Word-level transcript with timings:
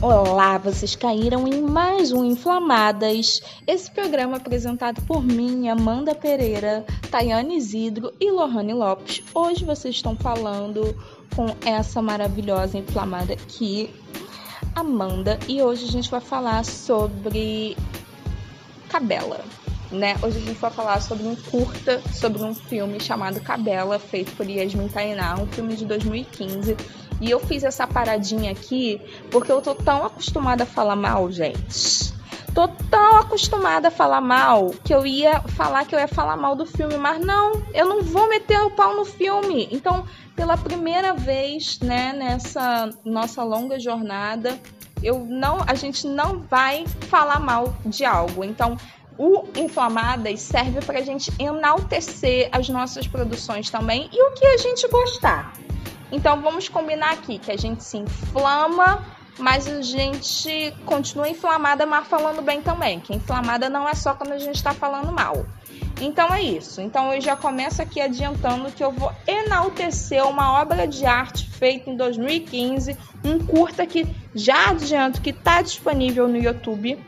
Olá, 0.00 0.58
vocês 0.58 0.94
caíram 0.94 1.48
em 1.48 1.60
mais 1.60 2.12
um 2.12 2.24
Inflamadas, 2.24 3.42
esse 3.66 3.90
programa 3.90 4.36
apresentado 4.36 5.02
por 5.02 5.20
mim, 5.20 5.68
Amanda 5.68 6.14
Pereira, 6.14 6.86
Tayane 7.10 7.56
Isidro 7.56 8.12
e 8.20 8.30
Lohane 8.30 8.72
Lopes. 8.74 9.24
Hoje 9.34 9.64
vocês 9.64 9.96
estão 9.96 10.14
falando 10.14 10.96
com 11.34 11.46
essa 11.66 12.00
maravilhosa 12.00 12.78
inflamada 12.78 13.32
aqui, 13.32 13.90
Amanda, 14.72 15.36
e 15.48 15.60
hoje 15.60 15.86
a 15.86 15.90
gente 15.90 16.08
vai 16.08 16.20
falar 16.20 16.64
sobre 16.64 17.76
Cabela. 18.88 19.40
Né? 19.90 20.16
Hoje 20.22 20.38
a 20.38 20.42
gente 20.42 20.60
vai 20.60 20.70
falar 20.70 21.00
sobre 21.00 21.26
um 21.26 21.34
curta, 21.34 22.00
sobre 22.12 22.40
um 22.44 22.54
filme 22.54 23.00
chamado 23.00 23.40
Cabela, 23.40 23.98
feito 23.98 24.30
por 24.36 24.48
Yasmin 24.48 24.86
Tainá, 24.86 25.34
um 25.40 25.46
filme 25.48 25.74
de 25.74 25.84
2015 25.86 26.76
e 27.20 27.30
eu 27.30 27.40
fiz 27.40 27.64
essa 27.64 27.86
paradinha 27.86 28.52
aqui 28.52 29.00
porque 29.30 29.50
eu 29.50 29.60
tô 29.60 29.74
tão 29.74 30.04
acostumada 30.04 30.64
a 30.64 30.66
falar 30.66 30.96
mal, 30.96 31.30
gente. 31.30 32.16
Tô 32.54 32.66
tão 32.66 33.18
acostumada 33.18 33.88
a 33.88 33.90
falar 33.90 34.20
mal 34.20 34.70
que 34.82 34.92
eu 34.92 35.06
ia 35.06 35.40
falar 35.40 35.84
que 35.84 35.94
eu 35.94 35.98
ia 35.98 36.08
falar 36.08 36.36
mal 36.36 36.56
do 36.56 36.66
filme, 36.66 36.96
mas 36.96 37.24
não, 37.24 37.62
eu 37.72 37.86
não 37.86 38.02
vou 38.02 38.28
meter 38.28 38.60
o 38.60 38.70
pau 38.70 38.96
no 38.96 39.04
filme. 39.04 39.68
Então, 39.70 40.04
pela 40.34 40.56
primeira 40.56 41.12
vez, 41.12 41.78
né, 41.80 42.12
nessa 42.12 42.90
nossa 43.04 43.44
longa 43.44 43.78
jornada, 43.78 44.58
eu 45.02 45.24
não, 45.24 45.58
a 45.66 45.74
gente 45.74 46.06
não 46.06 46.40
vai 46.40 46.84
falar 47.08 47.38
mal 47.38 47.76
de 47.84 48.04
algo. 48.04 48.42
Então, 48.42 48.76
o 49.16 49.44
Inflamadas 49.56 50.40
serve 50.40 50.80
para 50.80 51.00
a 51.00 51.02
gente 51.02 51.32
enaltecer 51.38 52.48
as 52.52 52.68
nossas 52.68 53.06
produções 53.06 53.68
também 53.68 54.08
e 54.12 54.22
o 54.22 54.32
que 54.32 54.46
a 54.46 54.56
gente 54.56 54.86
gostar. 54.88 55.52
Então 56.10 56.40
vamos 56.40 56.68
combinar 56.68 57.12
aqui 57.12 57.38
que 57.38 57.50
a 57.50 57.56
gente 57.56 57.84
se 57.84 57.98
inflama, 57.98 59.04
mas 59.38 59.68
a 59.68 59.80
gente 59.82 60.74
continua 60.84 61.28
inflamada, 61.28 61.86
mas 61.86 62.06
falando 62.06 62.42
bem 62.42 62.60
também. 62.60 63.00
Que 63.00 63.14
inflamada 63.14 63.68
não 63.68 63.88
é 63.88 63.94
só 63.94 64.14
quando 64.14 64.32
a 64.32 64.38
gente 64.38 64.56
está 64.56 64.72
falando 64.72 65.12
mal. 65.12 65.46
Então 66.00 66.32
é 66.32 66.42
isso. 66.42 66.80
Então 66.80 67.12
eu 67.12 67.20
já 67.20 67.36
começo 67.36 67.82
aqui 67.82 68.00
adiantando 68.00 68.70
que 68.72 68.82
eu 68.82 68.90
vou 68.90 69.12
enaltecer 69.26 70.24
uma 70.26 70.60
obra 70.60 70.86
de 70.86 71.04
arte 71.04 71.48
feita 71.50 71.90
em 71.90 71.96
2015, 71.96 72.96
um 73.24 73.38
curta 73.38 73.86
que 73.86 74.06
já 74.34 74.70
adianto 74.70 75.20
que 75.20 75.30
está 75.30 75.60
disponível 75.62 76.28
no 76.28 76.36
YouTube 76.36 76.98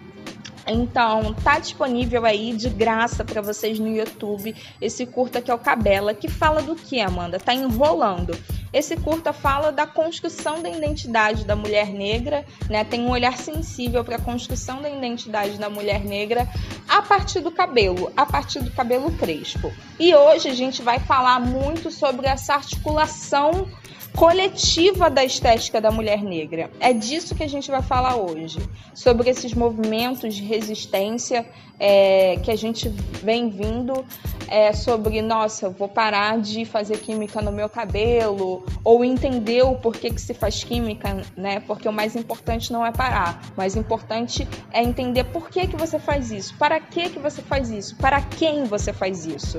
então, 0.71 1.35
tá 1.35 1.59
disponível 1.59 2.25
aí 2.25 2.53
de 2.53 2.69
graça 2.69 3.25
para 3.25 3.41
vocês 3.41 3.79
no 3.79 3.89
YouTube 3.89 4.55
esse 4.81 5.07
curta 5.07 5.41
que 5.41 5.51
é 5.51 5.55
o 5.55 5.59
Cabela, 5.59 6.15
que 6.15 6.29
fala 6.29 6.63
do 6.63 6.75
que, 6.75 7.01
Amanda? 7.01 7.39
Tá 7.39 7.55
enrolando. 7.55 8.37
Esse 8.73 8.97
curta 8.97 9.33
fala 9.33 9.73
da 9.73 9.87
construção 9.87 10.63
da 10.63 10.71
identidade 10.71 11.45
da 11.45 11.57
mulher 11.57 11.89
negra, 11.89 12.45
né? 12.69 12.85
Tem 12.85 13.01
um 13.01 13.11
olhar 13.11 13.37
sensível 13.37 14.05
para 14.05 14.17
a 14.17 14.21
construção 14.21 14.81
da 14.81 14.89
identidade 14.89 15.59
da 15.59 15.69
mulher 15.69 16.05
negra 16.05 16.49
a 16.89 17.03
partir 17.03 17.41
do 17.41 17.51
cabelo, 17.51 18.13
a 18.17 18.25
partir 18.25 18.61
do 18.61 18.71
cabelo 18.71 19.11
crespo. 19.13 19.73
E 19.99 20.15
hoje 20.15 20.49
a 20.49 20.55
gente 20.55 20.83
vai 20.83 21.01
falar 21.01 21.41
muito 21.41 21.91
sobre 21.91 22.29
essa 22.29 22.55
articulação 22.55 23.67
coletiva 24.17 25.09
da 25.09 25.25
estética 25.25 25.81
da 25.81 25.91
mulher 25.91 26.23
negra. 26.23 26.71
É 26.81 26.93
disso 26.93 27.35
que 27.35 27.43
a 27.43 27.49
gente 27.49 27.71
vai 27.71 27.83
falar 27.83 28.17
hoje, 28.17 28.59
sobre 28.95 29.31
esses 29.31 29.55
movimentos 29.55 30.35
de 30.35 30.43
resistência 30.43 31.47
é, 31.79 32.37
que 32.43 32.51
a 32.51 32.57
gente 32.57 32.89
vem 32.89 33.49
vindo, 33.49 34.05
é, 34.49 34.73
sobre, 34.73 35.23
nossa, 35.23 35.67
eu 35.67 35.71
vou 35.71 35.89
parar 35.89 36.39
de 36.39 36.67
fazer 36.67 36.99
química 36.99 37.41
no 37.41 37.51
meu 37.51 37.69
cabelo, 37.69 38.67
ou 38.85 39.03
entender 39.03 39.63
o 39.63 39.75
porquê 39.77 40.11
que 40.11 40.21
se 40.21 40.35
faz 40.35 40.63
química, 40.63 41.23
né? 41.35 41.61
Porque 41.61 41.89
o 41.89 41.93
mais 41.93 42.15
importante 42.15 42.71
não 42.71 42.85
é 42.85 42.93
parar, 42.93 43.41
o 43.55 43.57
mais 43.57 43.77
importante 43.77 44.47
é 44.71 44.83
entender 44.83 45.25
por 45.25 45.49
que, 45.49 45.67
que 45.67 45.77
você 45.77 45.99
faz 45.99 46.31
isso, 46.31 46.55
para 46.59 46.79
que, 46.79 47.09
que 47.09 47.19
você 47.19 47.41
faz 47.41 47.71
isso, 47.71 47.97
para 47.97 48.21
quem 48.21 48.65
você 48.65 48.93
faz 48.93 49.25
isso. 49.25 49.57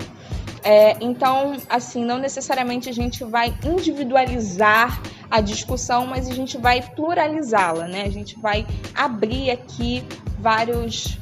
É, 0.64 0.96
então, 1.02 1.58
assim, 1.68 2.06
não 2.06 2.20
necessariamente 2.20 2.88
a 2.88 2.94
gente 2.94 3.24
vai 3.24 3.52
individualizar 3.66 4.51
a 4.60 5.42
discussão, 5.42 6.06
mas 6.06 6.28
a 6.28 6.34
gente 6.34 6.58
vai 6.58 6.82
pluralizá-la, 6.82 7.88
né? 7.88 8.04
A 8.04 8.10
gente 8.10 8.38
vai 8.40 8.66
abrir 8.94 9.52
aqui 9.52 10.04
vários, 10.40 11.18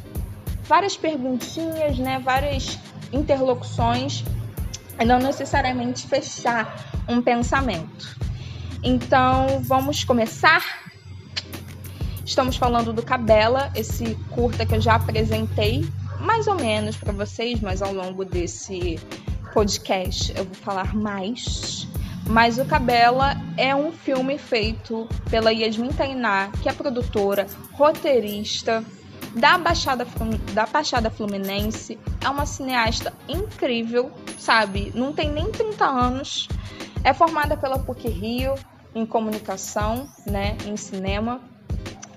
várias 0.63 0.97
perguntinhas, 0.97 1.99
né? 1.99 2.19
Várias 2.19 2.79
interlocuções, 3.11 4.23
e 4.99 5.05
não 5.05 5.19
necessariamente 5.19 6.07
fechar 6.07 6.89
um 7.07 7.21
pensamento. 7.21 8.17
Então, 8.83 9.61
vamos 9.63 10.03
começar? 10.03 10.63
Estamos 12.25 12.55
falando 12.57 12.93
do 12.93 13.01
Cabela, 13.01 13.71
esse 13.75 14.15
curta 14.31 14.65
que 14.65 14.75
eu 14.75 14.81
já 14.81 14.95
apresentei 14.95 15.87
mais 16.19 16.47
ou 16.47 16.55
menos 16.55 16.95
para 16.95 17.11
vocês, 17.11 17.59
mas 17.59 17.81
ao 17.81 17.93
longo 17.93 18.23
desse 18.23 18.99
podcast 19.53 20.31
eu 20.37 20.45
vou 20.45 20.53
falar 20.53 20.95
mais. 20.95 21.88
Mas 22.29 22.59
o 22.59 22.65
Cabela 22.65 23.35
é 23.57 23.75
um 23.75 23.91
filme 23.91 24.37
feito 24.37 25.09
pela 25.31 25.51
Yasmin 25.51 25.89
Tainá, 25.89 26.51
que 26.61 26.69
é 26.69 26.71
produtora, 26.71 27.47
roteirista 27.73 28.85
da 29.35 29.57
Baixada, 29.57 30.05
da 30.53 30.67
Baixada 30.67 31.09
Fluminense. 31.09 31.97
É 32.23 32.29
uma 32.29 32.45
cineasta 32.45 33.11
incrível, 33.27 34.11
sabe? 34.37 34.91
Não 34.93 35.11
tem 35.11 35.31
nem 35.31 35.51
30 35.51 35.83
anos. 35.83 36.47
É 37.03 37.15
formada 37.15 37.57
pela 37.57 37.79
PUC 37.79 38.07
Rio 38.07 38.53
em 38.93 39.07
comunicação, 39.07 40.07
né, 40.23 40.55
em 40.67 40.77
cinema. 40.77 41.41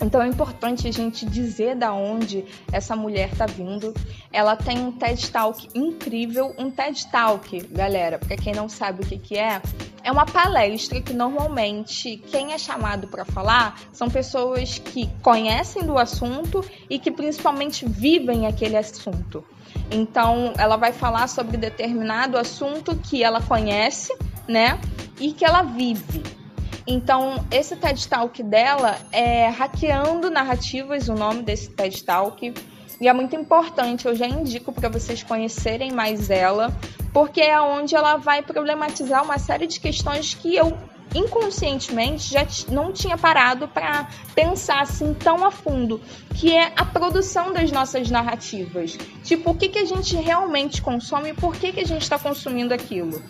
Então 0.03 0.21
é 0.21 0.27
importante 0.27 0.89
a 0.89 0.91
gente 0.91 1.25
dizer 1.25 1.77
da 1.77 1.93
onde 1.93 2.45
essa 2.73 2.97
mulher 2.97 3.31
tá 3.37 3.47
vindo. 3.47 3.95
Ela 4.33 4.57
tem 4.57 4.81
um 4.81 4.91
TED 4.91 5.31
Talk 5.31 5.69
incrível, 5.75 6.53
um 6.59 6.71
TED 6.71 7.07
Talk, 7.07 7.67
galera, 7.69 8.19
para 8.19 8.37
quem 8.37 8.53
não 8.53 8.69
sabe 8.69 9.03
o 9.03 9.07
que 9.07 9.17
que 9.17 9.39
é, 9.39 9.63
é 10.03 10.11
uma 10.11 10.27
palestra 10.27 11.01
que 11.01 11.13
normalmente 11.13 12.17
quem 12.17 12.53
é 12.53 12.59
chamado 12.59 13.07
para 13.07 13.25
falar 13.25 13.79
são 13.93 14.11
pessoas 14.11 14.79
que 14.79 15.09
conhecem 15.23 15.85
do 15.85 15.97
assunto 15.97 16.65
e 16.91 16.99
que 16.99 17.11
principalmente 17.11 17.89
vivem 17.89 18.47
aquele 18.47 18.77
assunto. 18.77 19.45
Então, 19.91 20.53
ela 20.59 20.77
vai 20.77 20.93
falar 20.93 21.29
sobre 21.29 21.57
determinado 21.57 22.37
assunto 22.37 22.97
que 22.97 23.23
ela 23.23 23.41
conhece, 23.41 24.13
né? 24.49 24.81
E 25.21 25.33
que 25.33 25.45
ela 25.45 25.63
vive. 25.63 26.42
Então, 26.87 27.45
esse 27.51 27.77
TED 27.77 28.09
Talk 28.09 28.43
dela 28.43 28.99
é 29.13 29.49
Hackeando 29.49 30.31
Narrativas, 30.31 31.09
o 31.09 31.15
nome 31.15 31.43
desse 31.43 31.71
TED 31.71 32.03
Talk. 32.05 32.55
E 33.01 33.09
é 33.09 33.13
muito 33.13 33.35
importante, 33.35 34.07
eu 34.07 34.15
já 34.15 34.27
indico 34.27 34.73
para 34.73 34.89
vocês 34.89 35.23
conhecerem 35.23 35.91
mais 35.91 36.31
ela, 36.31 36.73
porque 37.13 37.41
é 37.41 37.61
onde 37.61 37.97
ela 37.97 38.17
vai 38.17 38.43
problematizar 38.43 39.25
uma 39.25 39.39
série 39.39 39.67
de 39.67 39.81
questões 39.81 40.35
que 40.35 40.55
eu 40.55 40.77
inconscientemente 41.15 42.33
já 42.33 42.47
não 42.69 42.93
tinha 42.93 43.19
parado 43.19 43.69
para 43.69 44.09
pensar 44.35 44.81
assim 44.81 45.13
tão 45.15 45.45
a 45.45 45.51
fundo, 45.51 46.01
que 46.35 46.55
é 46.57 46.73
a 46.77 46.85
produção 46.85 47.53
das 47.53 47.71
nossas 47.71 48.11
narrativas. 48.11 48.97
Tipo, 49.23 49.51
o 49.51 49.55
que, 49.55 49.69
que 49.69 49.79
a 49.79 49.85
gente 49.85 50.17
realmente 50.17 50.81
consome 50.81 51.31
e 51.31 51.35
por 51.35 51.57
que, 51.57 51.73
que 51.73 51.81
a 51.81 51.87
gente 51.87 52.03
está 52.03 52.19
consumindo 52.19 52.73
aquilo. 52.73 53.23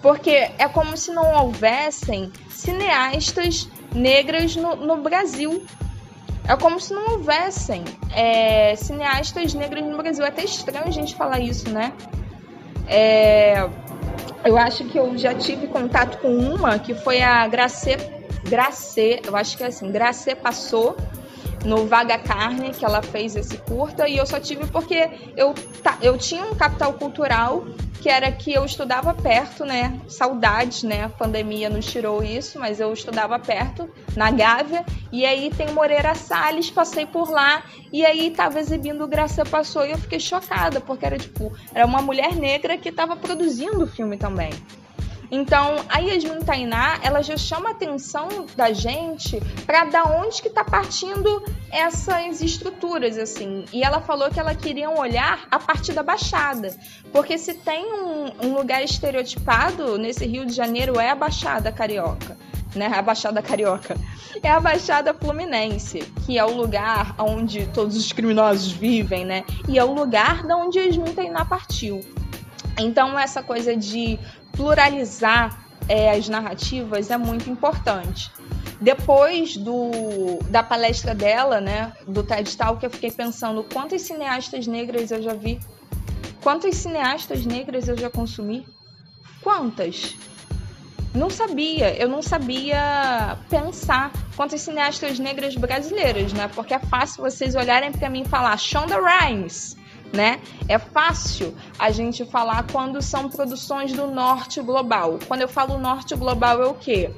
Porque 0.00 0.50
é 0.58 0.68
como 0.68 0.96
se 0.96 1.12
não 1.12 1.34
houvessem 1.34 2.30
cineastas 2.64 3.68
negras 3.94 4.56
no, 4.56 4.74
no 4.76 4.96
Brasil. 4.96 5.64
É 6.46 6.56
como 6.56 6.78
se 6.78 6.92
não 6.92 7.12
houvessem 7.12 7.84
é, 8.14 8.74
cineastas 8.76 9.54
negras 9.54 9.84
no 9.84 9.96
Brasil. 9.96 10.24
É 10.24 10.28
até 10.28 10.44
estranho 10.44 10.86
a 10.86 10.90
gente 10.90 11.14
falar 11.14 11.40
isso, 11.40 11.70
né? 11.70 11.92
É, 12.86 13.68
eu 14.44 14.58
acho 14.58 14.84
que 14.84 14.98
eu 14.98 15.16
já 15.16 15.34
tive 15.34 15.66
contato 15.66 16.18
com 16.18 16.28
uma 16.28 16.78
que 16.78 16.94
foi 16.94 17.22
a 17.22 17.46
Gracê, 17.48 17.96
Gracê 18.46 19.22
eu 19.24 19.34
acho 19.34 19.56
que 19.56 19.62
é 19.62 19.68
assim, 19.68 19.90
Gracê 19.90 20.34
Passou 20.34 20.96
no 21.64 21.86
Vaga 21.86 22.18
Carne, 22.18 22.72
que 22.72 22.84
ela 22.84 23.00
fez 23.00 23.34
esse 23.36 23.56
curta, 23.56 24.06
e 24.06 24.18
eu 24.18 24.26
só 24.26 24.38
tive 24.38 24.66
porque 24.66 25.08
eu, 25.34 25.54
eu 26.02 26.18
tinha 26.18 26.44
um 26.44 26.54
capital 26.54 26.92
cultural 26.92 27.64
que 28.04 28.10
era 28.10 28.30
que 28.30 28.52
eu 28.52 28.66
estudava 28.66 29.14
perto, 29.14 29.64
né? 29.64 29.98
Saudades, 30.06 30.82
né? 30.82 31.04
A 31.04 31.08
pandemia 31.08 31.70
nos 31.70 31.86
tirou 31.86 32.22
isso, 32.22 32.58
mas 32.58 32.78
eu 32.78 32.92
estudava 32.92 33.38
perto, 33.38 33.88
na 34.14 34.30
Gávea, 34.30 34.84
e 35.10 35.24
aí 35.24 35.48
tem 35.48 35.72
Moreira 35.72 36.14
Salles, 36.14 36.68
passei 36.68 37.06
por 37.06 37.30
lá, 37.30 37.64
e 37.90 38.04
aí 38.04 38.30
tava 38.30 38.60
exibindo 38.60 39.08
Graça 39.08 39.42
Passou, 39.46 39.86
e 39.86 39.92
eu 39.92 39.96
fiquei 39.96 40.20
chocada, 40.20 40.82
porque 40.82 41.06
era 41.06 41.16
tipo, 41.16 41.50
era 41.72 41.86
uma 41.86 42.02
mulher 42.02 42.36
negra 42.36 42.76
que 42.76 42.92
tava 42.92 43.16
produzindo 43.16 43.84
o 43.84 43.86
filme 43.86 44.18
também. 44.18 44.50
Então, 45.30 45.76
a 45.88 45.98
Yasmin 45.98 46.40
Tainá, 46.40 46.98
ela 47.02 47.22
já 47.22 47.36
chama 47.36 47.70
a 47.70 47.72
atenção 47.72 48.46
da 48.56 48.72
gente 48.72 49.40
para 49.66 49.84
da 49.84 50.04
onde 50.04 50.40
que 50.40 50.48
está 50.48 50.64
partindo 50.64 51.42
essas 51.70 52.40
estruturas, 52.40 53.18
assim. 53.18 53.64
E 53.72 53.82
ela 53.82 54.00
falou 54.00 54.30
que 54.30 54.38
ela 54.38 54.54
queria 54.54 54.88
um 54.88 54.98
olhar 54.98 55.46
a 55.50 55.58
partir 55.58 55.92
da 55.92 56.02
Baixada. 56.02 56.76
Porque 57.12 57.38
se 57.38 57.54
tem 57.54 57.84
um, 57.92 58.46
um 58.46 58.54
lugar 58.54 58.82
estereotipado 58.82 59.98
nesse 59.98 60.26
Rio 60.26 60.46
de 60.46 60.52
Janeiro 60.52 60.98
é 60.98 61.10
a 61.10 61.14
Baixada 61.14 61.72
Carioca 61.72 62.36
né? 62.76 62.86
A 62.86 63.02
Baixada 63.02 63.40
Carioca. 63.42 63.96
É 64.42 64.50
a 64.50 64.60
Baixada 64.60 65.14
Fluminense, 65.14 66.00
que 66.26 66.38
é 66.38 66.44
o 66.44 66.54
lugar 66.54 67.14
onde 67.18 67.66
todos 67.68 67.96
os 67.96 68.12
criminosos 68.12 68.72
vivem, 68.72 69.24
né? 69.24 69.44
E 69.68 69.78
é 69.78 69.84
o 69.84 69.92
lugar 69.92 70.46
de 70.46 70.52
onde 70.52 70.78
Yasmin 70.78 71.14
Tainá 71.14 71.44
partiu. 71.44 72.00
Então, 72.78 73.18
essa 73.18 73.42
coisa 73.42 73.76
de 73.76 74.18
pluralizar 74.52 75.64
é, 75.88 76.10
as 76.10 76.28
narrativas 76.28 77.10
é 77.10 77.16
muito 77.16 77.50
importante. 77.50 78.30
Depois 78.80 79.56
do, 79.56 80.38
da 80.48 80.62
palestra 80.62 81.14
dela, 81.14 81.60
né, 81.60 81.92
do 82.06 82.22
TED 82.22 82.56
Talk, 82.56 82.82
eu 82.82 82.90
fiquei 82.90 83.10
pensando 83.10 83.64
quantas 83.72 84.02
cineastas 84.02 84.66
negras 84.66 85.10
eu 85.10 85.22
já 85.22 85.34
vi, 85.34 85.60
quantas 86.42 86.76
cineastas 86.76 87.46
negras 87.46 87.88
eu 87.88 87.96
já 87.96 88.10
consumi, 88.10 88.66
quantas? 89.42 90.16
Não 91.14 91.30
sabia, 91.30 91.96
eu 91.96 92.08
não 92.08 92.20
sabia 92.20 93.38
pensar 93.48 94.10
quantas 94.36 94.62
cineastas 94.62 95.18
negras 95.20 95.54
brasileiras, 95.54 96.32
né? 96.32 96.50
Porque 96.52 96.74
é 96.74 96.78
fácil 96.80 97.22
vocês 97.22 97.54
olharem 97.54 97.92
para 97.92 98.10
mim 98.10 98.22
e 98.22 98.28
falar 98.28 98.58
Shonda 98.58 98.96
Rhimes, 99.00 99.76
né? 100.14 100.40
É 100.68 100.78
fácil 100.78 101.54
a 101.78 101.90
gente 101.90 102.24
falar 102.24 102.64
quando 102.70 103.02
são 103.02 103.28
produções 103.28 103.92
do 103.92 104.06
norte 104.06 104.60
global. 104.62 105.18
Quando 105.26 105.42
eu 105.42 105.48
falo 105.48 105.78
norte 105.78 106.14
global 106.14 106.62
é 106.62 106.66
o 106.66 106.74
quê? 106.74 107.10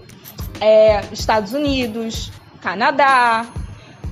É 0.60 1.02
Estados 1.12 1.52
Unidos, 1.52 2.32
Canadá, 2.60 3.46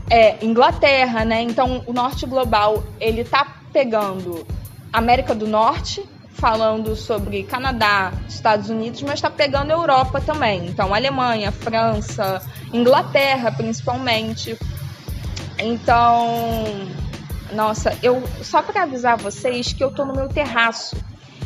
é 0.09 0.45
Inglaterra, 0.45 1.25
né? 1.25 1.43
Então 1.43 1.83
o 1.87 1.93
norte 1.93 2.27
global 2.27 2.85
ele 3.01 3.25
tá 3.25 3.47
pegando 3.73 4.47
América 4.93 5.35
do 5.35 5.47
Norte, 5.49 6.09
falando 6.35 6.95
sobre 6.95 7.43
Canadá, 7.45 8.13
Estados 8.29 8.69
Unidos, 8.69 9.03
mas 9.03 9.15
está 9.15 9.31
pegando 9.31 9.71
Europa 9.71 10.21
também. 10.21 10.67
Então 10.67 10.95
Alemanha, 10.95 11.51
França, 11.51 12.43
Inglaterra 12.73 13.51
principalmente. 13.51 14.57
Então 15.59 17.04
nossa, 17.55 17.97
eu 18.03 18.23
só 18.43 18.63
para 18.63 18.83
avisar 18.83 19.17
vocês 19.17 19.73
que 19.73 19.83
eu 19.83 19.91
tô 19.91 20.05
no 20.05 20.15
meu 20.15 20.29
terraço. 20.29 20.97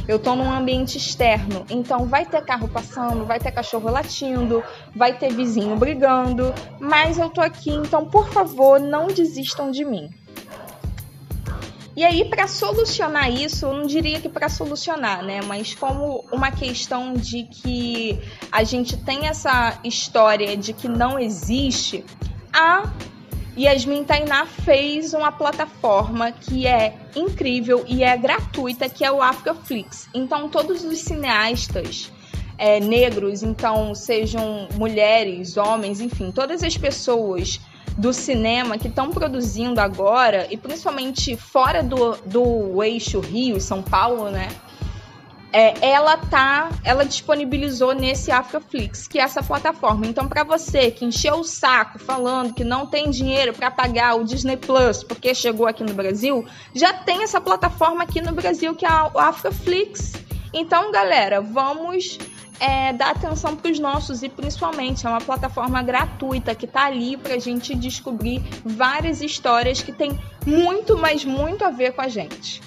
Eu 0.07 0.19
tô 0.19 0.35
num 0.35 0.51
ambiente 0.51 0.97
externo, 0.97 1.67
então 1.69 2.07
vai 2.07 2.25
ter 2.25 2.43
carro 2.43 2.67
passando, 2.67 3.27
vai 3.27 3.39
ter 3.39 3.53
cachorro 3.53 3.91
latindo, 3.91 4.65
vai 4.97 5.13
ter 5.19 5.31
vizinho 5.31 5.77
brigando, 5.77 6.55
mas 6.81 7.19
eu 7.19 7.29
tô 7.29 7.43
aqui, 7.43 7.71
então 7.71 8.07
por 8.07 8.27
favor, 8.31 8.81
não 8.81 9.09
desistam 9.09 9.71
de 9.71 9.85
mim. 9.85 10.09
E 11.95 12.05
aí, 12.05 12.25
para 12.25 12.47
solucionar 12.47 13.29
isso, 13.29 13.67
eu 13.67 13.75
não 13.75 13.85
diria 13.85 14.21
que 14.21 14.29
para 14.29 14.49
solucionar, 14.49 15.23
né? 15.23 15.41
Mas 15.43 15.75
como 15.75 16.25
uma 16.33 16.51
questão 16.53 17.13
de 17.13 17.43
que 17.43 18.19
a 18.53 18.63
gente 18.63 18.97
tem 18.97 19.27
essa 19.27 19.79
história 19.83 20.57
de 20.57 20.73
que 20.73 20.89
não 20.89 21.19
existe, 21.19 22.05
a 22.53 22.89
Yasmin 23.59 24.05
Tainá 24.05 24.47
fez 24.47 25.13
uma 25.13 25.33
plataforma 25.33 26.31
que 26.31 26.67
é 26.67 26.97
incrível 27.17 27.85
e 27.89 28.05
é 28.05 28.17
gratuita, 28.17 28.89
que 28.89 29.05
é 29.05 29.11
o 29.11 29.21
Africaflix. 29.21 30.09
Então, 30.15 30.49
todos 30.49 30.85
os 30.85 30.99
cineastas 30.99 32.13
é, 32.57 32.79
negros, 32.79 33.43
então 33.43 33.95
sejam 33.95 34.69
mulheres, 34.75 35.57
homens, 35.57 36.01
enfim, 36.01 36.31
todas 36.31 36.63
as 36.63 36.77
pessoas 36.77 37.61
do 37.97 38.13
cinema 38.13 38.79
que 38.79 38.87
estão 38.87 39.11
produzindo 39.11 39.81
agora, 39.81 40.47
e 40.51 40.57
principalmente 40.57 41.37
fora 41.37 41.83
do, 41.83 42.17
do 42.25 42.83
eixo 42.83 43.19
Rio 43.19 43.61
São 43.61 43.83
Paulo, 43.83 44.31
né? 44.31 44.49
É, 45.53 45.91
ela 45.91 46.17
tá, 46.17 46.71
ela 46.85 47.05
disponibilizou 47.05 47.95
nesse 47.95 48.31
Africaflix, 48.31 49.07
que 49.07 49.19
é 49.19 49.23
essa 49.23 49.43
plataforma. 49.43 50.07
Então, 50.07 50.29
para 50.29 50.45
você 50.45 50.91
que 50.91 51.05
encheu 51.05 51.37
o 51.37 51.45
saco 51.45 51.99
falando 51.99 52.53
que 52.53 52.65
não 52.65 52.87
tem 52.87 53.11
dinheiro 53.11 53.53
para 53.53 53.71
pagar 53.71 54.17
o 54.17 54.25
Disney 54.25 54.57
Plus 54.57 55.03
porque 55.03 55.35
chegou 55.35 55.67
aqui 55.67 55.83
no 55.83 55.95
Brasil, 55.95 56.45
já 56.75 56.93
tem 56.93 57.23
essa 57.23 57.41
plataforma 57.41 58.03
aqui 58.03 58.21
no 58.21 58.33
Brasil 58.33 58.75
que 58.75 58.85
é 58.85 58.91
o 59.15 59.19
Africaflix. 59.19 60.13
Então, 60.53 60.91
galera, 60.93 61.41
vamos 61.41 62.19
é, 62.61 62.93
dar 62.93 63.11
atenção 63.11 63.57
para 63.57 63.71
os 63.71 63.79
nossos 63.79 64.23
e 64.23 64.29
principalmente 64.29 65.07
é 65.07 65.11
uma 65.11 65.21
plataforma 65.21 65.83
gratuita 65.83 66.55
que 66.55 66.65
está 66.65 66.87
ali 66.87 67.17
para 67.17 67.35
a 67.35 67.39
gente 67.39 67.75
descobrir 67.75 68.43
várias 68.65 69.23
histórias 69.23 69.83
que 69.83 69.93
tem 69.93 70.19
muito, 70.47 70.97
mas 70.99 71.25
muito 71.25 71.65
a 71.65 71.71
ver 71.71 71.93
com 71.93 72.03
a 72.03 72.09
gente. 72.09 72.61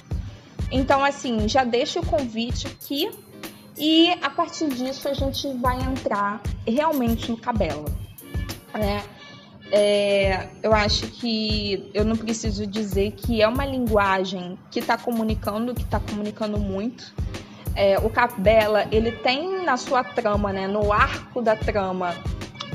Então, 0.71 1.03
assim, 1.03 1.47
já 1.47 1.63
deixa 1.63 1.99
o 1.99 2.05
convite 2.05 2.67
aqui 2.67 3.11
e 3.77 4.09
a 4.21 4.29
partir 4.29 4.69
disso 4.69 5.07
a 5.07 5.13
gente 5.13 5.51
vai 5.55 5.81
entrar 5.81 6.41
realmente 6.65 7.29
no 7.29 7.37
cabelo, 7.37 7.85
né? 8.73 9.03
É, 9.73 10.49
eu 10.61 10.73
acho 10.73 11.07
que 11.07 11.89
eu 11.93 12.03
não 12.03 12.17
preciso 12.17 12.67
dizer 12.67 13.11
que 13.11 13.41
é 13.41 13.47
uma 13.47 13.65
linguagem 13.65 14.57
que 14.69 14.79
está 14.79 14.97
comunicando, 14.97 15.73
que 15.73 15.83
está 15.83 15.99
comunicando 15.99 16.59
muito. 16.59 17.13
É, 17.73 17.97
o 17.99 18.09
Cabela, 18.09 18.85
ele 18.91 19.13
tem 19.13 19.63
na 19.63 19.77
sua 19.77 20.03
trama, 20.03 20.51
né, 20.51 20.67
no 20.67 20.91
arco 20.91 21.41
da 21.41 21.55
trama, 21.55 22.13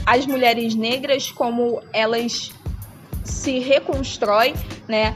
as 0.06 0.24
mulheres 0.26 0.74
negras 0.74 1.30
como 1.30 1.82
elas 1.92 2.50
se 3.22 3.58
reconstroem, 3.58 4.54
né? 4.88 5.14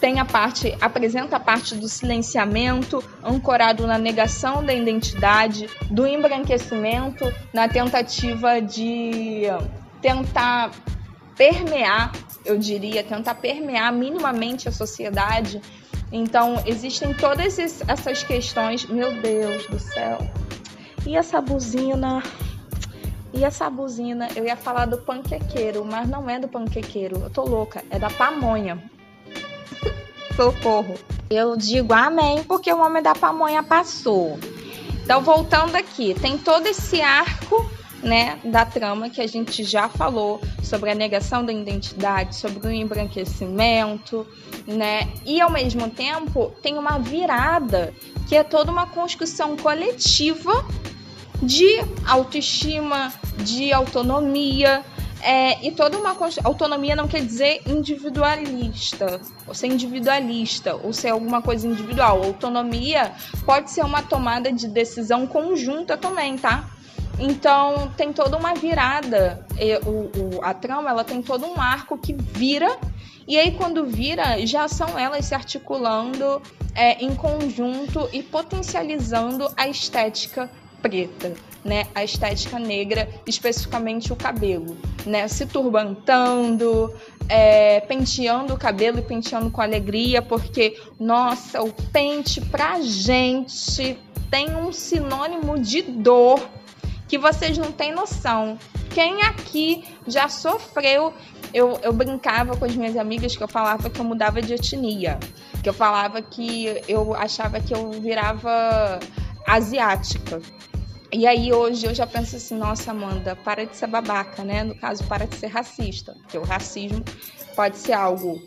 Tem 0.00 0.20
a 0.20 0.24
parte, 0.24 0.76
apresenta 0.80 1.36
a 1.36 1.40
parte 1.40 1.74
do 1.74 1.88
silenciamento, 1.88 3.02
ancorado 3.22 3.86
na 3.86 3.98
negação 3.98 4.64
da 4.64 4.72
identidade, 4.72 5.68
do 5.90 6.06
embranquecimento, 6.06 7.24
na 7.52 7.68
tentativa 7.68 8.60
de 8.60 9.42
tentar 10.00 10.70
permear, 11.36 12.12
eu 12.44 12.56
diria, 12.56 13.02
tentar 13.02 13.34
permear 13.34 13.92
minimamente 13.92 14.68
a 14.68 14.72
sociedade. 14.72 15.60
Então, 16.12 16.62
existem 16.64 17.12
todas 17.12 17.58
essas 17.58 18.22
questões. 18.22 18.86
Meu 18.86 19.20
Deus 19.20 19.66
do 19.66 19.78
céu. 19.78 20.18
E 21.06 21.16
essa 21.16 21.40
buzina? 21.40 22.22
E 23.32 23.44
essa 23.44 23.68
buzina, 23.68 24.28
eu 24.34 24.44
ia 24.44 24.56
falar 24.56 24.86
do 24.86 24.98
panquequeiro, 24.98 25.84
mas 25.84 26.08
não 26.08 26.30
é 26.30 26.38
do 26.38 26.48
panquequeiro. 26.48 27.20
Eu 27.20 27.30
tô 27.30 27.42
louca, 27.42 27.84
é 27.90 27.98
da 27.98 28.08
pamonha 28.08 28.82
socorro. 30.38 30.94
Eu 31.28 31.56
digo 31.56 31.92
amém 31.92 32.44
porque 32.44 32.72
o 32.72 32.80
homem 32.80 33.02
da 33.02 33.12
pamonha 33.12 33.60
passou. 33.60 34.38
Então, 35.02 35.20
voltando 35.20 35.74
aqui, 35.74 36.14
tem 36.14 36.38
todo 36.38 36.64
esse 36.68 37.00
arco 37.00 37.68
né, 38.00 38.38
da 38.44 38.64
trama 38.64 39.10
que 39.10 39.20
a 39.20 39.26
gente 39.26 39.64
já 39.64 39.88
falou 39.88 40.40
sobre 40.62 40.90
a 40.90 40.94
negação 40.94 41.44
da 41.44 41.52
identidade, 41.52 42.36
sobre 42.36 42.68
o 42.68 42.70
embranquecimento, 42.70 44.24
né? 44.64 45.08
E 45.26 45.40
ao 45.40 45.50
mesmo 45.50 45.90
tempo 45.90 46.52
tem 46.62 46.78
uma 46.78 46.98
virada 46.98 47.92
que 48.28 48.36
é 48.36 48.44
toda 48.44 48.70
uma 48.70 48.86
construção 48.86 49.56
coletiva 49.56 50.64
de 51.42 51.66
autoestima, 52.06 53.12
de 53.38 53.72
autonomia, 53.72 54.84
é, 55.22 55.66
e 55.66 55.72
toda 55.72 55.98
uma 55.98 56.16
autonomia 56.44 56.94
não 56.94 57.08
quer 57.08 57.20
dizer 57.20 57.62
individualista, 57.66 59.20
ou 59.46 59.54
ser 59.54 59.66
individualista, 59.66 60.76
ou 60.76 60.92
ser 60.92 61.10
alguma 61.10 61.42
coisa 61.42 61.66
individual. 61.66 62.22
Autonomia 62.22 63.12
pode 63.44 63.70
ser 63.70 63.84
uma 63.84 64.02
tomada 64.02 64.52
de 64.52 64.68
decisão 64.68 65.26
conjunta 65.26 65.96
também, 65.96 66.36
tá? 66.36 66.64
Então 67.18 67.90
tem 67.96 68.12
toda 68.12 68.36
uma 68.36 68.54
virada. 68.54 69.44
O, 69.84 70.36
o, 70.36 70.40
a 70.42 70.54
trama 70.54 70.90
ela 70.90 71.02
tem 71.02 71.20
todo 71.20 71.46
um 71.46 71.60
arco 71.60 71.98
que 71.98 72.12
vira, 72.12 72.78
e 73.26 73.36
aí 73.36 73.52
quando 73.52 73.84
vira, 73.84 74.46
já 74.46 74.68
são 74.68 74.96
elas 74.96 75.26
se 75.26 75.34
articulando 75.34 76.40
é, 76.74 77.04
em 77.04 77.14
conjunto 77.14 78.08
e 78.12 78.22
potencializando 78.22 79.50
a 79.56 79.66
estética 79.66 80.48
preta, 80.80 81.34
né? 81.64 81.86
A 81.94 82.04
estética 82.04 82.58
negra, 82.58 83.08
especificamente 83.26 84.12
o 84.12 84.16
cabelo, 84.16 84.76
né? 85.04 85.28
Se 85.28 85.46
turbantando, 85.46 86.94
é, 87.28 87.80
penteando 87.80 88.54
o 88.54 88.58
cabelo 88.58 88.98
e 88.98 89.02
penteando 89.02 89.50
com 89.50 89.60
alegria, 89.60 90.22
porque, 90.22 90.80
nossa, 90.98 91.62
o 91.62 91.72
pente 91.72 92.40
pra 92.40 92.80
gente 92.80 93.98
tem 94.30 94.54
um 94.54 94.72
sinônimo 94.72 95.58
de 95.58 95.82
dor 95.82 96.40
que 97.06 97.18
vocês 97.18 97.56
não 97.56 97.72
têm 97.72 97.92
noção. 97.92 98.58
Quem 98.90 99.22
aqui 99.22 99.84
já 100.06 100.28
sofreu? 100.28 101.12
Eu, 101.52 101.78
eu 101.82 101.92
brincava 101.92 102.56
com 102.56 102.64
as 102.64 102.76
minhas 102.76 102.96
amigas 102.96 103.34
que 103.34 103.42
eu 103.42 103.48
falava 103.48 103.88
que 103.88 103.98
eu 103.98 104.04
mudava 104.04 104.42
de 104.42 104.52
etnia, 104.52 105.18
que 105.62 105.68
eu 105.68 105.72
falava 105.72 106.20
que 106.20 106.82
eu 106.86 107.14
achava 107.14 107.58
que 107.58 107.72
eu 107.72 107.90
virava 107.92 108.98
asiática. 109.46 110.42
E 111.10 111.26
aí 111.26 111.52
hoje 111.52 111.86
eu 111.86 111.94
já 111.94 112.06
penso 112.06 112.36
assim, 112.36 112.56
nossa 112.56 112.90
Amanda, 112.90 113.34
para 113.34 113.64
de 113.64 113.74
ser 113.74 113.86
babaca, 113.86 114.44
né? 114.44 114.62
No 114.62 114.74
caso, 114.74 115.04
para 115.04 115.26
de 115.26 115.36
ser 115.36 115.46
racista, 115.46 116.12
porque 116.20 116.36
o 116.36 116.42
racismo 116.42 117.02
pode 117.56 117.78
ser 117.78 117.94
algo 117.94 118.42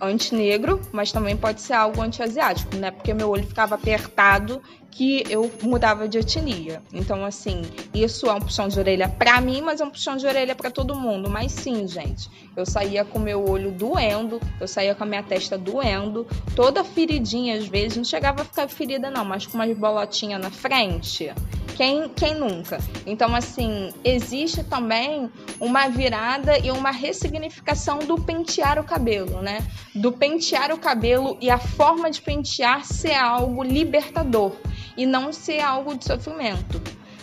anti-negro, 0.00 0.80
mas 0.92 1.12
também 1.12 1.36
pode 1.36 1.60
ser 1.60 1.74
algo 1.74 2.00
anti-asiático, 2.00 2.74
né? 2.76 2.90
Porque 2.90 3.12
meu 3.12 3.28
olho 3.28 3.46
ficava 3.46 3.74
apertado 3.74 4.62
que 4.96 5.24
eu 5.28 5.52
mudava 5.62 6.08
de 6.08 6.16
etnia. 6.16 6.82
Então, 6.90 7.22
assim, 7.22 7.60
isso 7.92 8.26
é 8.28 8.32
um 8.32 8.40
puxão 8.40 8.66
de 8.66 8.78
orelha 8.78 9.06
para 9.06 9.38
mim, 9.42 9.60
mas 9.60 9.82
é 9.82 9.84
um 9.84 9.90
puxão 9.90 10.16
de 10.16 10.26
orelha 10.26 10.54
para 10.54 10.70
todo 10.70 10.94
mundo. 10.94 11.28
Mas 11.28 11.52
sim, 11.52 11.86
gente, 11.86 12.30
eu 12.56 12.64
saía 12.64 13.04
com 13.04 13.18
meu 13.18 13.46
olho 13.46 13.70
doendo, 13.70 14.40
eu 14.58 14.66
saía 14.66 14.94
com 14.94 15.04
a 15.04 15.06
minha 15.06 15.22
testa 15.22 15.58
doendo, 15.58 16.26
toda 16.54 16.82
feridinha 16.82 17.58
às 17.58 17.66
vezes, 17.66 17.98
não 17.98 18.04
chegava 18.04 18.40
a 18.40 18.44
ficar 18.46 18.68
ferida 18.68 19.10
não, 19.10 19.22
mas 19.22 19.46
com 19.46 19.58
umas 19.58 19.76
bolotinhas 19.76 20.40
na 20.40 20.50
frente. 20.50 21.30
Quem, 21.76 22.08
quem 22.08 22.34
nunca? 22.34 22.78
Então, 23.04 23.34
assim, 23.34 23.92
existe 24.02 24.64
também 24.64 25.30
uma 25.60 25.88
virada 25.88 26.58
e 26.58 26.70
uma 26.70 26.90
ressignificação 26.90 27.98
do 27.98 28.18
pentear 28.18 28.78
o 28.78 28.84
cabelo, 28.84 29.42
né? 29.42 29.58
Do 29.94 30.10
pentear 30.10 30.72
o 30.72 30.78
cabelo 30.78 31.36
e 31.38 31.50
a 31.50 31.58
forma 31.58 32.10
de 32.10 32.22
pentear 32.22 32.82
ser 32.82 33.12
algo 33.12 33.62
libertador 33.62 34.56
e 34.96 35.06
não 35.06 35.32
ser 35.32 35.60
algo 35.60 35.96
de 35.96 36.04
sofrimento. 36.04 36.80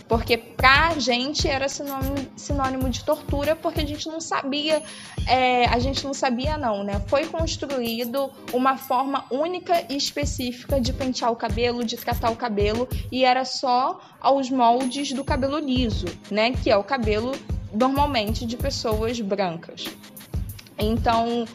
Porque 0.07 0.37
pra 0.37 0.91
gente 0.99 1.47
era 1.47 1.67
sinônimo, 1.69 2.15
sinônimo 2.35 2.89
de 2.89 3.03
tortura, 3.03 3.55
porque 3.55 3.81
a 3.81 3.87
gente 3.87 4.07
não 4.07 4.19
sabia, 4.19 4.83
é, 5.27 5.65
a 5.65 5.79
gente 5.79 6.03
não 6.03 6.13
sabia 6.13 6.57
não, 6.57 6.83
né? 6.83 7.01
Foi 7.07 7.25
construído 7.25 8.29
uma 8.51 8.77
forma 8.77 9.25
única 9.31 9.85
e 9.89 9.95
específica 9.95 10.79
de 10.79 10.91
pentear 10.93 11.31
o 11.31 11.35
cabelo, 11.35 11.83
de 11.83 11.95
tratar 11.95 12.29
o 12.29 12.35
cabelo, 12.35 12.87
e 13.11 13.23
era 13.23 13.45
só 13.45 13.99
aos 14.19 14.49
moldes 14.49 15.13
do 15.13 15.23
cabelo 15.23 15.57
liso, 15.57 16.05
né? 16.29 16.51
Que 16.51 16.69
é 16.69 16.77
o 16.77 16.83
cabelo 16.83 17.31
normalmente 17.73 18.45
de 18.45 18.57
pessoas 18.57 19.19
brancas. 19.19 19.85
Então, 20.77 21.45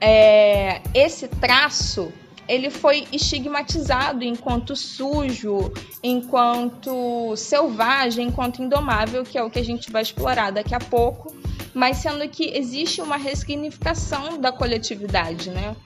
é, 0.00 0.82
esse 0.92 1.28
traço 1.28 2.12
ele 2.48 2.70
foi 2.70 3.06
estigmatizado 3.12 4.24
enquanto 4.24 4.76
sujo, 4.76 5.72
enquanto 6.02 7.34
selvagem, 7.36 8.28
enquanto 8.28 8.62
indomável, 8.62 9.24
que 9.24 9.36
é 9.36 9.42
o 9.42 9.50
que 9.50 9.58
a 9.58 9.64
gente 9.64 9.90
vai 9.90 10.02
explorar 10.02 10.50
daqui 10.52 10.74
a 10.74 10.78
pouco, 10.78 11.34
mas 11.74 11.98
sendo 11.98 12.26
que 12.28 12.56
existe 12.56 13.00
uma 13.02 13.16
ressignificação 13.16 14.38
da 14.40 14.52
coletividade, 14.52 15.50
né? 15.50 15.76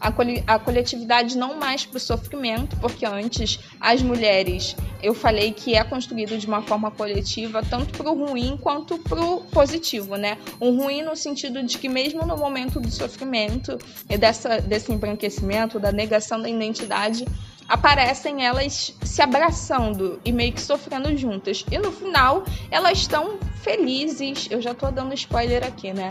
A, 0.00 0.58
coletividade 0.58 1.36
não 1.36 1.58
mais 1.58 1.84
para 1.84 1.96
o 1.96 2.00
sofrimento, 2.00 2.76
porque 2.76 3.04
antes 3.04 3.58
as 3.80 4.02
mulheres, 4.02 4.76
eu 5.02 5.14
falei 5.14 5.52
que 5.52 5.74
é 5.74 5.82
construído 5.84 6.38
de 6.38 6.46
uma 6.46 6.62
forma 6.62 6.90
coletiva, 6.90 7.62
tanto 7.62 7.96
para 7.96 8.10
o 8.10 8.26
ruim 8.26 8.58
quanto 8.60 8.98
para 8.98 9.20
o 9.20 9.40
positivo, 9.44 10.16
né? 10.16 10.38
Um 10.60 10.76
ruim 10.76 11.02
no 11.02 11.16
sentido 11.16 11.62
de 11.62 11.78
que 11.78 11.88
mesmo 11.88 12.24
no 12.26 12.36
momento 12.36 12.80
do 12.80 12.90
sofrimento 12.90 13.78
e 14.08 14.16
dessa, 14.16 14.60
desse 14.60 14.92
embranquecimento, 14.92 15.78
da 15.78 15.92
negação 15.92 16.40
da 16.40 16.48
identidade, 16.48 17.24
aparecem 17.68 18.44
elas 18.44 18.94
se 19.02 19.22
abraçando 19.22 20.20
e 20.24 20.32
meio 20.32 20.52
que 20.52 20.60
sofrendo 20.60 21.16
juntas. 21.16 21.64
E 21.70 21.78
no 21.78 21.90
final, 21.90 22.44
elas 22.70 22.98
estão 22.98 23.38
felizes. 23.62 24.46
Eu 24.50 24.60
já 24.60 24.74
tô 24.74 24.90
dando 24.90 25.14
spoiler 25.14 25.64
aqui, 25.64 25.92
né? 25.92 26.10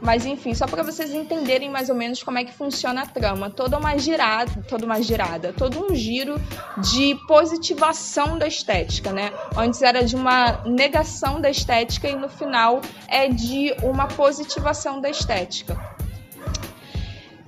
Mas 0.00 0.26
enfim, 0.26 0.54
só 0.54 0.66
para 0.66 0.82
vocês 0.82 1.12
entenderem 1.12 1.70
mais 1.70 1.88
ou 1.88 1.94
menos 1.94 2.22
como 2.22 2.38
é 2.38 2.44
que 2.44 2.52
funciona 2.52 3.02
a 3.02 3.06
trama. 3.06 3.50
Toda 3.50 3.78
uma 3.78 3.96
girada, 3.96 4.62
toda 4.68 4.84
uma 4.84 5.00
girada, 5.00 5.52
todo 5.52 5.84
um 5.84 5.94
giro 5.94 6.40
de 6.78 7.14
positivação 7.26 8.38
da 8.38 8.46
estética, 8.46 9.12
né? 9.12 9.32
Antes 9.56 9.80
era 9.82 10.04
de 10.04 10.14
uma 10.14 10.62
negação 10.64 11.40
da 11.40 11.50
estética 11.50 12.08
e 12.08 12.14
no 12.14 12.28
final 12.28 12.80
é 13.08 13.28
de 13.28 13.74
uma 13.82 14.06
positivação 14.06 15.00
da 15.00 15.08
estética. 15.08 15.76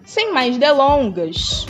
Sem 0.05 0.33
mais 0.33 0.57
delongas, 0.57 1.67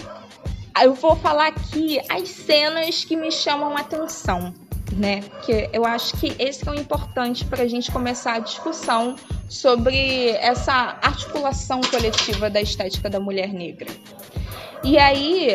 eu 0.81 0.95
vou 0.95 1.17
falar 1.17 1.49
aqui 1.49 2.01
as 2.09 2.29
cenas 2.29 3.05
que 3.05 3.17
me 3.17 3.33
chamam 3.33 3.77
a 3.77 3.81
atenção 3.81 4.55
né? 4.93 5.23
Que 5.45 5.69
eu 5.73 5.85
acho 5.85 6.17
que 6.17 6.35
esse 6.39 6.69
é 6.69 6.73
o 6.73 6.75
importante 6.75 7.45
para 7.45 7.63
a 7.63 7.69
gente 7.69 7.91
começar 7.91 8.35
a 8.35 8.39
discussão 8.39 9.17
sobre 9.49 10.31
essa 10.31 10.99
articulação 11.03 11.81
coletiva 11.81 12.51
da 12.51 12.61
estética 12.61 13.09
da 13.09 13.21
mulher 13.21 13.53
negra. 13.53 13.89
E 14.85 14.99
aí, 14.99 15.55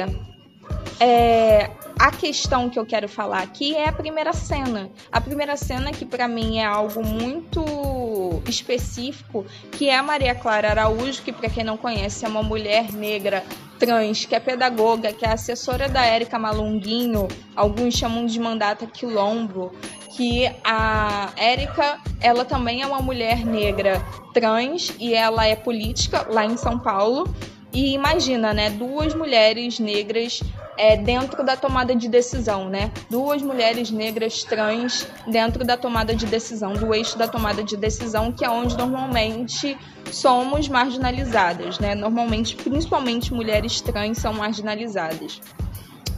é, 1.00 1.70
a 1.98 2.12
questão 2.12 2.70
que 2.70 2.78
eu 2.78 2.86
quero 2.86 3.08
falar 3.08 3.42
aqui 3.42 3.76
é 3.76 3.88
a 3.88 3.92
primeira 3.92 4.34
cena. 4.34 4.90
A 5.12 5.22
primeira 5.22 5.56
cena 5.56 5.92
que 5.92 6.06
para 6.06 6.28
mim 6.28 6.60
é 6.60 6.66
algo 6.66 7.06
muito 7.06 8.42
específico, 8.48 9.46
que 9.72 9.90
é 9.90 9.98
a 9.98 10.04
Maria 10.04 10.36
Clara 10.36 10.70
Araújo, 10.70 11.22
que 11.22 11.32
para 11.32 11.50
quem 11.50 11.64
não 11.64 11.78
conhece 11.78 12.26
é 12.26 12.28
uma 12.28 12.44
mulher 12.44 12.92
negra 12.92 13.44
trans, 13.86 14.26
que 14.26 14.34
é 14.34 14.40
pedagoga, 14.40 15.12
que 15.12 15.26
é 15.26 15.30
assessora 15.30 15.90
da 15.90 16.06
Érica 16.06 16.40
Malunguinho, 16.40 17.28
alguns 17.56 17.96
chamam 17.96 18.26
de 18.26 18.40
mandata 18.40 18.88
quilombo, 18.88 19.74
que 20.16 20.50
a 20.64 21.32
Érica, 21.36 22.00
ela 22.22 22.46
também 22.46 22.82
é 22.82 22.88
uma 22.88 23.02
mulher 23.02 23.46
negra 23.46 24.02
trans 24.34 24.94
e 25.00 25.14
ela 25.14 25.46
é 25.46 25.56
política 25.56 26.26
lá 26.30 26.46
em 26.46 26.56
São 26.56 26.80
Paulo. 26.80 27.28
E 27.74 27.94
imagina, 27.94 28.54
né, 28.54 28.70
duas 28.70 29.16
mulheres 29.16 29.80
negras 29.80 30.42
é, 30.78 30.96
dentro 30.96 31.44
da 31.44 31.58
tomada 31.58 31.96
de 31.96 32.08
decisão, 32.08 32.70
né? 32.70 32.92
Duas 33.10 33.42
mulheres 33.42 33.90
negras 33.90 34.44
trans 34.44 35.08
dentro 35.28 35.66
da 35.66 35.76
tomada 35.76 36.16
de 36.16 36.28
decisão, 36.28 36.74
do 36.74 36.94
eixo 36.94 37.18
da 37.18 37.28
tomada 37.28 37.64
de 37.64 37.76
decisão, 37.76 38.32
que 38.32 38.46
é 38.46 38.50
onde 38.50 38.78
normalmente 38.78 39.76
somos 40.12 40.70
marginalizadas, 40.70 41.80
né? 41.80 41.96
Normalmente, 41.96 42.56
principalmente 42.56 43.34
mulheres 43.34 43.82
trans 43.82 44.20
são 44.20 44.34
marginalizadas. 44.34 45.42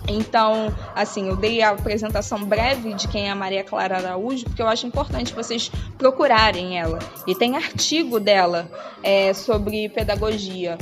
Então, 0.07 0.73
assim, 0.93 1.29
eu 1.29 1.35
dei 1.35 1.61
a 1.61 1.71
apresentação 1.71 2.43
breve 2.43 2.93
de 2.93 3.07
quem 3.07 3.27
é 3.27 3.31
a 3.31 3.35
Maria 3.35 3.63
Clara 3.63 3.97
Araújo, 3.97 4.45
porque 4.45 4.61
eu 4.61 4.67
acho 4.67 4.85
importante 4.85 5.33
vocês 5.33 5.71
procurarem 5.97 6.77
ela. 6.77 6.99
E 7.25 7.33
tem 7.33 7.55
artigo 7.55 8.19
dela 8.19 8.69
é, 9.01 9.33
sobre 9.33 9.89
pedagogia. 9.89 10.77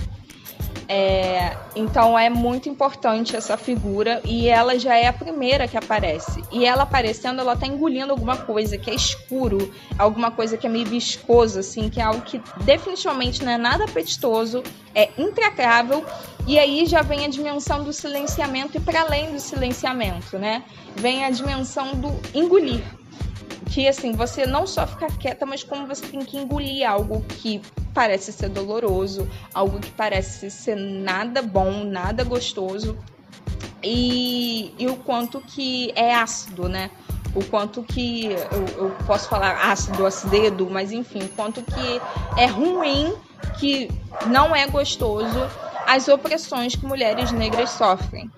É, 0.88 1.56
então 1.76 2.18
é 2.18 2.30
muito 2.30 2.68
importante 2.68 3.36
essa 3.36 3.58
figura 3.58 4.22
e 4.26 4.48
ela 4.50 4.78
já 4.78 4.96
é 4.96 5.08
a 5.08 5.14
primeira 5.14 5.68
que 5.68 5.78
aparece. 5.78 6.44
E 6.52 6.66
ela 6.66 6.84
aparecendo, 6.84 7.40
ela 7.40 7.56
tá 7.56 7.66
engolindo 7.66 8.12
alguma 8.12 8.38
coisa 8.38 8.78
que 8.78 8.90
é 8.90 8.94
escuro, 8.94 9.74
alguma 9.98 10.32
coisa 10.32 10.58
que 10.58 10.68
é 10.68 10.70
meio 10.70 10.86
viscoso, 10.86 11.60
assim, 11.60 11.90
que 11.90 12.00
é 12.00 12.04
algo 12.04 12.22
que 12.22 12.42
definitivamente 12.64 13.44
não 13.44 13.52
é 13.52 13.58
nada 13.58 13.86
apetitoso, 13.86 14.64
é 14.94 15.10
intracável. 15.18 16.06
E 16.46 16.60
aí 16.60 16.86
já 16.86 17.02
vem 17.02 17.26
a 17.26 17.30
dimensão 17.30 17.84
do 17.84 17.94
silenciamento 17.94 18.78
e 18.78 18.80
para 18.80 19.02
além 19.02 19.32
do 19.32 19.40
silenciamento, 19.40 20.38
né? 20.38 20.64
Vem 20.96 21.24
a 21.24 21.30
dimensão 21.30 21.96
do 21.96 22.12
engolir 22.34 22.84
que 23.64 23.88
assim, 23.88 24.12
você 24.14 24.46
não 24.46 24.68
só 24.68 24.86
fica 24.86 25.08
quieta, 25.08 25.46
mas 25.46 25.64
como 25.64 25.88
você 25.88 26.06
tem 26.06 26.22
que 26.22 26.38
engolir 26.38 26.90
algo 26.90 27.22
que 27.22 27.62
parece 27.94 28.32
ser 28.32 28.50
doloroso, 28.50 29.28
algo 29.54 29.80
que 29.80 29.92
parece 29.92 30.50
ser 30.50 30.76
nada 30.76 31.42
bom, 31.42 31.84
nada 31.84 32.24
gostoso. 32.24 32.98
E, 33.84 34.74
e 34.80 34.88
o 34.88 34.96
quanto 34.96 35.42
que 35.42 35.92
é 35.96 36.16
ácido, 36.16 36.70
né? 36.70 36.90
O 37.36 37.44
quanto 37.44 37.84
que 37.84 38.26
eu, 38.26 38.86
eu 38.86 38.96
posso 39.06 39.28
falar 39.28 39.72
ácido, 39.72 40.06
acidedo, 40.06 40.70
mas 40.70 40.92
enfim, 40.92 41.24
o 41.24 41.30
quanto 41.30 41.62
que 41.64 42.02
é 42.40 42.46
ruim, 42.46 43.14
que 43.60 43.90
não 44.28 44.56
é 44.56 44.68
gostoso 44.68 45.40
as 45.86 46.08
opressões 46.08 46.76
que 46.76 46.86
mulheres 46.86 47.32
negras 47.32 47.72
sofrem. 47.72 48.32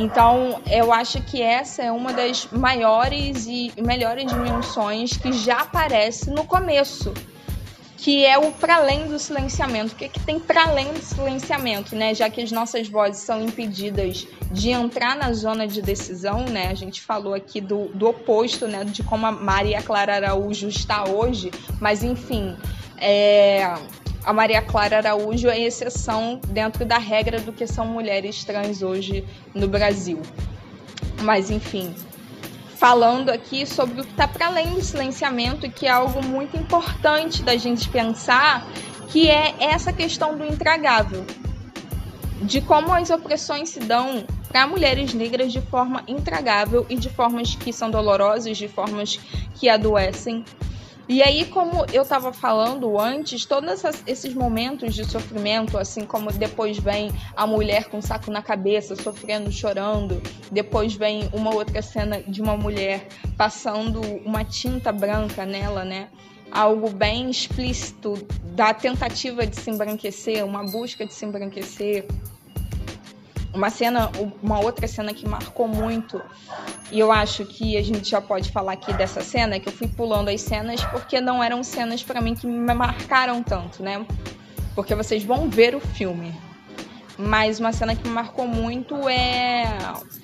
Então, 0.00 0.62
eu 0.66 0.94
acho 0.94 1.20
que 1.20 1.42
essa 1.42 1.82
é 1.82 1.92
uma 1.92 2.10
das 2.10 2.48
maiores 2.50 3.44
e 3.46 3.70
melhores 3.76 4.24
dimensões 4.24 5.14
que 5.14 5.30
já 5.30 5.60
aparece 5.60 6.30
no 6.30 6.42
começo, 6.42 7.12
que 7.98 8.24
é 8.24 8.38
o 8.38 8.50
para 8.50 8.76
além 8.76 9.08
do 9.08 9.18
silenciamento. 9.18 9.92
O 9.92 9.96
que, 9.96 10.06
é 10.06 10.08
que 10.08 10.18
tem 10.20 10.40
para 10.40 10.68
além 10.68 10.90
do 10.90 11.02
silenciamento, 11.02 11.94
né? 11.94 12.14
Já 12.14 12.30
que 12.30 12.40
as 12.40 12.50
nossas 12.50 12.88
vozes 12.88 13.20
são 13.20 13.42
impedidas 13.42 14.26
de 14.50 14.70
entrar 14.70 15.14
na 15.14 15.34
zona 15.34 15.68
de 15.68 15.82
decisão, 15.82 16.46
né? 16.46 16.68
A 16.68 16.74
gente 16.74 17.02
falou 17.02 17.34
aqui 17.34 17.60
do, 17.60 17.88
do 17.88 18.08
oposto, 18.08 18.66
né? 18.66 18.84
De 18.84 19.02
como 19.02 19.26
a 19.26 19.30
Maria 19.30 19.82
Clara 19.82 20.16
Araújo 20.16 20.66
está 20.66 21.04
hoje, 21.10 21.50
mas 21.78 22.02
enfim, 22.02 22.56
é, 22.96 23.70
a 24.24 24.32
Maria 24.32 24.60
Clara 24.60 24.98
Araújo 24.98 25.48
é 25.48 25.58
exceção 25.60 26.40
dentro 26.48 26.84
da 26.84 26.98
regra 26.98 27.40
do 27.40 27.52
que 27.52 27.66
são 27.66 27.86
mulheres 27.86 28.44
trans 28.44 28.82
hoje 28.82 29.24
no 29.54 29.66
Brasil. 29.66 30.20
Mas, 31.22 31.50
enfim, 31.50 31.94
falando 32.76 33.30
aqui 33.30 33.66
sobre 33.66 34.00
o 34.00 34.04
que 34.04 34.10
está 34.10 34.28
para 34.28 34.46
além 34.46 34.74
do 34.74 34.82
silenciamento, 34.82 35.70
que 35.70 35.86
é 35.86 35.90
algo 35.90 36.24
muito 36.24 36.56
importante 36.56 37.42
da 37.42 37.56
gente 37.56 37.88
pensar, 37.88 38.66
que 39.08 39.28
é 39.28 39.54
essa 39.58 39.92
questão 39.92 40.36
do 40.36 40.44
intragável. 40.44 41.24
De 42.42 42.60
como 42.60 42.92
as 42.92 43.10
opressões 43.10 43.68
se 43.68 43.80
dão 43.80 44.24
para 44.48 44.66
mulheres 44.66 45.12
negras 45.12 45.52
de 45.52 45.60
forma 45.60 46.02
intragável 46.08 46.86
e 46.88 46.96
de 46.96 47.08
formas 47.10 47.54
que 47.54 47.72
são 47.72 47.90
dolorosas, 47.90 48.56
de 48.56 48.66
formas 48.66 49.20
que 49.54 49.68
adoecem 49.68 50.44
E 51.12 51.24
aí, 51.24 51.44
como 51.44 51.84
eu 51.92 52.02
estava 52.02 52.32
falando 52.32 52.96
antes, 52.96 53.44
todos 53.44 53.82
esses 54.06 54.32
momentos 54.32 54.94
de 54.94 55.04
sofrimento, 55.04 55.76
assim 55.76 56.06
como 56.06 56.30
depois 56.30 56.78
vem 56.78 57.10
a 57.34 57.48
mulher 57.48 57.86
com 57.86 57.98
um 57.98 58.00
saco 58.00 58.30
na 58.30 58.40
cabeça, 58.40 58.94
sofrendo, 58.94 59.50
chorando, 59.50 60.22
depois 60.52 60.94
vem 60.94 61.28
uma 61.32 61.52
outra 61.52 61.82
cena 61.82 62.22
de 62.22 62.40
uma 62.40 62.56
mulher 62.56 63.08
passando 63.36 64.00
uma 64.24 64.44
tinta 64.44 64.92
branca 64.92 65.44
nela, 65.44 65.84
né? 65.84 66.10
Algo 66.48 66.88
bem 66.88 67.28
explícito 67.28 68.14
da 68.54 68.72
tentativa 68.72 69.44
de 69.44 69.56
se 69.56 69.68
embranquecer, 69.68 70.46
uma 70.46 70.62
busca 70.62 71.04
de 71.04 71.12
se 71.12 71.24
embranquecer. 71.24 72.06
Uma 73.52 73.68
cena, 73.68 74.10
uma 74.42 74.60
outra 74.60 74.86
cena 74.86 75.12
que 75.12 75.26
marcou 75.26 75.66
muito, 75.66 76.22
e 76.92 77.00
eu 77.00 77.10
acho 77.10 77.44
que 77.44 77.76
a 77.76 77.82
gente 77.82 78.10
já 78.10 78.20
pode 78.20 78.52
falar 78.52 78.72
aqui 78.72 78.92
dessa 78.92 79.22
cena, 79.22 79.58
que 79.58 79.68
eu 79.68 79.72
fui 79.72 79.88
pulando 79.88 80.28
as 80.28 80.40
cenas 80.40 80.82
porque 80.84 81.20
não 81.20 81.42
eram 81.42 81.62
cenas 81.64 82.02
para 82.02 82.20
mim 82.20 82.34
que 82.34 82.46
me 82.46 82.74
marcaram 82.74 83.42
tanto, 83.42 83.82
né? 83.82 84.06
Porque 84.74 84.94
vocês 84.94 85.24
vão 85.24 85.48
ver 85.48 85.74
o 85.74 85.80
filme. 85.80 86.32
Mas 87.18 87.58
uma 87.58 87.72
cena 87.72 87.94
que 87.94 88.06
me 88.06 88.14
marcou 88.14 88.46
muito 88.46 88.96
é 89.08 89.64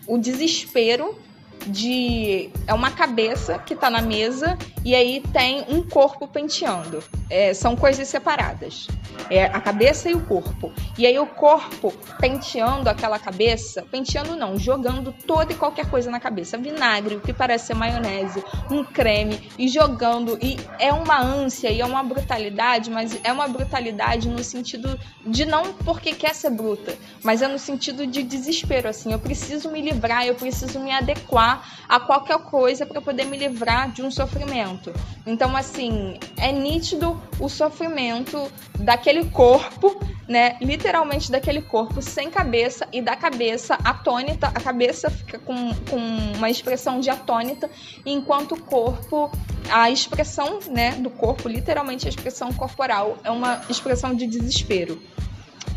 o 0.06 0.16
desespero 0.16 1.18
de. 1.66 2.50
É 2.66 2.74
uma 2.74 2.90
cabeça 2.90 3.58
que 3.58 3.74
tá 3.74 3.90
na 3.90 4.00
mesa 4.00 4.56
e 4.84 4.94
aí 4.94 5.22
tem 5.32 5.64
um 5.68 5.82
corpo 5.82 6.28
penteando. 6.28 7.02
É, 7.28 7.52
são 7.52 7.74
coisas 7.74 8.06
separadas. 8.06 8.86
É 9.28 9.44
a 9.44 9.60
cabeça 9.60 10.08
e 10.08 10.14
o 10.14 10.20
corpo. 10.20 10.72
E 10.96 11.06
aí 11.06 11.18
o 11.18 11.26
corpo 11.26 11.92
penteando 12.20 12.88
aquela 12.88 13.18
cabeça, 13.18 13.82
penteando 13.90 14.36
não, 14.36 14.56
jogando 14.56 15.12
toda 15.26 15.52
e 15.52 15.56
qualquer 15.56 15.90
coisa 15.90 16.10
na 16.10 16.20
cabeça. 16.20 16.56
Vinagre, 16.56 17.16
o 17.16 17.20
que 17.20 17.32
parece 17.32 17.66
ser 17.66 17.74
maionese, 17.74 18.44
um 18.70 18.84
creme, 18.84 19.50
e 19.58 19.68
jogando. 19.68 20.38
E 20.40 20.56
é 20.78 20.92
uma 20.92 21.20
ânsia 21.20 21.70
e 21.70 21.80
é 21.80 21.84
uma 21.84 22.02
brutalidade, 22.02 22.90
mas 22.90 23.18
é 23.24 23.32
uma 23.32 23.48
brutalidade 23.48 24.28
no 24.28 24.44
sentido 24.44 24.98
de 25.26 25.44
não 25.44 25.72
porque 25.84 26.12
quer 26.12 26.34
ser 26.34 26.50
bruta, 26.50 26.96
mas 27.22 27.42
é 27.42 27.48
no 27.48 27.58
sentido 27.58 28.06
de 28.06 28.22
desespero, 28.22 28.88
assim. 28.88 29.12
Eu 29.12 29.18
preciso 29.18 29.70
me 29.70 29.80
livrar, 29.80 30.24
eu 30.24 30.34
preciso 30.34 30.78
me 30.78 30.92
adequar 30.92 31.55
a 31.88 32.00
qualquer 32.00 32.38
coisa 32.38 32.86
para 32.86 33.00
poder 33.00 33.24
me 33.24 33.36
livrar 33.36 33.90
de 33.90 34.02
um 34.02 34.10
sofrimento. 34.10 34.92
Então, 35.26 35.56
assim, 35.56 36.18
é 36.36 36.52
nítido 36.52 37.20
o 37.38 37.48
sofrimento 37.48 38.50
daquele 38.78 39.24
corpo, 39.30 40.00
né? 40.28 40.56
Literalmente 40.60 41.30
daquele 41.30 41.62
corpo 41.62 42.02
sem 42.02 42.30
cabeça 42.30 42.86
e 42.92 43.00
da 43.00 43.16
cabeça 43.16 43.74
atônita. 43.84 44.48
A 44.48 44.60
cabeça 44.60 45.10
fica 45.10 45.38
com, 45.38 45.74
com 45.90 45.96
uma 46.36 46.50
expressão 46.50 47.00
de 47.00 47.10
atônita, 47.10 47.70
enquanto 48.04 48.52
o 48.52 48.60
corpo, 48.60 49.30
a 49.70 49.90
expressão, 49.90 50.60
né, 50.68 50.92
do 50.92 51.10
corpo, 51.10 51.48
literalmente 51.48 52.06
a 52.06 52.08
expressão 52.08 52.52
corporal, 52.52 53.18
é 53.24 53.30
uma 53.30 53.62
expressão 53.68 54.14
de 54.14 54.26
desespero. 54.26 55.00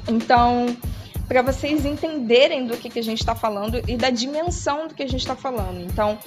Então, 0.08 0.76
para 1.30 1.44
vocês 1.44 1.86
entenderem 1.86 2.66
do 2.66 2.76
que, 2.76 2.90
que 2.90 2.98
a 2.98 3.04
gente 3.04 3.20
está 3.20 3.36
falando 3.36 3.80
e 3.88 3.96
da 3.96 4.10
dimensão 4.10 4.88
do 4.88 4.96
que 4.96 5.04
a 5.04 5.08
gente 5.08 5.22
está 5.22 5.36
falando. 5.36 5.80
Então, 5.80 6.18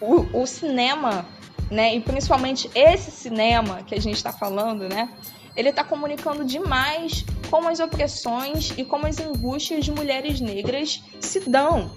o, 0.00 0.40
o 0.40 0.46
cinema, 0.46 1.26
né, 1.68 1.96
e 1.96 2.00
principalmente 2.00 2.70
esse 2.72 3.10
cinema 3.10 3.82
que 3.82 3.92
a 3.92 4.00
gente 4.00 4.14
está 4.14 4.32
falando, 4.32 4.88
né, 4.88 5.10
ele 5.56 5.70
está 5.70 5.82
comunicando 5.82 6.44
demais 6.44 7.24
como 7.50 7.68
as 7.68 7.80
opressões 7.80 8.72
e 8.78 8.84
como 8.84 9.04
as 9.04 9.18
angústias 9.18 9.84
de 9.84 9.90
mulheres 9.90 10.40
negras 10.40 11.02
se 11.20 11.40
dão, 11.40 11.90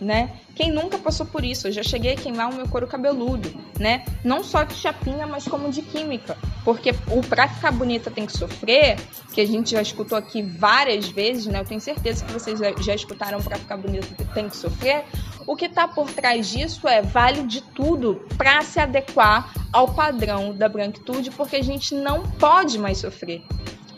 né? 0.00 0.30
Quem 0.54 0.70
nunca 0.72 0.98
passou 0.98 1.26
por 1.26 1.44
isso? 1.44 1.68
Eu 1.68 1.72
já 1.72 1.82
cheguei 1.82 2.14
a 2.14 2.16
queimar 2.16 2.50
o 2.50 2.54
meu 2.54 2.68
couro 2.68 2.86
cabeludo, 2.86 3.52
né? 3.78 4.04
Não 4.24 4.42
só 4.42 4.64
de 4.64 4.74
chapinha, 4.74 5.26
mas 5.26 5.46
como 5.46 5.70
de 5.70 5.82
química. 5.82 6.36
Porque 6.64 6.94
o 7.10 7.20
pra 7.20 7.48
ficar 7.48 7.72
bonita 7.72 8.10
tem 8.10 8.26
que 8.26 8.36
sofrer, 8.36 8.98
que 9.32 9.40
a 9.40 9.46
gente 9.46 9.70
já 9.70 9.82
escutou 9.82 10.18
aqui 10.18 10.42
várias 10.42 11.08
vezes, 11.08 11.46
né? 11.46 11.60
Eu 11.60 11.64
tenho 11.64 11.80
certeza 11.80 12.24
que 12.24 12.32
vocês 12.32 12.58
já 12.58 12.94
escutaram 12.94 13.40
pra 13.40 13.56
ficar 13.56 13.76
bonita 13.76 14.06
tem 14.34 14.48
que 14.48 14.56
sofrer. 14.56 15.04
O 15.46 15.56
que 15.56 15.68
tá 15.68 15.88
por 15.88 16.10
trás 16.10 16.48
disso 16.48 16.86
é 16.86 17.02
vale 17.02 17.42
de 17.44 17.60
tudo 17.60 18.26
para 18.36 18.60
se 18.62 18.78
adequar 18.78 19.52
ao 19.72 19.88
padrão 19.94 20.52
da 20.52 20.68
branquitude, 20.68 21.30
porque 21.30 21.56
a 21.56 21.62
gente 21.62 21.94
não 21.94 22.22
pode 22.22 22.78
mais 22.78 22.98
sofrer. 22.98 23.42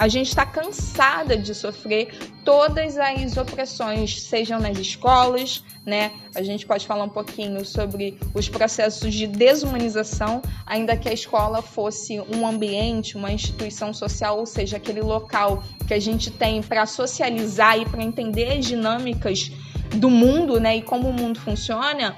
A 0.00 0.08
gente 0.08 0.28
está 0.28 0.46
cansada 0.46 1.36
de 1.36 1.54
sofrer 1.54 2.08
todas 2.42 2.96
as 2.96 3.36
opressões, 3.36 4.22
sejam 4.22 4.58
nas 4.58 4.78
escolas, 4.78 5.62
né? 5.84 6.12
A 6.34 6.42
gente 6.42 6.64
pode 6.64 6.86
falar 6.86 7.04
um 7.04 7.10
pouquinho 7.10 7.66
sobre 7.66 8.18
os 8.32 8.48
processos 8.48 9.12
de 9.12 9.26
desumanização, 9.26 10.40
ainda 10.64 10.96
que 10.96 11.06
a 11.06 11.12
escola 11.12 11.60
fosse 11.60 12.18
um 12.34 12.46
ambiente, 12.46 13.14
uma 13.14 13.30
instituição 13.30 13.92
social, 13.92 14.38
ou 14.38 14.46
seja, 14.46 14.78
aquele 14.78 15.02
local 15.02 15.62
que 15.86 15.92
a 15.92 16.00
gente 16.00 16.30
tem 16.30 16.62
para 16.62 16.86
socializar 16.86 17.78
e 17.78 17.84
para 17.84 18.02
entender 18.02 18.56
as 18.56 18.64
dinâmicas 18.64 19.52
do 19.96 20.08
mundo, 20.08 20.58
né? 20.58 20.78
E 20.78 20.82
como 20.82 21.10
o 21.10 21.12
mundo 21.12 21.38
funciona 21.38 22.16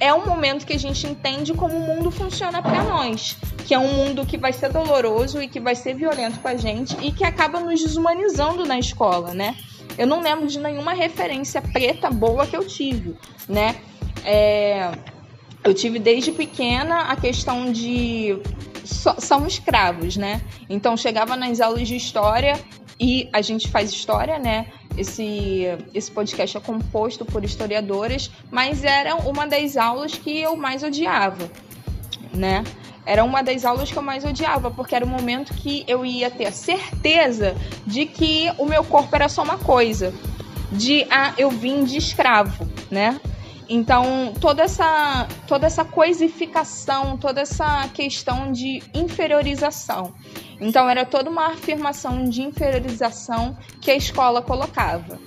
é 0.00 0.12
um 0.12 0.26
momento 0.26 0.66
que 0.66 0.72
a 0.72 0.78
gente 0.78 1.06
entende 1.06 1.54
como 1.54 1.76
o 1.76 1.80
mundo 1.80 2.10
funciona 2.10 2.60
para 2.60 2.82
nós, 2.82 3.36
que 3.66 3.74
é 3.74 3.78
um 3.78 3.92
mundo 3.92 4.26
que 4.26 4.36
vai 4.36 4.52
ser 4.52 4.72
doloroso 4.72 5.40
e 5.42 5.48
que 5.48 5.60
vai 5.60 5.74
ser 5.74 5.94
violento 5.94 6.40
com 6.40 6.48
a 6.48 6.56
gente 6.56 6.96
e 7.00 7.12
que 7.12 7.24
acaba 7.24 7.60
nos 7.60 7.80
desumanizando 7.80 8.64
na 8.64 8.78
escola, 8.78 9.32
né? 9.32 9.56
Eu 9.96 10.06
não 10.06 10.20
lembro 10.20 10.46
de 10.46 10.58
nenhuma 10.58 10.92
referência 10.92 11.62
preta 11.62 12.10
boa 12.10 12.46
que 12.46 12.56
eu 12.56 12.66
tive, 12.66 13.16
né? 13.48 13.76
É, 14.24 14.90
eu 15.62 15.72
tive 15.72 15.98
desde 15.98 16.32
pequena 16.32 17.02
a 17.02 17.16
questão 17.16 17.70
de 17.72 18.38
são 18.84 19.46
escravos, 19.46 20.16
né? 20.16 20.42
Então 20.68 20.96
chegava 20.96 21.36
nas 21.36 21.60
aulas 21.60 21.88
de 21.88 21.96
história 21.96 22.58
e 23.00 23.28
a 23.32 23.40
gente 23.40 23.68
faz 23.70 23.90
história, 23.90 24.38
né? 24.38 24.66
Esse, 24.96 25.66
esse 25.92 26.10
podcast 26.10 26.56
é 26.56 26.60
composto 26.60 27.24
por 27.24 27.44
historiadores, 27.44 28.30
mas 28.50 28.84
era 28.84 29.16
uma 29.16 29.46
das 29.46 29.76
aulas 29.76 30.14
que 30.14 30.40
eu 30.40 30.56
mais 30.56 30.82
odiava, 30.82 31.50
né? 32.32 32.64
Era 33.06 33.22
uma 33.22 33.42
das 33.42 33.64
aulas 33.64 33.90
que 33.92 33.98
eu 33.98 34.02
mais 34.02 34.24
odiava, 34.24 34.70
porque 34.70 34.94
era 34.94 35.04
o 35.04 35.08
momento 35.08 35.52
que 35.52 35.84
eu 35.86 36.06
ia 36.06 36.30
ter 36.30 36.46
a 36.46 36.52
certeza 36.52 37.54
de 37.86 38.06
que 38.06 38.50
o 38.58 38.64
meu 38.64 38.82
corpo 38.82 39.14
era 39.14 39.28
só 39.28 39.42
uma 39.42 39.58
coisa, 39.58 40.14
de 40.72 41.06
ah, 41.10 41.34
eu 41.36 41.50
vim 41.50 41.84
de 41.84 41.98
escravo, 41.98 42.66
né? 42.90 43.20
Então, 43.68 44.34
toda 44.40 44.62
essa, 44.62 45.26
toda 45.46 45.66
essa 45.66 45.84
coisificação, 45.84 47.16
toda 47.16 47.40
essa 47.40 47.88
questão 47.94 48.52
de 48.52 48.82
inferiorização. 48.92 50.12
Então, 50.60 50.88
era 50.88 51.04
toda 51.04 51.30
uma 51.30 51.48
afirmação 51.48 52.24
de 52.24 52.42
inferiorização 52.42 53.56
que 53.80 53.90
a 53.90 53.96
escola 53.96 54.42
colocava. 54.42 55.18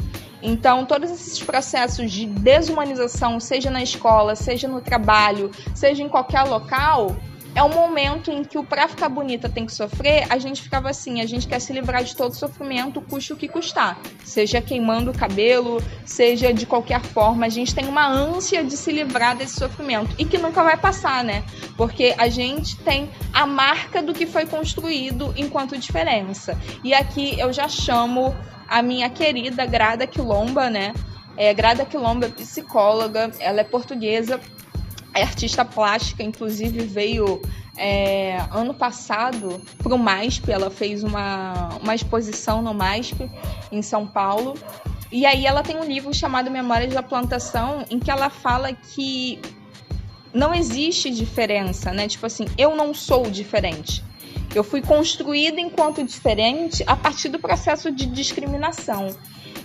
Então, 0.42 0.86
todos 0.86 1.10
esses 1.10 1.40
processos 1.40 2.12
de 2.12 2.28
desumanização, 2.28 3.40
seja 3.40 3.72
na 3.72 3.82
escola, 3.82 4.36
seja 4.36 4.68
no 4.68 4.82
trabalho, 4.82 5.50
seja 5.74 6.04
em 6.04 6.08
qualquer 6.08 6.44
local, 6.44 7.16
é 7.58 7.64
um 7.64 7.70
momento 7.70 8.30
em 8.30 8.44
que 8.44 8.56
o 8.56 8.64
pra 8.64 8.88
ficar 8.88 9.10
bonita 9.10 9.50
tem 9.50 9.66
que 9.66 9.74
sofrer, 9.74 10.28
a 10.30 10.38
gente 10.38 10.62
ficava 10.62 10.92
assim, 10.92 11.22
a 11.22 11.26
gente 11.26 11.48
quer 11.48 11.60
se 11.60 11.74
livrar 11.74 12.04
de 12.04 12.16
todo 12.16 12.36
sofrimento, 12.36 13.02
custe 13.02 13.34
o 13.34 13.36
que 13.36 13.48
custar. 13.48 14.00
Seja 14.24 14.62
queimando 14.62 15.10
o 15.10 15.18
cabelo, 15.18 15.82
seja 16.06 16.54
de 16.54 16.68
qualquer 16.68 17.02
forma, 17.02 17.48
a 17.48 17.50
gente 17.50 17.74
tem 17.74 17.88
uma 17.88 18.08
ânsia 18.08 18.64
de 18.64 18.78
se 18.78 18.92
livrar 18.92 19.36
desse 19.36 19.56
sofrimento. 19.56 20.14
E 20.20 20.26
que 20.26 20.38
nunca 20.38 20.64
vai 20.64 20.78
passar, 20.78 21.24
né? 21.24 21.44
Porque 21.76 22.14
a 22.20 22.30
gente 22.30 22.78
tem 22.78 23.10
a 23.34 23.48
marca 23.48 24.04
do 24.04 24.14
que 24.14 24.28
foi 24.28 24.46
construído 24.46 25.34
enquanto 25.36 25.76
diferença. 25.80 26.56
E 26.84 26.94
aqui 26.94 27.40
eu 27.40 27.52
já 27.52 27.68
chamo 27.68 28.36
a 28.68 28.84
minha 28.84 29.10
querida 29.10 29.66
Grada 29.66 30.06
Quilomba, 30.06 30.70
né? 30.70 30.94
É, 31.36 31.52
Grada 31.56 31.86
Quilomba 31.86 32.28
é 32.28 32.30
psicóloga, 32.30 33.32
ela 33.40 33.62
é 33.62 33.64
portuguesa, 33.64 34.40
é 35.18 35.24
artista 35.24 35.66
plástica, 35.66 36.24
inclusive 36.24 36.80
veio 36.86 37.42
é, 37.78 38.38
ano 38.52 38.74
passado 38.74 39.62
para 39.78 39.94
o 39.94 39.98
MASP, 39.98 40.52
ela 40.52 40.70
fez 40.70 41.04
uma, 41.04 41.70
uma 41.82 41.96
exposição 41.96 42.62
no 42.62 42.74
MASP 42.74 43.30
em 43.72 43.82
São 43.82 44.06
Paulo. 44.06 44.56
E 45.12 45.26
aí 45.26 45.46
ela 45.46 45.64
tem 45.64 45.78
um 45.78 45.84
livro 45.84 46.14
chamado 46.14 46.52
Memórias 46.52 46.94
da 46.94 47.02
Plantação, 47.02 47.86
em 47.90 48.00
que 48.00 48.12
ela 48.12 48.30
fala 48.30 48.74
que 48.74 49.40
não 50.34 50.54
existe 50.54 51.10
diferença, 51.10 51.92
né? 51.92 52.08
Tipo 52.08 52.26
assim, 52.26 52.46
eu 52.58 52.76
não 52.76 52.94
sou 52.94 53.30
diferente. 53.30 54.04
Eu 54.54 54.64
fui 54.64 54.82
construída 54.82 55.60
enquanto 55.60 56.04
diferente 56.04 56.84
a 56.86 56.96
partir 56.96 57.30
do 57.30 57.40
processo 57.40 57.92
de 57.92 58.06
discriminação. 58.06 59.16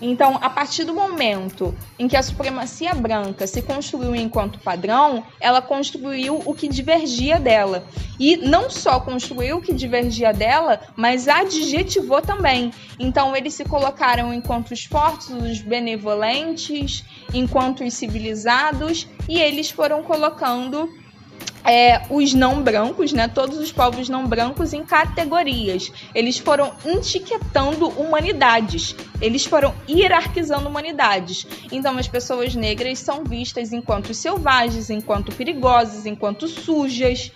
Então, 0.04 0.36
a 0.42 0.50
partir 0.50 0.82
do 0.82 0.92
momento 0.92 1.72
em 1.96 2.08
que 2.08 2.16
a 2.16 2.24
supremacia 2.24 2.92
branca 2.92 3.46
se 3.46 3.62
construiu 3.62 4.16
enquanto 4.16 4.58
padrão, 4.58 5.24
ela 5.40 5.62
construiu 5.62 6.42
o 6.44 6.52
que 6.52 6.66
divergia 6.66 7.38
dela. 7.38 7.84
E 8.18 8.36
não 8.36 8.68
só 8.68 8.98
construiu 8.98 9.58
o 9.58 9.62
que 9.62 9.72
divergia 9.72 10.32
dela, 10.32 10.80
mas 10.96 11.28
adjetivou 11.28 12.20
também. 12.20 12.72
Então, 12.98 13.36
eles 13.36 13.54
se 13.54 13.64
colocaram 13.64 14.34
enquanto 14.34 14.72
os 14.72 14.84
fortes, 14.84 15.30
os 15.30 15.60
benevolentes, 15.60 17.04
enquanto 17.32 17.84
os 17.84 17.94
civilizados, 17.94 19.06
e 19.28 19.38
eles 19.38 19.70
foram 19.70 20.02
colocando 20.02 20.90
é, 21.64 22.02
os 22.10 22.34
não 22.34 22.62
brancos, 22.62 23.12
né, 23.12 23.28
todos 23.28 23.58
os 23.58 23.70
povos 23.70 24.08
não 24.08 24.26
brancos 24.26 24.72
em 24.72 24.84
categorias. 24.84 25.92
Eles 26.14 26.38
foram 26.38 26.72
etiquetando 26.84 27.88
humanidades, 27.88 28.96
eles 29.20 29.44
foram 29.44 29.74
hierarquizando 29.88 30.68
humanidades. 30.68 31.46
Então 31.70 31.96
as 31.98 32.08
pessoas 32.08 32.54
negras 32.54 32.98
são 32.98 33.24
vistas 33.24 33.72
enquanto 33.72 34.12
selvagens, 34.12 34.90
enquanto 34.90 35.34
perigosas, 35.34 36.06
enquanto 36.06 36.48
sujas. 36.48 37.30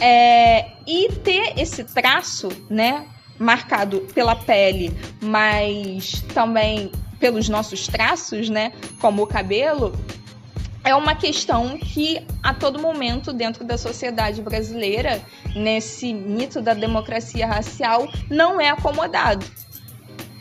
É, 0.00 0.72
e 0.86 1.10
ter 1.24 1.58
esse 1.58 1.84
traço, 1.84 2.48
né, 2.68 3.06
marcado 3.38 4.00
pela 4.14 4.36
pele, 4.36 4.92
mas 5.22 6.22
também 6.34 6.90
pelos 7.18 7.48
nossos 7.48 7.86
traços, 7.86 8.48
né, 8.48 8.72
como 9.00 9.22
o 9.22 9.26
cabelo, 9.26 9.92
é 10.86 10.94
uma 10.94 11.16
questão 11.16 11.76
que 11.76 12.24
a 12.40 12.54
todo 12.54 12.78
momento 12.78 13.32
dentro 13.32 13.64
da 13.64 13.76
sociedade 13.76 14.40
brasileira, 14.40 15.20
nesse 15.54 16.14
mito 16.14 16.62
da 16.62 16.74
democracia 16.74 17.44
racial, 17.44 18.08
não 18.30 18.60
é 18.60 18.70
acomodado. 18.70 19.44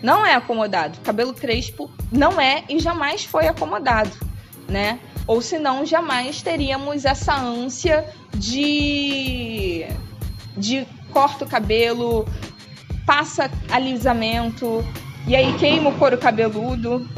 Não 0.03 0.23
é 0.23 0.35
acomodado. 0.35 0.99
Cabelo 0.99 1.33
crespo 1.33 1.89
não 2.11 2.39
é 2.39 2.63
e 2.69 2.77
jamais 2.77 3.25
foi 3.25 3.47
acomodado, 3.47 4.11
né? 4.69 4.99
Ou 5.25 5.41
senão 5.41 5.83
jamais 5.83 6.43
teríamos 6.43 7.05
essa 7.05 7.35
ânsia 7.35 8.07
de 8.35 9.87
de 10.55 10.85
corta 11.11 11.43
o 11.43 11.47
cabelo, 11.47 12.23
passa 13.03 13.49
alisamento 13.71 14.85
e 15.27 15.35
aí 15.35 15.57
queima 15.57 15.89
o 15.89 15.97
couro 15.97 16.19
cabeludo. 16.19 17.09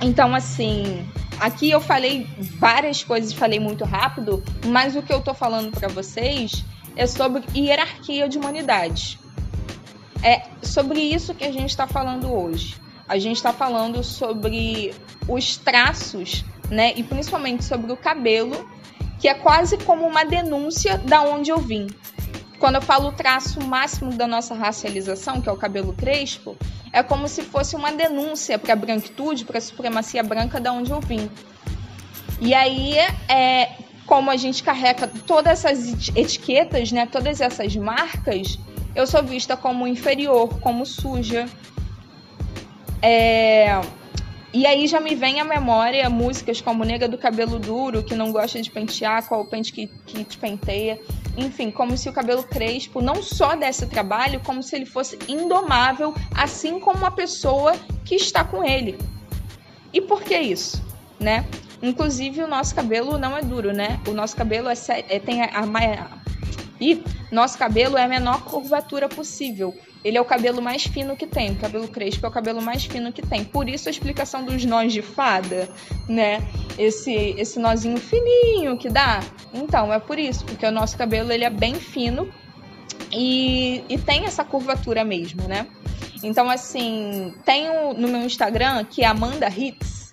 Então 0.00 0.32
assim, 0.32 1.04
Aqui 1.40 1.70
eu 1.70 1.80
falei 1.80 2.26
várias 2.58 3.02
coisas, 3.02 3.32
falei 3.32 3.58
muito 3.58 3.84
rápido, 3.84 4.42
mas 4.66 4.96
o 4.96 5.02
que 5.02 5.12
eu 5.12 5.20
tô 5.20 5.34
falando 5.34 5.70
para 5.72 5.88
vocês 5.88 6.64
é 6.96 7.06
sobre 7.06 7.42
hierarquia 7.54 8.28
de 8.28 8.38
humanidade. 8.38 9.18
É 10.22 10.42
sobre 10.62 11.00
isso 11.00 11.34
que 11.34 11.44
a 11.44 11.52
gente 11.52 11.70
está 11.70 11.86
falando 11.86 12.32
hoje. 12.32 12.76
A 13.06 13.18
gente 13.18 13.36
está 13.36 13.52
falando 13.52 14.02
sobre 14.02 14.94
os 15.28 15.56
traços, 15.58 16.44
né? 16.70 16.94
E 16.96 17.02
principalmente 17.02 17.62
sobre 17.64 17.92
o 17.92 17.96
cabelo, 17.96 18.66
que 19.20 19.28
é 19.28 19.34
quase 19.34 19.76
como 19.78 20.06
uma 20.06 20.24
denúncia 20.24 20.96
da 20.96 21.20
onde 21.22 21.50
eu 21.50 21.58
vim. 21.58 21.88
Quando 22.58 22.76
eu 22.76 22.82
falo 22.82 23.08
o 23.08 23.12
traço 23.12 23.62
máximo 23.62 24.12
da 24.14 24.26
nossa 24.26 24.54
racialização, 24.54 25.40
que 25.42 25.48
é 25.48 25.52
o 25.52 25.56
cabelo 25.56 25.92
crespo, 25.92 26.56
é 26.94 27.02
como 27.02 27.26
se 27.26 27.42
fosse 27.42 27.74
uma 27.74 27.90
denúncia 27.90 28.56
para 28.56 28.72
a 28.72 28.76
branquitude, 28.76 29.44
para 29.44 29.58
a 29.58 29.60
supremacia 29.60 30.22
branca 30.22 30.60
da 30.60 30.72
onde 30.72 30.92
eu 30.92 31.00
vim. 31.00 31.28
E 32.40 32.54
aí, 32.54 32.96
é, 33.28 33.72
como 34.06 34.30
a 34.30 34.36
gente 34.36 34.62
carrega 34.62 35.08
todas 35.26 35.64
essas 35.64 36.08
etiquetas, 36.14 36.92
né, 36.92 37.04
todas 37.10 37.40
essas 37.40 37.74
marcas, 37.74 38.60
eu 38.94 39.08
sou 39.08 39.24
vista 39.24 39.56
como 39.56 39.88
inferior, 39.88 40.60
como 40.60 40.86
suja. 40.86 41.46
É, 43.02 43.80
e 44.54 44.68
aí 44.68 44.86
já 44.86 45.00
me 45.00 45.16
vem 45.16 45.40
à 45.40 45.44
memória 45.44 46.08
músicas 46.08 46.60
como 46.60 46.84
Nega 46.84 47.08
do 47.08 47.18
Cabelo 47.18 47.58
Duro, 47.58 48.04
que 48.04 48.14
não 48.14 48.30
gosta 48.30 48.62
de 48.62 48.70
pentear, 48.70 49.26
qual 49.26 49.40
o 49.40 49.44
pente 49.44 49.72
que, 49.72 49.88
que 50.06 50.22
te 50.22 50.38
penteia. 50.38 51.00
Enfim, 51.36 51.72
como 51.72 51.98
se 51.98 52.08
o 52.08 52.12
cabelo 52.12 52.44
crespo 52.44 53.02
não 53.02 53.20
só 53.20 53.56
desse 53.56 53.84
trabalho, 53.86 54.40
como 54.44 54.62
se 54.62 54.76
ele 54.76 54.86
fosse 54.86 55.18
indomável, 55.28 56.14
assim 56.32 56.78
como 56.78 57.04
a 57.04 57.10
pessoa 57.10 57.74
que 58.04 58.14
está 58.14 58.44
com 58.44 58.62
ele. 58.62 58.96
E 59.92 60.00
por 60.00 60.22
que 60.22 60.38
isso, 60.38 60.80
né? 61.18 61.44
Inclusive 61.82 62.40
o 62.40 62.46
nosso 62.46 62.76
cabelo 62.76 63.18
não 63.18 63.36
é 63.36 63.42
duro, 63.42 63.72
né? 63.72 63.98
O 64.06 64.12
nosso 64.12 64.36
cabelo 64.36 64.68
é, 64.68 64.74
é 64.88 65.18
tem 65.18 65.42
a, 65.42 65.46
a, 65.46 65.66
e 66.84 67.02
nosso 67.32 67.56
cabelo 67.56 67.96
é 67.96 68.04
a 68.04 68.08
menor 68.08 68.42
curvatura 68.44 69.08
possível. 69.08 69.74
Ele 70.04 70.18
é 70.18 70.20
o 70.20 70.24
cabelo 70.24 70.60
mais 70.60 70.84
fino 70.84 71.16
que 71.16 71.26
tem. 71.26 71.52
O 71.52 71.56
cabelo 71.56 71.88
crespo 71.88 72.26
é 72.26 72.28
o 72.28 72.32
cabelo 72.32 72.60
mais 72.60 72.84
fino 72.84 73.10
que 73.10 73.22
tem. 73.22 73.42
Por 73.42 73.70
isso 73.70 73.88
a 73.88 73.90
explicação 73.90 74.44
dos 74.44 74.66
nós 74.66 74.92
de 74.92 75.00
fada, 75.00 75.66
né? 76.06 76.46
Esse, 76.78 77.34
esse 77.38 77.58
nozinho 77.58 77.96
fininho 77.96 78.76
que 78.76 78.90
dá. 78.90 79.20
Então, 79.54 79.90
é 79.90 79.98
por 79.98 80.18
isso. 80.18 80.44
Porque 80.44 80.66
o 80.66 80.70
nosso 80.70 80.98
cabelo 80.98 81.32
ele 81.32 81.44
é 81.44 81.48
bem 81.48 81.74
fino 81.74 82.28
e, 83.10 83.82
e 83.88 83.96
tem 83.96 84.26
essa 84.26 84.44
curvatura 84.44 85.02
mesmo, 85.04 85.48
né? 85.48 85.66
Então, 86.22 86.50
assim, 86.50 87.32
tenho 87.46 87.94
no 87.94 88.08
meu 88.08 88.20
Instagram 88.20 88.84
que 88.84 89.02
é 89.02 89.06
Amanda 89.06 89.48
Hits. 89.48 90.12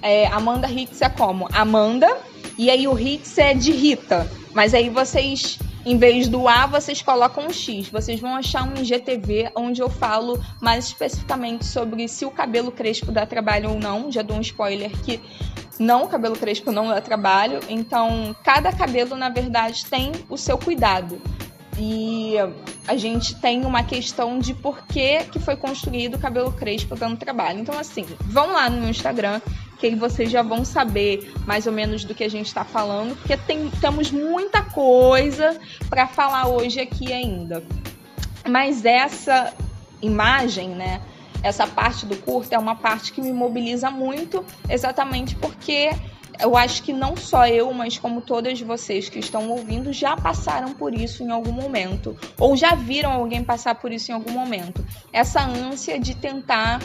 É, 0.00 0.28
Amanda 0.28 0.66
Hits 0.66 1.02
é 1.02 1.10
como? 1.10 1.46
Amanda, 1.52 2.08
e 2.56 2.70
aí 2.70 2.88
o 2.88 2.98
Hits 2.98 3.36
é 3.36 3.52
de 3.52 3.72
Rita. 3.72 4.26
Mas 4.54 4.72
aí 4.72 4.88
vocês 4.88 5.58
em 5.86 5.96
vez 5.96 6.26
do 6.26 6.48
A, 6.48 6.66
vocês 6.66 7.00
colocam 7.00 7.46
um 7.46 7.52
X. 7.52 7.88
Vocês 7.88 8.18
vão 8.18 8.34
achar 8.34 8.64
um 8.64 8.74
IGTV 8.74 9.52
onde 9.54 9.80
eu 9.80 9.88
falo 9.88 10.44
mais 10.60 10.86
especificamente 10.86 11.64
sobre 11.64 12.08
se 12.08 12.26
o 12.26 12.30
cabelo 12.30 12.72
crespo 12.72 13.12
dá 13.12 13.24
trabalho 13.24 13.70
ou 13.70 13.78
não. 13.78 14.10
Já 14.10 14.20
dou 14.20 14.36
um 14.36 14.40
spoiler 14.40 14.90
que 15.02 15.20
não, 15.78 16.02
o 16.02 16.08
cabelo 16.08 16.36
crespo 16.36 16.72
não 16.72 16.88
dá 16.88 17.00
trabalho. 17.00 17.60
Então, 17.68 18.34
cada 18.42 18.72
cabelo, 18.72 19.14
na 19.14 19.28
verdade, 19.28 19.86
tem 19.86 20.10
o 20.28 20.36
seu 20.36 20.58
cuidado. 20.58 21.22
E 21.78 22.34
a 22.88 22.96
gente 22.96 23.36
tem 23.36 23.64
uma 23.64 23.84
questão 23.84 24.40
de 24.40 24.54
por 24.54 24.84
que, 24.86 25.22
que 25.24 25.38
foi 25.38 25.54
construído 25.54 26.14
o 26.14 26.18
cabelo 26.18 26.50
crespo 26.50 26.96
dando 26.96 27.16
trabalho. 27.16 27.60
Então, 27.60 27.78
assim, 27.78 28.04
vão 28.22 28.52
lá 28.52 28.68
no 28.68 28.80
meu 28.80 28.90
Instagram, 28.90 29.40
que 29.78 29.86
aí 29.86 29.94
vocês 29.94 30.30
já 30.30 30.42
vão 30.42 30.64
saber 30.64 31.32
mais 31.46 31.66
ou 31.66 31.72
menos 31.72 32.04
do 32.04 32.14
que 32.14 32.24
a 32.24 32.30
gente 32.30 32.46
está 32.46 32.64
falando, 32.64 33.16
porque 33.16 33.36
tem, 33.36 33.70
temos 33.80 34.10
muita 34.10 34.62
coisa 34.62 35.58
para 35.88 36.06
falar 36.06 36.48
hoje 36.48 36.80
aqui 36.80 37.12
ainda. 37.12 37.62
Mas 38.48 38.84
essa 38.84 39.52
imagem, 40.00 40.70
né? 40.70 41.00
Essa 41.42 41.66
parte 41.66 42.06
do 42.06 42.16
curto 42.16 42.52
é 42.52 42.58
uma 42.58 42.74
parte 42.74 43.12
que 43.12 43.20
me 43.20 43.32
mobiliza 43.32 43.90
muito, 43.90 44.44
exatamente 44.68 45.36
porque 45.36 45.90
eu 46.40 46.56
acho 46.56 46.82
que 46.82 46.92
não 46.92 47.16
só 47.16 47.46
eu, 47.46 47.72
mas 47.72 47.98
como 47.98 48.20
todas 48.20 48.60
vocês 48.60 49.08
que 49.08 49.18
estão 49.18 49.48
ouvindo 49.50 49.92
já 49.92 50.16
passaram 50.16 50.72
por 50.72 50.94
isso 50.94 51.22
em 51.22 51.30
algum 51.30 51.52
momento, 51.52 52.16
ou 52.38 52.56
já 52.56 52.74
viram 52.74 53.12
alguém 53.12 53.42
passar 53.42 53.74
por 53.76 53.92
isso 53.92 54.10
em 54.10 54.14
algum 54.14 54.32
momento. 54.32 54.84
Essa 55.12 55.42
ânsia 55.42 55.98
de 55.98 56.14
tentar 56.14 56.80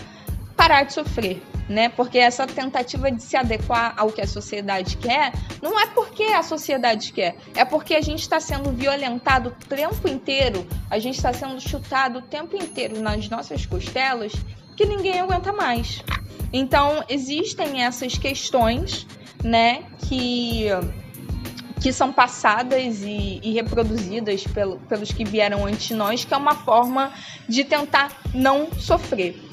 parar 0.56 0.84
de 0.84 0.94
sofrer, 0.94 1.42
né? 1.72 1.90
Porque 1.90 2.18
essa 2.20 2.46
tentativa 2.46 3.12
de 3.12 3.24
se 3.24 3.36
adequar 3.36 3.94
ao 3.98 4.12
que 4.12 4.22
a 4.22 4.28
sociedade 4.28 4.98
quer, 4.98 5.32
não 5.62 5.80
é 5.80 5.88
porque 5.88 6.24
a 6.24 6.44
sociedade 6.44 7.12
quer, 7.14 7.36
é 7.56 7.66
porque 7.66 7.96
a 7.96 8.02
gente 8.02 8.20
está 8.20 8.40
sendo 8.40 8.72
violentado 8.72 9.50
o 9.50 9.66
tempo 9.66 10.08
inteiro, 10.08 10.68
a 10.90 11.00
gente 11.00 11.16
está 11.16 11.34
sendo 11.34 11.60
chutado 11.60 12.20
o 12.20 12.22
tempo 12.22 12.56
inteiro 12.56 13.00
nas 13.02 13.30
nossas 13.30 13.66
costelas 13.66 14.34
que 14.76 14.86
ninguém 14.86 15.20
aguenta 15.20 15.54
mais. 15.54 16.04
Então, 16.54 17.04
existem 17.08 17.84
essas 17.84 18.18
questões, 18.18 19.08
né, 19.44 19.84
que 20.08 20.68
que 21.82 21.92
são 21.92 22.14
passadas 22.14 23.02
e, 23.02 23.40
e 23.42 23.54
reproduzidas 23.54 24.44
pelo, 24.44 24.78
pelos 24.82 25.12
que 25.12 25.26
vieram 25.26 25.66
antes 25.66 25.88
de 25.88 25.96
nós, 25.96 26.24
que 26.24 26.32
é 26.32 26.38
uma 26.38 26.54
forma 26.54 27.12
de 27.50 27.64
tentar 27.64 28.22
não 28.36 28.72
sofrer. 28.74 29.51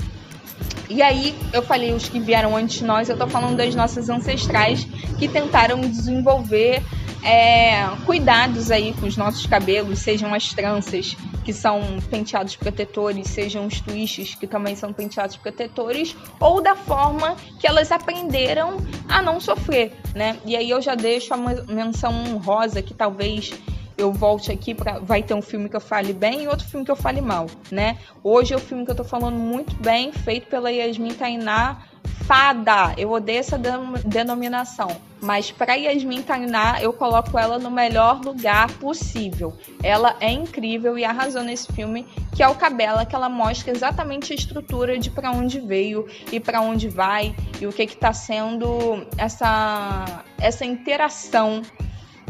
E 0.88 1.02
aí, 1.02 1.34
eu 1.52 1.62
falei 1.62 1.92
os 1.92 2.08
que 2.08 2.18
vieram 2.18 2.56
antes 2.56 2.78
de 2.78 2.84
nós, 2.84 3.08
eu 3.08 3.16
tô 3.16 3.26
falando 3.26 3.56
das 3.56 3.74
nossas 3.74 4.08
ancestrais 4.08 4.84
que 5.18 5.28
tentaram 5.28 5.80
desenvolver 5.80 6.82
é, 7.22 7.84
cuidados 8.06 8.70
aí 8.70 8.94
com 8.94 9.06
os 9.06 9.16
nossos 9.16 9.46
cabelos, 9.46 9.98
sejam 9.98 10.32
as 10.32 10.52
tranças, 10.54 11.16
que 11.44 11.52
são 11.52 11.80
penteados 12.10 12.56
protetores, 12.56 13.28
sejam 13.28 13.66
os 13.66 13.80
twists, 13.80 14.34
que 14.34 14.46
também 14.46 14.76
são 14.76 14.92
penteados 14.92 15.36
protetores, 15.36 16.16
ou 16.40 16.60
da 16.60 16.74
forma 16.74 17.36
que 17.58 17.66
elas 17.66 17.90
aprenderam 17.90 18.78
a 19.08 19.20
não 19.20 19.40
sofrer, 19.40 19.92
né? 20.14 20.38
E 20.44 20.56
aí 20.56 20.70
eu 20.70 20.80
já 20.80 20.94
deixo 20.94 21.34
a 21.34 21.36
menção 21.36 22.38
rosa 22.38 22.82
que 22.82 22.94
talvez 22.94 23.52
eu 23.98 24.12
volte 24.12 24.52
aqui 24.52 24.72
para 24.72 25.00
vai 25.00 25.22
ter 25.22 25.34
um 25.34 25.42
filme 25.42 25.68
que 25.68 25.76
eu 25.76 25.80
fale 25.80 26.12
bem 26.12 26.44
e 26.44 26.48
outro 26.48 26.66
filme 26.66 26.86
que 26.86 26.90
eu 26.90 26.96
fale 26.96 27.20
mal, 27.20 27.46
né? 27.70 27.98
Hoje 28.22 28.54
é 28.54 28.56
o 28.56 28.60
filme 28.60 28.84
que 28.84 28.92
eu 28.92 28.94
tô 28.94 29.04
falando 29.04 29.36
muito 29.36 29.74
bem, 29.76 30.12
feito 30.12 30.46
pela 30.46 30.70
Yasmin 30.70 31.14
Tainá, 31.14 31.82
fada. 32.24 32.94
Eu 32.96 33.10
odeio 33.10 33.40
essa 33.40 33.58
denominação, 34.04 34.88
mas 35.20 35.50
para 35.50 35.74
Yasmin 35.74 36.22
Tainá 36.22 36.80
eu 36.80 36.92
coloco 36.92 37.36
ela 37.36 37.58
no 37.58 37.70
melhor 37.70 38.20
lugar 38.24 38.70
possível. 38.74 39.52
Ela 39.82 40.14
é 40.20 40.30
incrível 40.30 40.96
e 40.96 41.04
arrasou 41.04 41.42
nesse 41.42 41.72
filme, 41.72 42.06
que 42.36 42.42
é 42.42 42.48
o 42.48 42.54
Cabela, 42.54 43.04
que 43.04 43.16
ela 43.16 43.28
mostra 43.28 43.72
exatamente 43.72 44.32
a 44.32 44.36
estrutura 44.36 44.96
de 44.96 45.10
para 45.10 45.32
onde 45.32 45.58
veio 45.58 46.06
e 46.30 46.38
para 46.38 46.60
onde 46.60 46.88
vai 46.88 47.34
e 47.60 47.66
o 47.66 47.72
que 47.72 47.86
que 47.86 47.96
tá 47.96 48.12
sendo 48.12 49.04
essa 49.16 50.22
essa 50.40 50.64
interação 50.64 51.62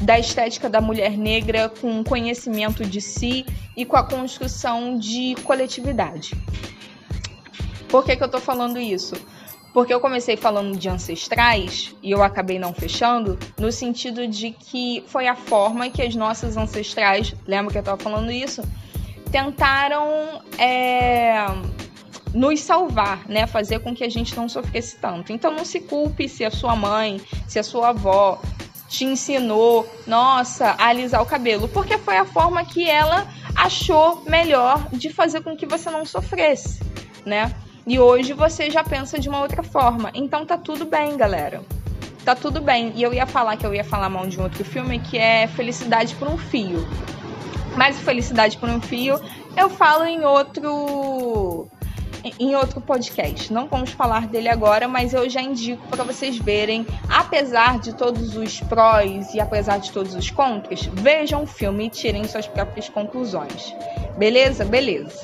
da 0.00 0.18
estética 0.18 0.68
da 0.68 0.80
mulher 0.80 1.16
negra 1.16 1.68
com 1.68 2.04
conhecimento 2.04 2.84
de 2.84 3.00
si 3.00 3.44
e 3.76 3.84
com 3.84 3.96
a 3.96 4.02
construção 4.02 4.98
de 4.98 5.34
coletividade. 5.44 6.32
Por 7.88 8.04
que, 8.04 8.16
que 8.16 8.22
eu 8.22 8.26
estou 8.26 8.40
falando 8.40 8.78
isso? 8.78 9.14
Porque 9.72 9.92
eu 9.92 10.00
comecei 10.00 10.36
falando 10.36 10.76
de 10.76 10.88
ancestrais 10.88 11.94
e 12.02 12.10
eu 12.10 12.22
acabei 12.22 12.58
não 12.58 12.72
fechando, 12.72 13.38
no 13.58 13.70
sentido 13.70 14.26
de 14.26 14.50
que 14.50 15.04
foi 15.06 15.26
a 15.26 15.34
forma 15.34 15.90
que 15.90 16.02
as 16.02 16.14
nossas 16.14 16.56
ancestrais, 16.56 17.34
lembra 17.46 17.72
que 17.72 17.78
eu 17.78 17.80
estava 17.80 18.02
falando 18.02 18.30
isso, 18.30 18.62
tentaram 19.30 20.42
é, 20.58 21.46
nos 22.34 22.60
salvar, 22.60 23.26
né? 23.28 23.46
Fazer 23.46 23.80
com 23.80 23.94
que 23.94 24.04
a 24.04 24.08
gente 24.08 24.34
não 24.36 24.48
sofresse 24.48 24.96
tanto. 24.96 25.32
Então 25.32 25.52
não 25.52 25.64
se 25.64 25.80
culpe 25.80 26.28
se 26.28 26.44
a 26.44 26.50
sua 26.50 26.74
mãe, 26.74 27.20
se 27.46 27.58
a 27.58 27.62
sua 27.62 27.88
avó 27.88 28.40
te 28.88 29.04
ensinou, 29.04 29.86
nossa, 30.06 30.70
a 30.78 30.86
alisar 30.86 31.22
o 31.22 31.26
cabelo, 31.26 31.68
porque 31.68 31.98
foi 31.98 32.16
a 32.16 32.24
forma 32.24 32.64
que 32.64 32.88
ela 32.88 33.28
achou 33.54 34.22
melhor 34.26 34.88
de 34.90 35.12
fazer 35.12 35.42
com 35.42 35.56
que 35.56 35.66
você 35.66 35.90
não 35.90 36.06
sofresse, 36.06 36.80
né? 37.24 37.54
E 37.86 37.98
hoje 37.98 38.32
você 38.32 38.70
já 38.70 38.82
pensa 38.82 39.18
de 39.18 39.28
uma 39.28 39.40
outra 39.40 39.62
forma. 39.62 40.10
Então 40.14 40.44
tá 40.44 40.58
tudo 40.58 40.84
bem, 40.84 41.16
galera. 41.16 41.62
Tá 42.24 42.34
tudo 42.34 42.60
bem. 42.60 42.92
E 42.94 43.02
eu 43.02 43.14
ia 43.14 43.26
falar 43.26 43.56
que 43.56 43.64
eu 43.64 43.74
ia 43.74 43.84
falar 43.84 44.10
mal 44.10 44.26
de 44.26 44.38
um 44.38 44.42
outro 44.42 44.64
filme 44.64 44.98
que 44.98 45.16
é 45.16 45.46
Felicidade 45.46 46.14
por 46.16 46.28
um 46.28 46.36
Fio. 46.36 46.86
Mas 47.76 47.98
Felicidade 48.00 48.58
por 48.58 48.68
um 48.68 48.80
Fio 48.80 49.18
eu 49.56 49.68
falo 49.70 50.04
em 50.04 50.24
outro 50.24 51.68
em 52.38 52.54
outro 52.54 52.80
podcast. 52.80 53.52
Não 53.52 53.66
vamos 53.66 53.90
falar 53.90 54.26
dele 54.26 54.48
agora, 54.48 54.88
mas 54.88 55.12
eu 55.12 55.28
já 55.28 55.40
indico 55.40 55.86
para 55.88 56.04
vocês 56.04 56.38
verem, 56.38 56.86
apesar 57.08 57.78
de 57.78 57.94
todos 57.94 58.36
os 58.36 58.60
prós 58.60 59.34
e 59.34 59.40
apesar 59.40 59.78
de 59.78 59.90
todos 59.92 60.14
os 60.14 60.30
contras, 60.30 60.86
vejam 60.92 61.42
o 61.42 61.46
filme 61.46 61.86
e 61.86 61.90
tirem 61.90 62.24
suas 62.24 62.46
próprias 62.46 62.88
conclusões. 62.88 63.74
Beleza? 64.16 64.64
Beleza. 64.64 65.20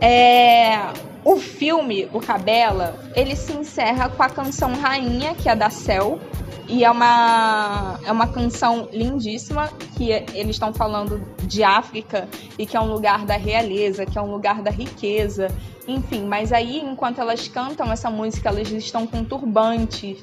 É, 0.00 0.78
o 1.24 1.36
filme, 1.36 2.08
o 2.12 2.20
Cabela, 2.20 2.94
ele 3.14 3.34
se 3.34 3.52
encerra 3.52 4.10
com 4.10 4.22
a 4.22 4.28
canção 4.28 4.74
Rainha, 4.74 5.34
que 5.34 5.48
é 5.48 5.56
da 5.56 5.70
Cell. 5.70 6.20
E 6.66 6.84
é 6.84 6.90
uma, 6.90 8.00
é 8.04 8.10
uma 8.10 8.26
canção 8.26 8.88
lindíssima, 8.92 9.68
que 9.96 10.10
eles 10.10 10.56
estão 10.56 10.72
falando 10.72 11.22
de 11.42 11.62
África 11.62 12.28
e 12.58 12.66
que 12.66 12.76
é 12.76 12.80
um 12.80 12.90
lugar 12.90 13.26
da 13.26 13.36
realeza, 13.36 14.06
que 14.06 14.18
é 14.18 14.22
um 14.22 14.30
lugar 14.30 14.62
da 14.62 14.70
riqueza, 14.70 15.48
enfim. 15.86 16.24
Mas 16.24 16.52
aí, 16.52 16.80
enquanto 16.80 17.20
elas 17.20 17.46
cantam 17.48 17.92
essa 17.92 18.10
música, 18.10 18.48
elas 18.48 18.70
estão 18.70 19.06
com 19.06 19.22
turbantes, 19.24 20.18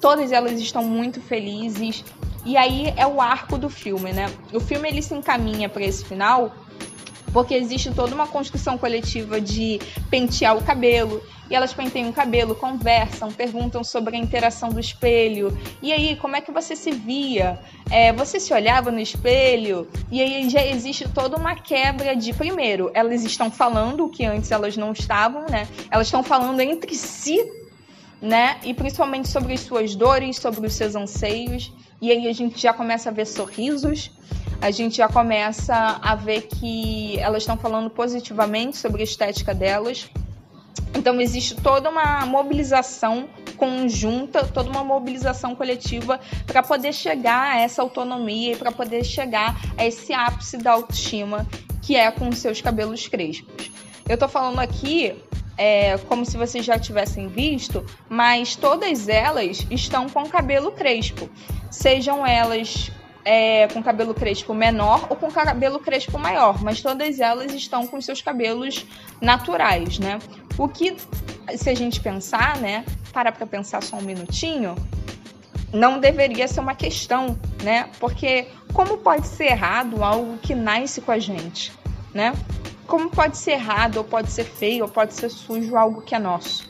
todas 0.00 0.32
elas 0.32 0.60
estão 0.60 0.82
muito 0.82 1.20
felizes. 1.20 2.04
E 2.44 2.56
aí 2.56 2.92
é 2.96 3.06
o 3.06 3.20
arco 3.20 3.56
do 3.56 3.70
filme, 3.70 4.12
né? 4.12 4.26
O 4.52 4.60
filme 4.60 4.88
ele 4.88 5.00
se 5.00 5.14
encaminha 5.14 5.68
para 5.68 5.82
esse 5.82 6.04
final 6.04 6.52
porque 7.34 7.52
existe 7.52 7.90
toda 7.90 8.14
uma 8.14 8.28
construção 8.28 8.78
coletiva 8.78 9.40
de 9.40 9.80
pentear 10.08 10.56
o 10.56 10.62
cabelo. 10.62 11.20
E 11.50 11.54
elas 11.54 11.74
penteiam 11.74 12.08
o 12.08 12.12
cabelo, 12.12 12.54
conversam, 12.54 13.30
perguntam 13.30 13.84
sobre 13.84 14.16
a 14.16 14.18
interação 14.18 14.70
do 14.70 14.80
espelho. 14.80 15.56
E 15.82 15.92
aí, 15.92 16.16
como 16.16 16.36
é 16.36 16.40
que 16.40 16.50
você 16.50 16.74
se 16.74 16.92
via? 16.92 17.58
É, 17.90 18.12
você 18.12 18.40
se 18.40 18.54
olhava 18.54 18.90
no 18.90 18.98
espelho? 18.98 19.86
E 20.10 20.22
aí 20.22 20.48
já 20.48 20.64
existe 20.64 21.06
toda 21.08 21.36
uma 21.36 21.54
quebra 21.54 22.16
de, 22.16 22.32
primeiro, 22.32 22.90
elas 22.94 23.24
estão 23.24 23.50
falando 23.50 24.06
o 24.06 24.08
que 24.08 24.24
antes 24.24 24.50
elas 24.50 24.76
não 24.76 24.92
estavam, 24.92 25.44
né? 25.50 25.68
Elas 25.90 26.06
estão 26.06 26.22
falando 26.22 26.60
entre 26.60 26.94
si, 26.94 27.44
né? 28.24 28.58
E 28.64 28.74
principalmente 28.74 29.28
sobre 29.28 29.52
as 29.52 29.60
suas 29.60 29.94
dores, 29.94 30.36
sobre 30.36 30.66
os 30.66 30.74
seus 30.74 30.96
anseios. 30.96 31.72
E 32.00 32.10
aí 32.10 32.28
a 32.28 32.32
gente 32.32 32.60
já 32.60 32.72
começa 32.72 33.10
a 33.10 33.12
ver 33.12 33.26
sorrisos 33.26 34.10
a 34.64 34.70
gente 34.70 34.96
já 34.96 35.08
começa 35.08 35.74
a 36.00 36.14
ver 36.14 36.42
que 36.42 37.18
elas 37.18 37.42
estão 37.42 37.54
falando 37.54 37.90
positivamente 37.90 38.78
sobre 38.78 39.02
a 39.02 39.04
estética 39.04 39.54
delas. 39.54 40.08
Então 40.94 41.20
existe 41.20 41.54
toda 41.56 41.90
uma 41.90 42.24
mobilização 42.24 43.28
conjunta, 43.58 44.46
toda 44.46 44.70
uma 44.70 44.82
mobilização 44.82 45.54
coletiva 45.54 46.18
para 46.46 46.62
poder 46.62 46.94
chegar 46.94 47.56
a 47.56 47.60
essa 47.60 47.82
autonomia 47.82 48.54
e 48.54 48.56
para 48.56 48.72
poder 48.72 49.04
chegar 49.04 49.60
a 49.76 49.84
esse 49.84 50.14
ápice 50.14 50.56
da 50.56 50.72
autoestima 50.72 51.46
que 51.82 51.94
é 51.94 52.10
com 52.10 52.32
seus 52.32 52.62
cabelos 52.62 53.06
crespos. 53.06 53.70
Eu 54.08 54.16
tô 54.16 54.26
falando 54.28 54.60
aqui 54.60 55.14
é, 55.56 55.96
como 55.98 56.24
se 56.24 56.36
vocês 56.36 56.64
já 56.64 56.78
tivessem 56.78 57.28
visto, 57.28 57.84
mas 58.08 58.56
todas 58.56 59.08
elas 59.08 59.66
estão 59.70 60.08
com 60.08 60.28
cabelo 60.28 60.72
crespo, 60.72 61.28
sejam 61.70 62.26
elas 62.26 62.90
é, 63.24 63.66
com 63.68 63.82
cabelo 63.82 64.12
crespo 64.14 64.52
menor 64.52 65.06
ou 65.08 65.16
com 65.16 65.30
cabelo 65.30 65.78
crespo 65.78 66.18
maior, 66.18 66.62
mas 66.62 66.82
todas 66.82 67.20
elas 67.20 67.52
estão 67.52 67.86
com 67.86 68.00
seus 68.00 68.20
cabelos 68.20 68.84
naturais, 69.20 69.98
né? 69.98 70.18
O 70.58 70.68
que, 70.68 70.96
se 71.56 71.70
a 71.70 71.74
gente 71.74 72.00
pensar, 72.00 72.58
né? 72.58 72.84
Para 73.12 73.32
para 73.32 73.46
pensar 73.46 73.82
só 73.82 73.96
um 73.96 74.02
minutinho, 74.02 74.74
não 75.72 75.98
deveria 75.98 76.46
ser 76.46 76.60
uma 76.60 76.74
questão, 76.74 77.38
né? 77.62 77.88
Porque 77.98 78.48
como 78.72 78.98
pode 78.98 79.26
ser 79.26 79.46
errado 79.46 80.04
algo 80.04 80.36
que 80.38 80.54
nasce 80.54 81.00
com 81.00 81.10
a 81.10 81.18
gente, 81.18 81.72
né? 82.12 82.32
Como 82.86 83.10
pode 83.10 83.36
ser 83.36 83.52
errado, 83.52 83.98
ou 83.98 84.04
pode 84.04 84.30
ser 84.30 84.44
feio, 84.44 84.84
ou 84.84 84.90
pode 84.90 85.14
ser 85.14 85.30
sujo 85.30 85.76
algo 85.76 86.02
que 86.02 86.14
é 86.14 86.18
nosso? 86.18 86.68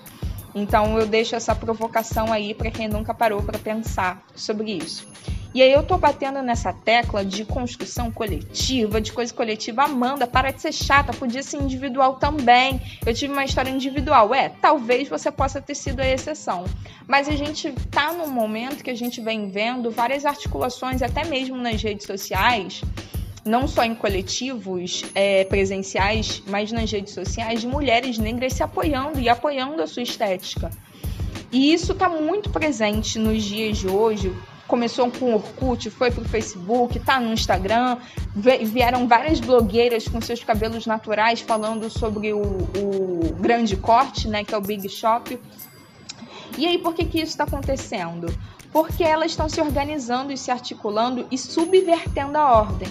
Então 0.54 0.98
eu 0.98 1.06
deixo 1.06 1.34
essa 1.34 1.54
provocação 1.54 2.32
aí 2.32 2.54
para 2.54 2.70
quem 2.70 2.86
nunca 2.86 3.12
parou 3.12 3.42
para 3.42 3.58
pensar 3.58 4.24
sobre 4.34 4.72
isso. 4.72 5.06
E 5.52 5.62
aí 5.62 5.70
eu 5.72 5.84
tô 5.84 5.96
batendo 5.96 6.42
nessa 6.42 6.72
tecla 6.72 7.24
de 7.24 7.44
construção 7.44 8.10
coletiva, 8.10 9.00
de 9.00 9.12
coisa 9.12 9.32
coletiva. 9.32 9.84
Amanda, 9.84 10.26
para 10.26 10.50
de 10.50 10.60
ser 10.60 10.72
chata, 10.72 11.12
podia 11.12 11.44
ser 11.44 11.58
individual 11.58 12.14
também. 12.14 12.80
Eu 13.06 13.14
tive 13.14 13.32
uma 13.32 13.44
história 13.44 13.70
individual. 13.70 14.34
É, 14.34 14.48
talvez 14.48 15.08
você 15.08 15.30
possa 15.30 15.60
ter 15.60 15.76
sido 15.76 16.00
a 16.00 16.08
exceção. 16.08 16.64
Mas 17.06 17.28
a 17.28 17.36
gente 17.36 17.70
tá 17.88 18.12
num 18.12 18.28
momento 18.28 18.82
que 18.82 18.90
a 18.90 18.96
gente 18.96 19.20
vem 19.20 19.48
vendo 19.48 19.92
várias 19.92 20.24
articulações, 20.24 21.02
até 21.02 21.24
mesmo 21.24 21.56
nas 21.56 21.80
redes 21.80 22.04
sociais, 22.04 22.82
não 23.44 23.68
só 23.68 23.84
em 23.84 23.94
coletivos 23.94 25.04
é, 25.14 25.44
presenciais, 25.44 26.42
mas 26.46 26.72
nas 26.72 26.90
redes 26.90 27.12
sociais, 27.12 27.60
de 27.60 27.66
mulheres 27.66 28.18
negras 28.18 28.54
se 28.54 28.62
apoiando 28.62 29.20
e 29.20 29.28
apoiando 29.28 29.82
a 29.82 29.86
sua 29.86 30.02
estética. 30.02 30.70
E 31.52 31.72
isso 31.72 31.92
está 31.92 32.08
muito 32.08 32.50
presente 32.50 33.18
nos 33.18 33.42
dias 33.44 33.78
de 33.78 33.88
hoje, 33.88 34.34
começou 34.66 35.10
com 35.10 35.26
o 35.26 35.34
Orkut, 35.34 35.90
foi 35.90 36.10
pro 36.10 36.24
Facebook, 36.24 36.98
tá 36.98 37.20
no 37.20 37.32
Instagram, 37.32 37.98
vieram 38.34 39.06
várias 39.06 39.40
blogueiras 39.40 40.08
com 40.08 40.20
seus 40.20 40.42
cabelos 40.42 40.86
naturais 40.86 41.40
falando 41.40 41.88
sobre 41.90 42.32
o, 42.32 42.40
o 42.42 43.34
grande 43.38 43.76
corte, 43.76 44.26
né, 44.26 44.42
que 44.42 44.54
é 44.54 44.58
o 44.58 44.60
Big 44.60 44.88
Shop. 44.88 45.38
E 46.56 46.66
aí, 46.66 46.78
por 46.78 46.94
que 46.94 47.04
que 47.04 47.18
isso 47.18 47.32
está 47.32 47.44
acontecendo? 47.44 48.26
Porque 48.74 49.04
elas 49.04 49.30
estão 49.30 49.48
se 49.48 49.60
organizando 49.60 50.32
e 50.32 50.36
se 50.36 50.50
articulando 50.50 51.28
e 51.30 51.38
subvertendo 51.38 52.36
a 52.36 52.58
ordem. 52.58 52.88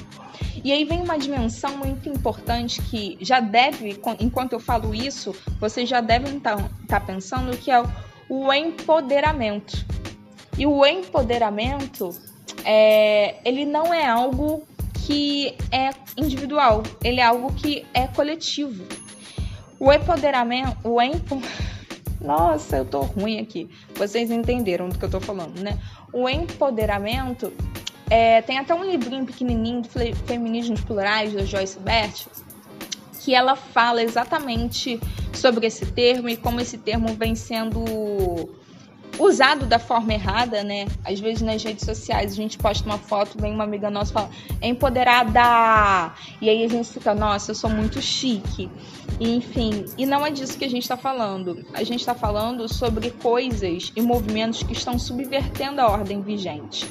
E 0.63 0.71
aí 0.71 0.85
vem 0.85 1.01
uma 1.01 1.17
dimensão 1.17 1.75
muito 1.75 2.07
importante 2.07 2.81
que 2.83 3.17
já 3.19 3.41
deve, 3.41 3.99
enquanto 4.21 4.53
eu 4.53 4.61
falo 4.61 4.95
isso, 4.95 5.35
vocês 5.59 5.89
já 5.89 5.99
devem 5.99 6.37
estar 6.37 6.55
tá, 6.55 6.69
tá 6.87 6.99
pensando 7.01 7.57
que 7.57 7.69
é 7.69 7.83
o 8.29 8.53
empoderamento. 8.53 9.85
E 10.57 10.65
o 10.65 10.85
empoderamento, 10.85 12.11
é, 12.63 13.35
ele 13.43 13.65
não 13.65 13.93
é 13.93 14.05
algo 14.05 14.65
que 15.05 15.53
é 15.69 15.89
individual, 16.15 16.81
ele 17.03 17.19
é 17.19 17.25
algo 17.25 17.51
que 17.55 17.85
é 17.93 18.07
coletivo. 18.07 18.85
O 19.77 19.91
empoderamento, 19.91 20.77
o 20.85 21.01
empo... 21.01 21.41
Nossa, 22.23 22.77
eu 22.77 22.85
tô 22.85 23.01
ruim 23.01 23.39
aqui. 23.39 23.69
Vocês 23.95 24.31
entenderam 24.31 24.89
do 24.89 24.97
que 24.97 25.05
eu 25.05 25.09
tô 25.09 25.19
falando, 25.19 25.59
né? 25.59 25.77
O 26.11 26.29
empoderamento 26.29 27.51
é, 28.09 28.41
tem 28.41 28.57
até 28.57 28.73
um 28.73 28.83
livrinho 28.83 29.25
pequenininho 29.25 29.81
de 29.81 29.89
Feminismos 30.25 30.81
Plurais 30.81 31.33
da 31.33 31.43
Joyce 31.43 31.79
Bert 31.79 32.25
que 33.23 33.33
ela 33.33 33.55
fala 33.55 34.03
exatamente 34.03 34.99
sobre 35.33 35.65
esse 35.65 35.85
termo 35.85 36.27
e 36.27 36.35
como 36.35 36.59
esse 36.59 36.77
termo 36.77 37.07
vem 37.13 37.35
sendo 37.35 38.49
usado 39.19 39.65
da 39.65 39.79
forma 39.79 40.13
errada, 40.13 40.63
né? 40.63 40.87
Às 41.05 41.19
vezes 41.19 41.41
nas 41.41 41.63
redes 41.63 41.85
sociais 41.85 42.31
a 42.31 42.35
gente 42.35 42.57
posta 42.57 42.85
uma 42.85 42.97
foto, 42.97 43.39
vem 43.39 43.53
uma 43.53 43.63
amiga 43.63 43.89
nossa 43.89 44.11
e 44.11 44.13
fala, 44.13 44.29
é 44.61 44.67
empoderada! 44.67 46.13
E 46.41 46.49
aí 46.49 46.63
a 46.63 46.67
gente 46.67 46.89
fica, 46.89 47.13
nossa, 47.13 47.51
eu 47.51 47.55
sou 47.55 47.69
muito 47.69 48.01
chique. 48.01 48.69
E, 49.19 49.35
enfim, 49.35 49.85
e 49.97 50.05
não 50.05 50.25
é 50.25 50.31
disso 50.31 50.57
que 50.57 50.65
a 50.65 50.69
gente 50.69 50.83
está 50.83 50.97
falando. 50.97 51.65
A 51.73 51.83
gente 51.83 51.99
está 51.99 52.15
falando 52.15 52.67
sobre 52.67 53.11
coisas 53.11 53.91
e 53.95 54.01
movimentos 54.01 54.63
que 54.63 54.73
estão 54.73 54.97
subvertendo 54.97 55.81
a 55.81 55.87
ordem 55.87 56.21
vigente. 56.21 56.89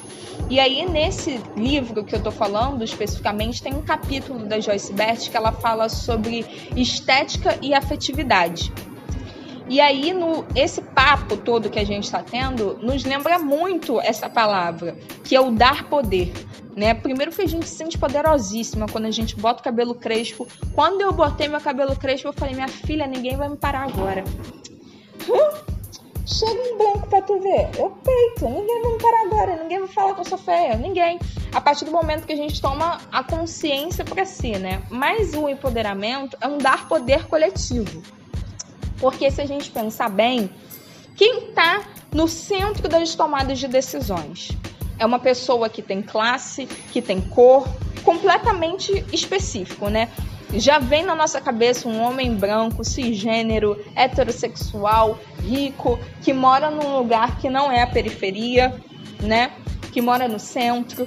E 0.49 0.59
aí, 0.59 0.85
nesse 0.85 1.41
livro 1.55 2.03
que 2.03 2.15
eu 2.15 2.21
tô 2.21 2.31
falando 2.31 2.83
especificamente, 2.83 3.61
tem 3.61 3.73
um 3.73 3.81
capítulo 3.81 4.45
da 4.45 4.59
Joyce 4.59 4.93
Bert 4.93 5.29
que 5.29 5.37
ela 5.37 5.51
fala 5.51 5.89
sobre 5.89 6.45
estética 6.75 7.57
e 7.61 7.73
afetividade. 7.73 8.71
E 9.67 9.79
aí, 9.79 10.13
no, 10.13 10.45
esse 10.55 10.81
papo 10.81 11.37
todo 11.37 11.69
que 11.69 11.79
a 11.79 11.85
gente 11.85 12.03
está 12.03 12.21
tendo 12.21 12.77
nos 12.81 13.03
lembra 13.03 13.39
muito 13.39 13.99
essa 14.01 14.29
palavra, 14.29 14.97
que 15.23 15.35
é 15.35 15.41
o 15.41 15.51
dar 15.51 15.89
poder. 15.89 16.33
Né? 16.75 16.93
Primeiro 16.93 17.31
que 17.31 17.41
a 17.41 17.47
gente 17.47 17.67
se 17.67 17.75
sente 17.75 17.97
poderosíssima 17.97 18.87
quando 18.87 19.05
a 19.05 19.11
gente 19.11 19.35
bota 19.35 19.61
o 19.61 19.63
cabelo 19.63 19.95
crespo. 19.95 20.47
Quando 20.73 21.01
eu 21.01 21.13
botei 21.13 21.47
meu 21.47 21.61
cabelo 21.61 21.95
crespo, 21.95 22.27
eu 22.27 22.33
falei, 22.33 22.55
minha 22.55 22.67
filha, 22.67 23.05
ninguém 23.07 23.37
vai 23.37 23.47
me 23.47 23.57
parar 23.57 23.83
agora. 23.83 24.23
Uh! 25.29 25.73
Chega 26.25 26.73
um 26.73 26.77
branco 26.77 27.07
pra 27.09 27.21
tu 27.21 27.39
ver. 27.39 27.69
Eu 27.77 27.89
peito. 28.03 28.49
Ninguém 28.49 28.81
vai 28.81 28.91
me 28.93 28.97
parar 28.97 29.25
agora. 29.25 29.61
Ninguém 29.61 29.79
vai 29.79 29.87
falar 29.89 30.13
que 30.13 30.21
eu 30.21 30.25
sou 30.25 30.37
feia. 30.37 30.75
Ninguém. 30.77 31.19
A 31.53 31.59
partir 31.59 31.83
do 31.85 31.91
momento 31.91 32.25
que 32.25 32.33
a 32.33 32.37
gente 32.37 32.61
toma 32.61 32.99
a 33.11 33.23
consciência 33.23 34.05
para 34.05 34.25
si, 34.25 34.57
né? 34.57 34.81
Mas 34.89 35.33
o 35.33 35.49
empoderamento 35.49 36.37
é 36.39 36.47
um 36.47 36.57
dar 36.57 36.87
poder 36.87 37.27
coletivo. 37.27 38.01
Porque 39.03 39.29
se 39.29 39.41
a 39.41 39.45
gente 39.45 39.69
pensar 39.69 40.07
bem, 40.07 40.49
quem 41.17 41.51
tá 41.51 41.83
no 42.15 42.25
centro 42.25 42.87
das 42.87 43.13
tomadas 43.13 43.59
de 43.59 43.67
decisões? 43.67 44.57
É 44.97 45.05
uma 45.05 45.19
pessoa 45.19 45.67
que 45.67 45.81
tem 45.81 46.01
classe, 46.01 46.65
que 46.65 47.01
tem 47.01 47.19
cor, 47.19 47.67
completamente 48.05 49.05
específico, 49.11 49.89
né? 49.89 50.07
Já 50.53 50.79
vem 50.79 51.03
na 51.03 51.13
nossa 51.15 51.41
cabeça 51.41 51.89
um 51.89 52.01
homem 52.01 52.33
branco, 52.33 52.85
cisgênero, 52.85 53.77
heterossexual, 53.93 55.19
rico, 55.41 55.99
que 56.21 56.31
mora 56.31 56.71
num 56.71 56.97
lugar 56.97 57.41
que 57.41 57.49
não 57.49 57.69
é 57.69 57.81
a 57.81 57.87
periferia, 57.87 58.73
né? 59.21 59.51
Que 59.91 60.01
mora 60.01 60.29
no 60.29 60.39
centro. 60.39 61.05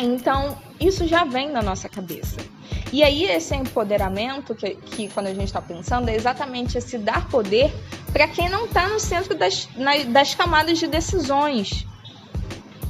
Então, 0.00 0.56
isso 0.78 1.04
já 1.08 1.24
vem 1.24 1.50
na 1.50 1.62
nossa 1.62 1.88
cabeça. 1.88 2.51
E 2.92 3.02
aí, 3.02 3.24
esse 3.24 3.54
empoderamento, 3.56 4.54
que, 4.54 4.74
que 4.74 5.08
quando 5.08 5.28
a 5.28 5.34
gente 5.34 5.46
está 5.46 5.62
pensando, 5.62 6.10
é 6.10 6.14
exatamente 6.14 6.76
esse 6.76 6.98
dar 6.98 7.26
poder 7.28 7.72
para 8.12 8.28
quem 8.28 8.50
não 8.50 8.66
está 8.66 8.86
no 8.86 9.00
centro 9.00 9.34
das, 9.34 9.66
na, 9.76 9.96
das 10.04 10.34
camadas 10.34 10.78
de 10.78 10.86
decisões 10.86 11.86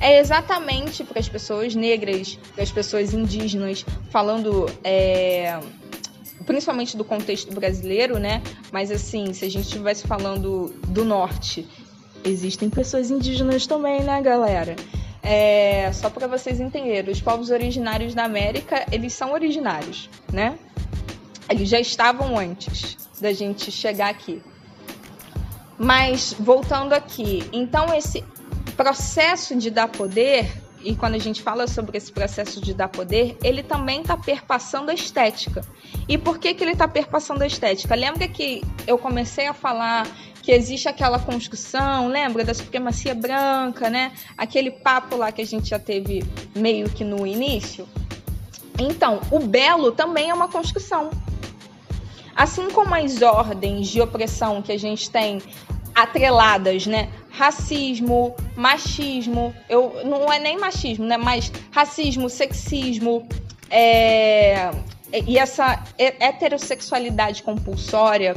é 0.00 0.18
exatamente 0.18 1.04
para 1.04 1.20
as 1.20 1.28
pessoas 1.28 1.76
negras, 1.76 2.36
para 2.52 2.64
as 2.64 2.72
pessoas 2.72 3.14
indígenas, 3.14 3.86
falando 4.10 4.66
é, 4.82 5.60
principalmente 6.44 6.96
do 6.96 7.04
contexto 7.04 7.54
brasileiro, 7.54 8.18
né? 8.18 8.42
Mas 8.72 8.90
assim, 8.90 9.32
se 9.32 9.44
a 9.44 9.48
gente 9.48 9.66
estivesse 9.66 10.04
falando 10.04 10.74
do 10.88 11.04
norte, 11.04 11.68
existem 12.24 12.68
pessoas 12.68 13.12
indígenas 13.12 13.64
também, 13.64 14.02
né, 14.02 14.20
galera? 14.20 14.74
É, 15.22 15.90
só 15.92 16.10
para 16.10 16.26
vocês 16.26 16.58
entenderem, 16.58 17.12
os 17.12 17.20
povos 17.20 17.50
originários 17.50 18.14
da 18.14 18.24
América, 18.24 18.84
eles 18.90 19.12
são 19.12 19.32
originários, 19.32 20.10
né? 20.32 20.58
Eles 21.48 21.68
já 21.68 21.78
estavam 21.78 22.36
antes 22.36 22.96
da 23.20 23.32
gente 23.32 23.70
chegar 23.70 24.10
aqui. 24.10 24.42
Mas 25.78 26.34
voltando 26.38 26.92
aqui, 26.92 27.48
então 27.52 27.94
esse 27.94 28.24
processo 28.76 29.56
de 29.56 29.70
dar 29.70 29.88
poder, 29.88 30.50
e 30.82 30.96
quando 30.96 31.14
a 31.14 31.18
gente 31.18 31.40
fala 31.40 31.68
sobre 31.68 31.96
esse 31.96 32.10
processo 32.10 32.60
de 32.60 32.74
dar 32.74 32.88
poder, 32.88 33.36
ele 33.42 33.62
também 33.62 34.00
está 34.00 34.16
perpassando 34.16 34.90
a 34.90 34.94
estética. 34.94 35.64
E 36.08 36.18
por 36.18 36.38
que, 36.38 36.52
que 36.54 36.64
ele 36.64 36.72
está 36.72 36.88
perpassando 36.88 37.44
a 37.44 37.46
estética? 37.46 37.94
Lembra 37.94 38.26
que 38.26 38.62
eu 38.86 38.98
comecei 38.98 39.46
a 39.46 39.54
falar 39.54 40.06
que 40.42 40.50
existe 40.50 40.88
aquela 40.88 41.18
construção, 41.18 42.08
lembra 42.08 42.44
da 42.44 42.52
supremacia 42.52 43.14
branca, 43.14 43.88
né? 43.88 44.12
Aquele 44.36 44.70
papo 44.70 45.16
lá 45.16 45.30
que 45.30 45.40
a 45.40 45.46
gente 45.46 45.70
já 45.70 45.78
teve 45.78 46.24
meio 46.54 46.90
que 46.90 47.04
no 47.04 47.26
início. 47.26 47.88
Então, 48.78 49.20
o 49.30 49.38
belo 49.38 49.92
também 49.92 50.30
é 50.30 50.34
uma 50.34 50.48
construção. 50.48 51.10
Assim 52.34 52.70
como 52.70 52.94
as 52.94 53.22
ordens 53.22 53.88
de 53.88 54.00
opressão 54.00 54.60
que 54.60 54.72
a 54.72 54.78
gente 54.78 55.08
tem 55.10 55.40
atreladas, 55.94 56.86
né? 56.86 57.08
Racismo, 57.30 58.34
machismo, 58.56 59.54
eu 59.68 60.02
não 60.04 60.32
é 60.32 60.38
nem 60.38 60.58
machismo, 60.58 61.04
né? 61.04 61.16
Mas 61.16 61.52
racismo, 61.70 62.28
sexismo, 62.28 63.28
é, 63.70 64.70
e 65.26 65.38
essa 65.38 65.82
heterossexualidade 65.98 67.42
compulsória, 67.42 68.34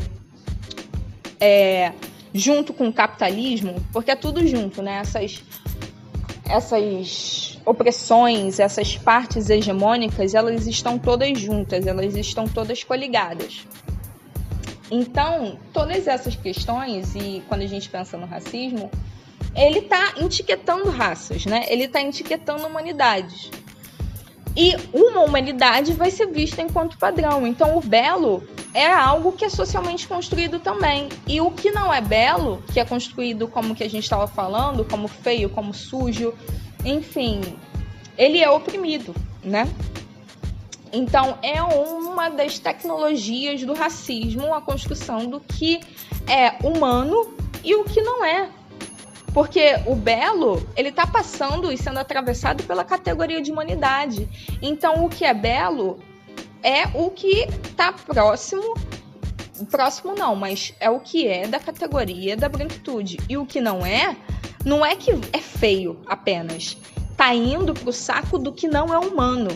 é, 1.45 1.93
junto 2.33 2.73
com 2.73 2.87
o 2.87 2.93
capitalismo, 2.93 3.75
porque 3.93 4.09
é 4.09 4.15
tudo 4.15 4.45
junto, 4.47 4.81
né? 4.81 4.97
Essas, 4.97 5.43
essas 6.49 7.59
opressões, 7.63 8.59
essas 8.59 8.97
partes 8.97 9.49
hegemônicas, 9.49 10.33
elas 10.33 10.65
estão 10.65 10.97
todas 10.97 11.37
juntas, 11.39 11.85
elas 11.85 12.15
estão 12.15 12.47
todas 12.47 12.83
coligadas. 12.83 13.65
Então, 14.89 15.57
todas 15.71 16.07
essas 16.07 16.35
questões, 16.35 17.15
e 17.15 17.43
quando 17.47 17.61
a 17.61 17.67
gente 17.67 17.89
pensa 17.89 18.17
no 18.17 18.25
racismo, 18.25 18.89
ele 19.55 19.79
está 19.79 20.13
etiquetando 20.17 20.89
raças, 20.89 21.45
né? 21.45 21.65
Ele 21.69 21.85
está 21.85 22.01
etiquetando 22.01 22.65
humanidades. 22.65 23.51
E 24.55 24.73
uma 24.93 25.21
humanidade 25.21 25.91
vai 25.93 26.09
ser 26.09 26.27
vista 26.27 26.61
enquanto 26.61 26.97
padrão. 26.97 27.45
Então, 27.45 27.77
o 27.77 27.81
belo 27.81 28.41
é 28.73 28.87
algo 28.87 29.33
que 29.33 29.43
é 29.43 29.49
socialmente 29.49 30.07
construído 30.07 30.59
também. 30.59 31.09
E 31.27 31.41
o 31.41 31.51
que 31.51 31.71
não 31.71 31.93
é 31.93 31.99
belo, 31.99 32.63
que 32.71 32.79
é 32.79 32.85
construído 32.85 33.47
como 33.47 33.75
que 33.75 33.83
a 33.83 33.89
gente 33.89 34.03
estava 34.03 34.27
falando, 34.27 34.85
como 34.85 35.07
feio, 35.07 35.49
como 35.49 35.73
sujo, 35.73 36.33
enfim, 36.85 37.41
ele 38.17 38.41
é 38.41 38.49
oprimido, 38.49 39.13
né? 39.43 39.67
Então, 40.93 41.37
é 41.41 41.61
uma 41.61 42.29
das 42.29 42.57
tecnologias 42.57 43.61
do 43.63 43.73
racismo 43.73 44.53
a 44.53 44.61
construção 44.61 45.25
do 45.25 45.41
que 45.41 45.81
é 46.27 46.65
humano 46.65 47.35
e 47.61 47.75
o 47.75 47.83
que 47.83 48.01
não 48.01 48.23
é. 48.23 48.49
Porque 49.35 49.75
o 49.85 49.95
belo, 49.97 50.65
ele 50.77 50.87
está 50.87 51.05
passando 51.05 51.69
e 51.69 51.77
sendo 51.77 51.99
atravessado 51.99 52.63
pela 52.63 52.85
categoria 52.85 53.41
de 53.41 53.51
humanidade. 53.51 54.29
Então, 54.61 55.03
o 55.03 55.09
que 55.09 55.25
é 55.25 55.33
belo 55.33 55.99
é 56.63 56.87
o 56.93 57.09
que 57.09 57.45
está 57.69 57.91
próximo 57.91 58.73
próximo 59.69 60.15
não, 60.15 60.37
mas 60.37 60.73
é 60.79 60.89
o 60.89 61.01
que 61.01 61.27
é 61.27 61.47
da 61.47 61.59
categoria 61.59 62.37
da 62.37 62.47
branquitude. 62.47 63.17
E 63.27 63.35
o 63.35 63.45
que 63.45 63.59
não 63.59 63.85
é, 63.85 64.15
não 64.63 64.85
é 64.85 64.95
que 64.95 65.11
é 65.33 65.39
feio 65.39 65.99
apenas. 66.07 66.77
Tá 67.17 67.35
indo 67.35 67.73
pro 67.73 67.91
saco 67.91 68.37
do 68.37 68.53
que 68.53 68.69
não 68.69 68.93
é 68.93 68.99
humano. 68.99 69.49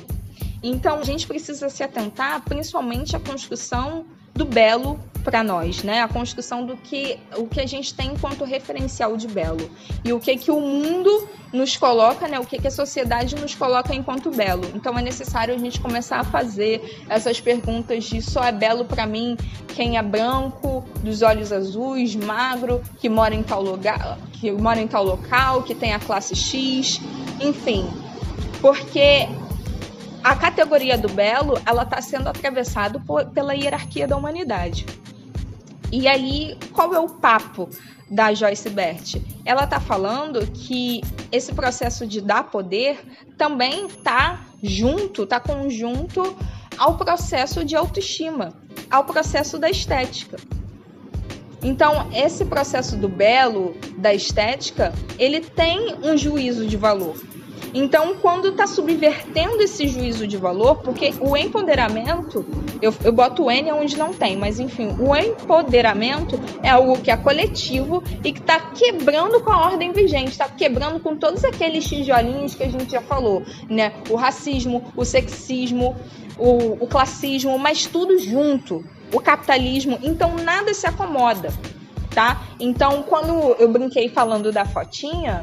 Então, 0.61 0.99
a 0.99 1.03
gente 1.03 1.25
precisa 1.25 1.69
se 1.69 1.83
atentar 1.83 2.41
principalmente 2.41 3.15
à 3.15 3.19
construção 3.19 4.05
do 4.33 4.43
belo 4.43 4.99
para 5.29 5.43
nós, 5.43 5.83
né? 5.83 6.01
A 6.01 6.07
construção 6.07 6.65
do 6.65 6.75
que 6.75 7.19
o 7.37 7.45
que 7.45 7.61
a 7.61 7.65
gente 7.67 7.93
tem 7.93 8.13
enquanto 8.13 8.43
referencial 8.43 9.15
de 9.15 9.27
belo 9.27 9.69
e 10.03 10.11
o 10.11 10.19
que 10.19 10.35
que 10.37 10.49
o 10.49 10.59
mundo 10.59 11.29
nos 11.53 11.77
coloca, 11.77 12.27
né? 12.27 12.39
O 12.39 12.45
que 12.45 12.57
que 12.57 12.67
a 12.67 12.71
sociedade 12.71 13.35
nos 13.35 13.53
coloca 13.53 13.93
enquanto 13.93 14.31
belo. 14.31 14.63
Então 14.73 14.97
é 14.97 15.03
necessário 15.03 15.53
a 15.53 15.57
gente 15.57 15.79
começar 15.79 16.19
a 16.19 16.23
fazer 16.23 17.03
essas 17.07 17.39
perguntas 17.39 18.05
de 18.05 18.23
só 18.23 18.43
é 18.43 18.51
belo 18.51 18.85
para 18.85 19.05
mim 19.05 19.37
quem 19.67 19.99
é 19.99 20.01
branco, 20.01 20.83
dos 21.03 21.21
olhos 21.21 21.51
azuis, 21.51 22.15
magro, 22.15 22.81
que 22.97 23.07
mora 23.07 23.35
em 23.35 23.43
tal 23.43 23.61
lugar, 23.61 24.17
que 24.33 24.51
mora 24.51 24.81
em 24.81 24.87
tal 24.87 25.03
local, 25.03 25.61
que 25.61 25.75
tem 25.75 25.93
a 25.93 25.99
classe 25.99 26.35
X, 26.35 26.99
enfim. 27.39 27.87
Porque 28.61 29.29
a 30.23 30.35
categoria 30.35 30.97
do 30.97 31.07
belo 31.07 31.61
ela 31.67 31.83
está 31.83 32.01
sendo 32.01 32.29
atravessada 32.29 32.99
pela 33.31 33.53
hierarquia 33.53 34.07
da 34.07 34.17
humanidade. 34.17 34.87
E 35.91 36.07
ali, 36.07 36.57
qual 36.73 36.93
é 36.93 36.99
o 36.99 37.09
papo 37.09 37.69
da 38.09 38.33
Joyce 38.33 38.69
Bert? 38.69 39.15
Ela 39.43 39.63
está 39.63 39.79
falando 39.79 40.45
que 40.51 41.01
esse 41.31 41.53
processo 41.53 42.05
de 42.05 42.21
dar 42.21 42.43
poder 42.43 42.99
também 43.37 43.87
está 43.87 44.45
junto, 44.61 45.23
está 45.23 45.39
conjunto 45.39 46.35
ao 46.77 46.95
processo 46.97 47.65
de 47.65 47.75
autoestima, 47.75 48.53
ao 48.89 49.03
processo 49.03 49.57
da 49.57 49.69
estética. 49.69 50.37
Então, 51.61 52.09
esse 52.13 52.45
processo 52.45 52.95
do 52.95 53.09
belo, 53.09 53.75
da 53.97 54.13
estética, 54.13 54.93
ele 55.17 55.41
tem 55.41 55.95
um 56.01 56.15
juízo 56.15 56.65
de 56.65 56.77
valor. 56.77 57.15
Então, 57.73 58.15
quando 58.21 58.49
está 58.49 58.65
subvertendo 58.65 59.61
esse 59.61 59.87
juízo 59.87 60.27
de 60.27 60.37
valor, 60.37 60.77
porque 60.77 61.13
o 61.19 61.37
empoderamento, 61.37 62.45
eu, 62.81 62.93
eu 63.03 63.11
boto 63.11 63.45
o 63.45 63.51
N 63.51 63.71
onde 63.71 63.97
não 63.97 64.13
tem, 64.13 64.37
mas 64.37 64.59
enfim, 64.59 64.95
o 64.99 65.15
empoderamento 65.15 66.39
é 66.63 66.69
algo 66.69 66.99
que 66.99 67.11
é 67.11 67.17
coletivo 67.17 68.03
e 68.23 68.31
que 68.31 68.39
está 68.39 68.59
quebrando 68.59 69.41
com 69.41 69.51
a 69.51 69.65
ordem 69.65 69.91
vigente, 69.91 70.31
está 70.31 70.49
quebrando 70.49 70.99
com 70.99 71.15
todos 71.15 71.43
aqueles 71.43 71.85
tijolinhos 71.87 72.55
que 72.55 72.63
a 72.63 72.69
gente 72.69 72.91
já 72.91 73.01
falou, 73.01 73.43
né? 73.69 73.93
O 74.09 74.15
racismo, 74.15 74.91
o 74.95 75.05
sexismo, 75.05 75.95
o, 76.37 76.83
o 76.83 76.87
classismo, 76.87 77.57
mas 77.59 77.85
tudo 77.85 78.17
junto. 78.19 78.83
O 79.11 79.19
capitalismo, 79.19 79.97
então 80.03 80.35
nada 80.35 80.71
se 80.71 80.85
acomoda, 80.85 81.51
tá? 82.13 82.43
Então, 82.59 83.01
quando 83.01 83.55
eu 83.57 83.67
brinquei 83.67 84.07
falando 84.07 84.51
da 84.51 84.65
fotinha, 84.65 85.41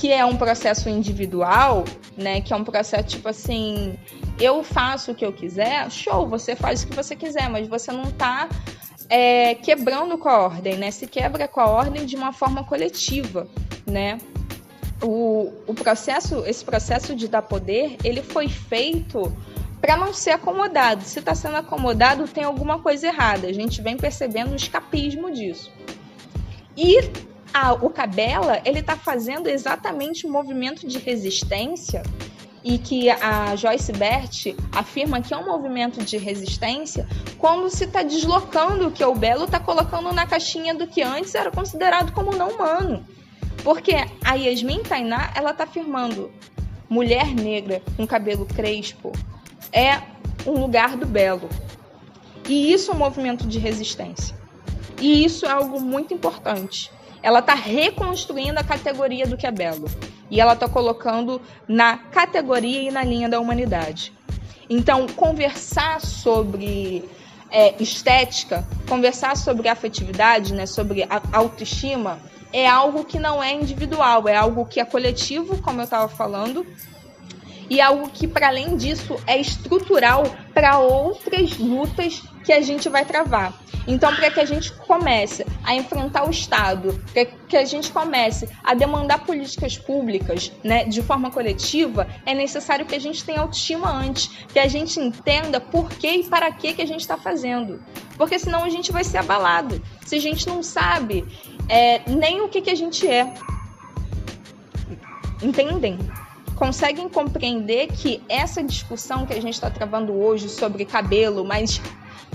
que 0.00 0.10
é 0.10 0.24
um 0.24 0.34
processo 0.34 0.88
individual, 0.88 1.84
né? 2.16 2.40
Que 2.40 2.54
é 2.54 2.56
um 2.56 2.64
processo 2.64 3.06
tipo 3.06 3.28
assim, 3.28 3.98
eu 4.40 4.64
faço 4.64 5.12
o 5.12 5.14
que 5.14 5.26
eu 5.26 5.30
quiser, 5.30 5.90
show, 5.90 6.26
você 6.26 6.56
faz 6.56 6.82
o 6.82 6.86
que 6.86 6.96
você 6.96 7.14
quiser, 7.14 7.50
mas 7.50 7.68
você 7.68 7.92
não 7.92 8.10
tá 8.10 8.48
é, 9.10 9.54
quebrando 9.56 10.16
com 10.16 10.30
a 10.30 10.38
ordem, 10.38 10.78
né? 10.78 10.90
Se 10.90 11.06
quebra 11.06 11.46
com 11.46 11.60
a 11.60 11.66
ordem 11.66 12.06
de 12.06 12.16
uma 12.16 12.32
forma 12.32 12.64
coletiva, 12.64 13.46
né? 13.86 14.16
O, 15.02 15.52
o 15.66 15.74
processo, 15.74 16.44
esse 16.46 16.64
processo 16.64 17.14
de 17.14 17.28
dar 17.28 17.42
poder, 17.42 17.98
ele 18.02 18.22
foi 18.22 18.48
feito 18.48 19.30
para 19.82 19.98
não 19.98 20.14
ser 20.14 20.30
acomodado. 20.30 21.04
Se 21.04 21.18
está 21.18 21.34
sendo 21.34 21.56
acomodado, 21.56 22.26
tem 22.26 22.44
alguma 22.44 22.78
coisa 22.78 23.06
errada. 23.06 23.48
A 23.48 23.52
gente 23.52 23.82
vem 23.82 23.98
percebendo 23.98 24.52
o 24.52 24.56
escapismo 24.56 25.30
disso. 25.30 25.70
E 26.74 27.00
a, 27.52 27.72
o 27.72 27.90
Cabela, 27.90 28.60
ele 28.64 28.80
está 28.80 28.96
fazendo 28.96 29.48
exatamente 29.48 30.26
um 30.26 30.30
movimento 30.30 30.86
de 30.86 30.98
resistência 30.98 32.02
e 32.62 32.78
que 32.78 33.08
a 33.08 33.56
Joyce 33.56 33.92
Bert 33.92 34.54
afirma 34.72 35.20
que 35.20 35.32
é 35.32 35.36
um 35.36 35.46
movimento 35.46 36.04
de 36.04 36.18
resistência 36.18 37.08
quando 37.38 37.70
se 37.70 37.84
está 37.84 38.02
deslocando 38.02 38.88
o 38.88 38.92
que 38.92 39.04
o 39.04 39.14
Belo 39.14 39.44
está 39.44 39.58
colocando 39.58 40.12
na 40.12 40.26
caixinha 40.26 40.74
do 40.74 40.86
que 40.86 41.02
antes 41.02 41.34
era 41.34 41.50
considerado 41.50 42.12
como 42.12 42.36
não 42.36 42.50
humano. 42.50 43.04
Porque 43.64 43.94
a 44.24 44.34
Yasmin 44.34 44.82
Tainá, 44.82 45.32
ela 45.34 45.50
está 45.50 45.64
afirmando 45.64 46.30
mulher 46.88 47.34
negra 47.34 47.82
com 47.96 48.06
cabelo 48.06 48.46
crespo 48.46 49.12
é 49.72 50.02
um 50.46 50.52
lugar 50.52 50.96
do 50.96 51.06
belo. 51.06 51.48
E 52.48 52.72
isso 52.72 52.90
é 52.90 52.94
um 52.94 52.98
movimento 52.98 53.46
de 53.46 53.58
resistência. 53.58 54.36
E 55.00 55.24
isso 55.24 55.46
é 55.46 55.50
algo 55.50 55.80
muito 55.80 56.12
importante. 56.12 56.90
Ela 57.22 57.40
está 57.40 57.54
reconstruindo 57.54 58.58
a 58.58 58.64
categoria 58.64 59.26
do 59.26 59.36
que 59.36 59.46
é 59.46 59.50
belo. 59.50 59.88
E 60.30 60.40
ela 60.40 60.52
está 60.52 60.68
colocando 60.68 61.40
na 61.66 61.98
categoria 61.98 62.82
e 62.82 62.90
na 62.90 63.02
linha 63.02 63.28
da 63.28 63.40
humanidade. 63.40 64.12
Então, 64.68 65.06
conversar 65.08 66.00
sobre 66.00 67.04
é, 67.50 67.74
estética, 67.82 68.64
conversar 68.88 69.36
sobre 69.36 69.68
afetividade, 69.68 70.54
né, 70.54 70.66
sobre 70.66 71.06
autoestima, 71.32 72.20
é 72.52 72.68
algo 72.68 73.04
que 73.04 73.18
não 73.18 73.42
é 73.42 73.52
individual, 73.52 74.28
é 74.28 74.36
algo 74.36 74.64
que 74.64 74.80
é 74.80 74.84
coletivo, 74.84 75.60
como 75.62 75.80
eu 75.80 75.84
estava 75.84 76.08
falando, 76.08 76.66
e 77.70 77.80
algo 77.80 78.10
que, 78.10 78.26
para 78.26 78.48
além 78.48 78.76
disso, 78.76 79.16
é 79.26 79.40
estrutural 79.40 80.24
para 80.52 80.80
outras 80.80 81.56
lutas 81.56 82.20
que 82.44 82.52
a 82.52 82.60
gente 82.60 82.88
vai 82.88 83.04
travar. 83.04 83.56
Então, 83.86 84.14
para 84.14 84.30
que 84.30 84.40
a 84.40 84.44
gente 84.44 84.72
comece 84.72 85.46
a 85.64 85.74
enfrentar 85.74 86.26
o 86.26 86.30
Estado, 86.30 87.02
para 87.12 87.24
que 87.24 87.56
a 87.56 87.64
gente 87.64 87.90
comece 87.90 88.48
a 88.62 88.74
demandar 88.74 89.24
políticas 89.24 89.78
públicas 89.78 90.52
né, 90.62 90.84
de 90.84 91.00
forma 91.00 91.30
coletiva, 91.30 92.06
é 92.26 92.34
necessário 92.34 92.84
que 92.84 92.94
a 92.94 93.00
gente 93.00 93.24
tenha 93.24 93.40
autoestima 93.40 93.90
antes, 93.90 94.28
que 94.52 94.58
a 94.58 94.68
gente 94.68 95.00
entenda 95.00 95.60
por 95.60 95.88
que 95.88 96.08
e 96.08 96.24
para 96.24 96.52
que, 96.52 96.74
que 96.74 96.82
a 96.82 96.86
gente 96.86 97.00
está 97.00 97.16
fazendo. 97.16 97.82
Porque 98.16 98.38
senão 98.38 98.64
a 98.64 98.68
gente 98.68 98.92
vai 98.92 99.04
ser 99.04 99.18
abalado. 99.18 99.80
Se 100.04 100.16
a 100.16 100.20
gente 100.20 100.46
não 100.46 100.62
sabe 100.62 101.24
é, 101.68 102.02
nem 102.10 102.42
o 102.42 102.48
que, 102.48 102.60
que 102.60 102.70
a 102.70 102.76
gente 102.76 103.08
é. 103.08 103.32
Entendem? 105.42 105.98
Conseguem 106.60 107.08
compreender 107.08 107.86
que 107.86 108.22
essa 108.28 108.62
discussão 108.62 109.24
que 109.24 109.32
a 109.32 109.40
gente 109.40 109.54
está 109.54 109.70
travando 109.70 110.12
hoje 110.12 110.46
sobre 110.46 110.84
cabelo, 110.84 111.42
mas 111.42 111.80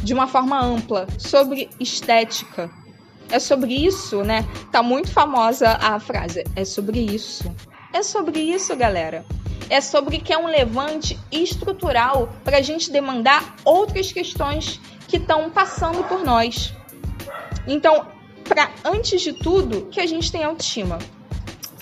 de 0.02 0.16
uma 0.16 0.26
forma 0.26 0.60
ampla, 0.60 1.06
sobre 1.20 1.70
estética, 1.80 2.72
é 3.30 3.38
sobre 3.38 3.76
isso, 3.76 4.24
né? 4.24 4.44
Tá 4.72 4.82
muito 4.82 5.12
famosa 5.12 5.78
a 5.80 6.00
frase, 6.00 6.44
é 6.56 6.66
sobre 6.66 7.00
isso. 7.02 7.44
É 7.94 8.02
sobre 8.02 8.40
isso, 8.40 8.76
galera. 8.76 9.24
É 9.70 9.80
sobre 9.80 10.18
que 10.18 10.34
é 10.34 10.38
um 10.40 10.48
levante 10.48 11.20
estrutural 11.32 12.34
para 12.44 12.58
a 12.58 12.62
gente 12.64 12.92
demandar 12.92 13.56
outras 13.64 14.12
questões 14.12 14.82
que 15.08 15.18
estão 15.18 15.52
passando 15.52 16.04
por 16.06 16.24
nós. 16.24 16.74
Então, 17.68 18.08
para 18.44 18.72
antes 18.84 19.22
de 19.22 19.34
tudo, 19.34 19.86
que 19.92 20.00
a 20.00 20.08
gente 20.08 20.32
tenha 20.32 20.48
autoestima. 20.48 20.98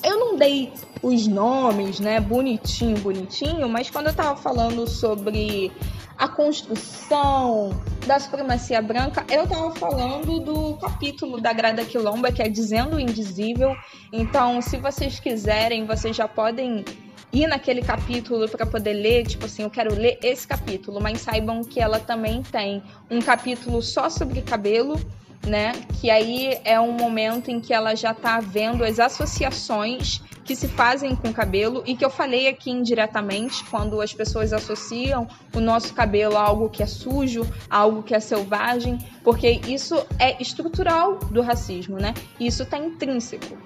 Eu 0.04 0.20
não 0.20 0.36
dei 0.36 0.72
os 1.01 1.28
nomes, 1.28 1.99
né, 1.99 2.20
bonitinho, 2.20 2.97
bonitinho, 2.99 3.70
mas 3.70 3.89
quando 3.89 4.08
eu 4.08 4.14
tava 4.14 4.36
falando 4.36 4.88
sobre 4.88 5.72
a 6.18 6.28
construção 6.28 7.72
da 8.06 8.20
supremacia 8.20 8.82
branca, 8.82 9.26
eu 9.30 9.47
tava 9.47 9.74
falando 9.76 10.39
do 10.39 10.78
capítulo 10.78 11.41
da 11.41 11.54
Grada 11.54 11.84
Quilomba, 11.86 12.32
que 12.32 12.41
é 12.41 12.49
Dizendo 12.49 12.97
o 12.97 12.99
Indizível. 12.99 13.76
Então, 14.12 14.62
se 14.62 14.78
vocês 14.78 15.20
quiserem, 15.20 15.86
vocês 15.86 16.16
já 16.16 16.28
podem 16.28 16.84
ir 17.32 17.47
naquele 17.47 17.82
capítulo 17.82 18.47
para 18.47 18.66
poder 18.66 18.93
ler, 18.93 19.26
tipo 19.26 19.45
assim, 19.45 19.64
eu 19.64 19.70
quero 19.70 19.95
ler 19.95 20.20
esse 20.22 20.47
capítulo, 20.47 21.01
mas 21.01 21.22
saibam 21.22 21.64
que 21.64 21.80
ela 21.80 21.99
também 21.99 22.43
tem 22.43 22.84
um 23.10 23.20
capítulo 23.22 23.82
só 23.82 24.10
sobre 24.10 24.41
cabelo 24.41 24.99
né? 25.46 25.74
Que 26.00 26.10
aí 26.10 26.60
é 26.64 26.80
um 26.80 26.91
momento 26.91 27.52
em 27.52 27.60
que 27.60 27.74
ela 27.74 27.96
já 27.96 28.12
está 28.12 28.39
vendo 28.39 28.84
as 28.84 29.00
associações 29.00 30.22
que 30.44 30.56
se 30.56 30.68
fazem 30.68 31.16
com 31.16 31.30
o 31.30 31.34
cabelo 31.34 31.84
e 31.86 31.96
que 31.96 32.04
eu 32.04 32.10
falei 32.10 32.48
aqui 32.48 32.70
indiretamente 32.70 33.64
quando 33.66 34.02
as 34.02 34.14
pessoas 34.14 34.52
associam 34.52 35.28
o 35.56 35.60
nosso 35.60 35.94
cabelo 35.94 36.38
a 36.38 36.41
algo 36.41 36.70
que 36.70 36.84
é 36.84 36.86
sujo, 36.86 37.48
a 37.70 37.78
algo 37.78 38.04
que 38.04 38.14
é 38.14 38.20
selvagem, 38.20 38.98
porque 39.24 39.62
isso 39.68 39.96
é 40.20 40.41
estrutural 40.41 41.16
do 41.16 41.41
racismo, 41.41 41.98
né? 41.98 42.14
Isso 42.39 42.64
está 42.64 42.78
intrínseco. 42.78 43.58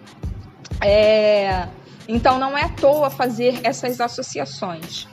É... 0.82 1.68
Então 2.08 2.40
não 2.40 2.58
é 2.58 2.64
à 2.64 2.70
toa 2.70 3.10
fazer 3.10 3.60
essas 3.64 4.00
associações. 4.00 5.08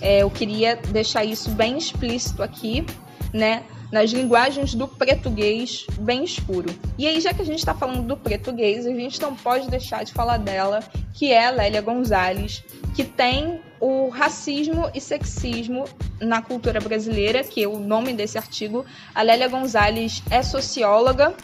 É, 0.00 0.22
eu 0.22 0.30
queria 0.30 0.76
deixar 0.76 1.24
isso 1.24 1.50
bem 1.50 1.78
explícito 1.78 2.42
aqui, 2.42 2.84
né? 3.32 3.62
Nas 3.90 4.10
linguagens 4.10 4.74
do 4.74 4.88
português 4.88 5.86
bem 6.00 6.24
escuro. 6.24 6.74
E 6.98 7.06
aí, 7.06 7.20
já 7.20 7.32
que 7.32 7.42
a 7.42 7.44
gente 7.44 7.58
está 7.58 7.74
falando 7.74 8.06
do 8.06 8.16
português, 8.16 8.86
a 8.86 8.90
gente 8.90 9.20
não 9.20 9.34
pode 9.34 9.68
deixar 9.68 10.04
de 10.04 10.12
falar 10.12 10.38
dela, 10.38 10.80
que 11.12 11.32
é 11.32 11.46
a 11.46 11.50
Lélia 11.50 11.80
Gonzalez, 11.80 12.64
que 12.94 13.04
tem 13.04 13.60
o 13.80 14.08
racismo 14.08 14.90
e 14.94 15.00
sexismo 15.00 15.84
na 16.20 16.40
cultura 16.40 16.80
brasileira, 16.80 17.44
que 17.44 17.62
é 17.62 17.68
o 17.68 17.78
nome 17.78 18.12
desse 18.12 18.38
artigo. 18.38 18.84
A 19.14 19.22
Lélia 19.22 19.48
Gonzalez 19.48 20.22
é 20.30 20.42
socióloga, 20.42 21.34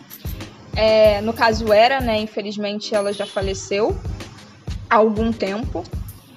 é, 0.75 1.21
no 1.21 1.33
caso 1.33 1.73
era, 1.73 2.01
né? 2.01 2.19
Infelizmente 2.21 2.95
ela 2.95 3.13
já 3.13 3.27
faleceu 3.27 3.97
há 4.89 4.97
algum 4.97 5.33
tempo. 5.33 5.85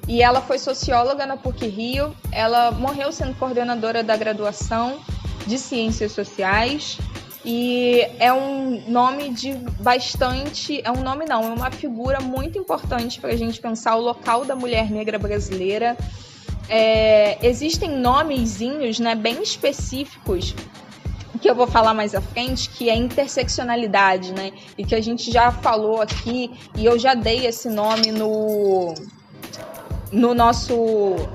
E 0.08 0.22
ela 0.22 0.42
foi 0.42 0.60
socióloga 0.60 1.26
na 1.26 1.38
PUC 1.38 1.66
Rio. 1.68 2.14
Ela 2.32 2.72
morreu 2.72 3.12
sendo 3.12 3.36
coordenadora 3.36 4.04
da 4.04 4.18
graduação 4.18 5.00
de 5.46 5.58
Ciências 5.58 6.12
Sociais 6.12 6.98
e 7.46 8.00
é 8.20 8.32
um 8.32 8.90
nome 8.90 9.30
de 9.30 9.54
bastante. 9.82 10.82
É 10.84 10.92
um 10.92 11.02
nome, 11.02 11.26
não, 11.26 11.44
é 11.44 11.54
uma 11.54 11.72
figura 11.72 12.22
muito 12.22 12.58
importante 12.58 13.20
para 13.20 13.32
a 13.32 13.36
gente 13.36 13.60
pensar 13.60 13.96
o 13.96 14.02
local 14.02 14.46
da 14.46 14.56
mulher 14.56 14.90
negra 14.90 15.20
brasileira. 15.20 15.98
É, 16.70 17.46
existem 17.46 17.90
nomezinhos 17.90 19.00
né, 19.00 19.14
bem 19.16 19.44
específicos 19.44 20.56
que 21.44 21.50
eu 21.50 21.56
vou 21.56 21.68
falar 21.68 21.94
mais 21.94 22.16
à 22.16 22.22
frente, 22.22 22.70
que 22.70 22.90
é 22.90 22.96
interseccionalidade, 22.96 24.32
né? 24.32 24.54
E 24.78 24.86
que 24.86 24.96
a 24.96 25.02
gente 25.02 25.30
já 25.30 25.52
falou 25.52 26.02
aqui, 26.02 26.50
e 26.74 26.86
eu 26.86 26.98
já 26.98 27.14
dei 27.14 27.46
esse 27.46 27.68
nome 27.68 28.14
no, 28.14 28.96
no 30.14 30.36
nosso, 30.36 30.76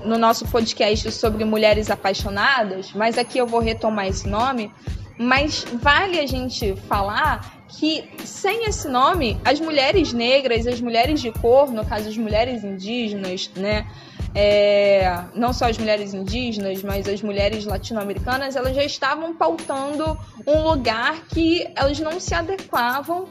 no 0.04 0.16
nosso 0.16 0.46
podcast 0.46 1.10
sobre 1.10 1.44
mulheres 1.44 1.90
apaixonadas, 1.90 2.92
mas 2.94 3.18
aqui 3.18 3.36
eu 3.36 3.46
vou 3.46 3.60
retomar 3.60 4.06
esse 4.06 4.28
nome. 4.28 4.72
Mas 5.18 5.66
vale 5.82 6.20
a 6.20 6.26
gente 6.26 6.76
falar 6.86 7.64
que 7.68 8.08
sem 8.24 8.66
esse 8.66 8.88
nome, 8.88 9.36
as 9.44 9.58
mulheres 9.58 10.12
negras, 10.12 10.64
as 10.64 10.80
mulheres 10.80 11.20
de 11.20 11.32
cor, 11.32 11.72
no 11.72 11.84
caso 11.84 12.08
as 12.08 12.16
mulheres 12.16 12.62
indígenas, 12.62 13.50
né? 13.56 13.84
É, 14.32 15.24
não 15.34 15.52
só 15.52 15.68
as 15.68 15.76
mulheres 15.76 16.14
indígenas, 16.14 16.84
mas 16.84 17.08
as 17.08 17.20
mulheres 17.20 17.64
latino-americanas, 17.64 18.54
elas 18.54 18.76
já 18.76 18.84
estavam 18.84 19.34
pautando 19.34 20.16
um 20.46 20.62
lugar 20.62 21.26
que 21.26 21.66
elas 21.74 21.98
não 21.98 22.20
se 22.20 22.32
adequavam 22.32 23.26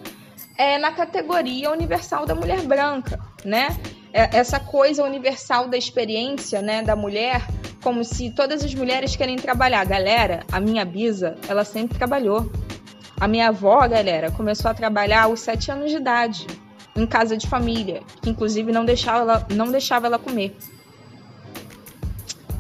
é, 0.58 0.78
na 0.78 0.92
categoria 0.92 1.72
universal 1.72 2.26
da 2.26 2.36
mulher 2.36 2.62
branca, 2.64 3.18
né? 3.46 3.70
É, 4.18 4.36
essa 4.36 4.60
coisa 4.60 5.04
universal 5.04 5.68
da 5.68 5.78
experiência, 5.78 6.60
né, 6.60 6.82
da 6.82 6.96
mulher, 6.96 7.46
como 7.84 8.04
se 8.04 8.32
todas 8.32 8.64
as 8.64 8.74
mulheres 8.74 9.16
querem 9.16 9.36
trabalhar. 9.36 9.86
Galera, 9.86 10.44
a 10.52 10.60
minha 10.60 10.84
bisa, 10.84 11.36
ela 11.48 11.64
sempre 11.64 12.00
trabalhou. 12.00 12.52
A 13.20 13.28
minha 13.28 13.50
avó, 13.50 13.88
galera, 13.88 14.32
começou 14.32 14.72
a 14.72 14.74
trabalhar 14.74 15.26
aos 15.26 15.42
sete 15.42 15.70
anos 15.70 15.92
de 15.92 15.98
idade, 15.98 16.48
em 16.96 17.06
casa 17.06 17.38
de 17.38 17.46
família, 17.46 18.02
que 18.20 18.32
inclusive 18.32 18.72
não 18.72 18.84
deixava 18.84 19.20
ela, 19.20 19.48
não 19.52 19.70
deixava 19.70 20.08
ela 20.08 20.18
comer. 20.18 20.58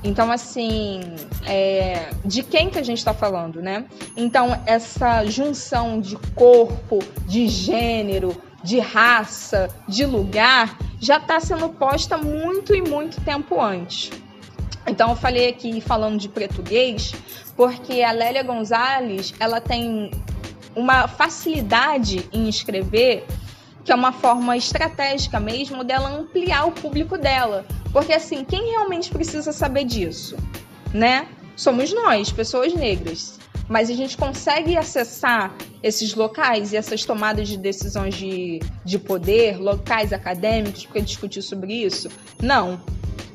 Então, 0.03 0.31
assim, 0.31 1.01
é, 1.47 2.11
de 2.23 2.43
quem 2.43 2.69
que 2.69 2.77
a 2.77 2.83
gente 2.83 2.99
está 2.99 3.15
falando, 3.15 3.63
né? 3.63 3.85
Então, 4.15 4.61
essa 4.67 5.25
junção 5.25 5.99
de 5.99 6.17
corpo, 6.35 6.99
de 7.25 7.47
gênero, 7.47 8.39
de 8.63 8.79
raça, 8.79 9.69
de 9.87 10.05
lugar, 10.05 10.77
já 10.99 11.17
está 11.17 11.39
sendo 11.39 11.69
posta 11.69 12.17
muito 12.17 12.75
e 12.75 12.81
muito 12.81 13.21
tempo 13.21 13.61
antes. 13.61 14.11
Então 14.87 15.09
eu 15.09 15.15
falei 15.15 15.49
aqui 15.49 15.81
falando 15.81 16.17
de 16.17 16.29
português, 16.29 17.13
porque 17.55 18.01
a 18.01 18.11
Lélia 18.11 18.43
Gonzalez, 18.43 19.33
ela 19.39 19.59
tem 19.59 20.11
uma 20.75 21.07
facilidade 21.07 22.27
em 22.31 22.47
escrever, 22.47 23.25
que 23.83 23.91
é 23.91 23.95
uma 23.95 24.11
forma 24.11 24.55
estratégica 24.55 25.39
mesmo 25.39 25.83
dela 25.83 26.09
ampliar 26.09 26.65
o 26.65 26.71
público 26.71 27.17
dela. 27.17 27.65
Porque 27.91 28.13
assim, 28.13 28.45
quem 28.45 28.71
realmente 28.71 29.09
precisa 29.09 29.51
saber 29.51 29.85
disso, 29.85 30.37
né? 30.93 31.27
Somos 31.55 31.91
nós, 31.91 32.31
pessoas 32.31 32.73
negras. 32.73 33.36
Mas 33.67 33.89
a 33.89 33.93
gente 33.93 34.17
consegue 34.17 34.77
acessar 34.77 35.53
esses 35.83 36.13
locais 36.15 36.73
e 36.73 36.77
essas 36.77 37.03
tomadas 37.03 37.47
de 37.47 37.57
decisões 37.57 38.15
de, 38.15 38.59
de 38.83 38.97
poder, 38.97 39.59
locais 39.59 40.13
acadêmicos, 40.13 40.85
para 40.85 41.01
discutir 41.01 41.41
sobre 41.41 41.73
isso? 41.73 42.09
Não. 42.41 42.79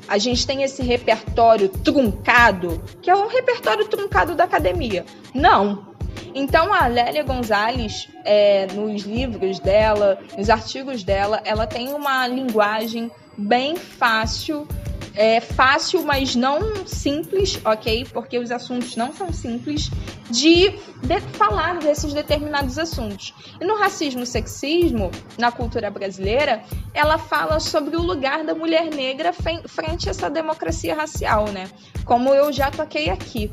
A 0.07 0.17
gente 0.17 0.45
tem 0.45 0.63
esse 0.63 0.83
repertório 0.83 1.69
truncado, 1.69 2.83
que 3.01 3.09
é 3.09 3.15
o 3.15 3.27
repertório 3.27 3.87
truncado 3.87 4.35
da 4.35 4.43
academia. 4.43 5.05
Não. 5.33 5.93
Então 6.35 6.73
a 6.73 6.87
Lélia 6.87 7.23
Gonzalez, 7.23 8.09
é, 8.25 8.67
nos 8.73 9.03
livros 9.03 9.59
dela, 9.59 10.19
nos 10.37 10.49
artigos 10.49 11.03
dela, 11.03 11.41
ela 11.45 11.67
tem 11.67 11.93
uma 11.93 12.27
linguagem 12.27 13.11
bem 13.37 13.75
fácil 13.75 14.67
é 15.15 15.39
fácil, 15.39 16.03
mas 16.03 16.35
não 16.35 16.87
simples, 16.87 17.59
ok? 17.63 18.05
Porque 18.11 18.39
os 18.39 18.49
assuntos 18.51 18.95
não 18.95 19.13
são 19.13 19.31
simples 19.31 19.89
de, 20.29 20.69
de 21.01 21.19
falar 21.33 21.79
desses 21.79 22.13
determinados 22.13 22.79
assuntos. 22.79 23.33
E 23.61 23.65
no 23.65 23.77
racismo 23.77 24.23
e 24.23 24.25
sexismo, 24.25 25.11
na 25.37 25.51
cultura 25.51 25.91
brasileira, 25.91 26.63
ela 26.93 27.17
fala 27.17 27.59
sobre 27.59 27.95
o 27.95 28.01
lugar 28.01 28.43
da 28.43 28.55
mulher 28.55 28.85
negra 28.85 29.31
frente 29.33 30.07
a 30.07 30.11
essa 30.11 30.29
democracia 30.29 30.95
racial, 30.95 31.47
né? 31.49 31.69
Como 32.05 32.33
eu 32.33 32.51
já 32.51 32.71
toquei 32.71 33.09
aqui. 33.09 33.51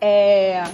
É, 0.00 0.64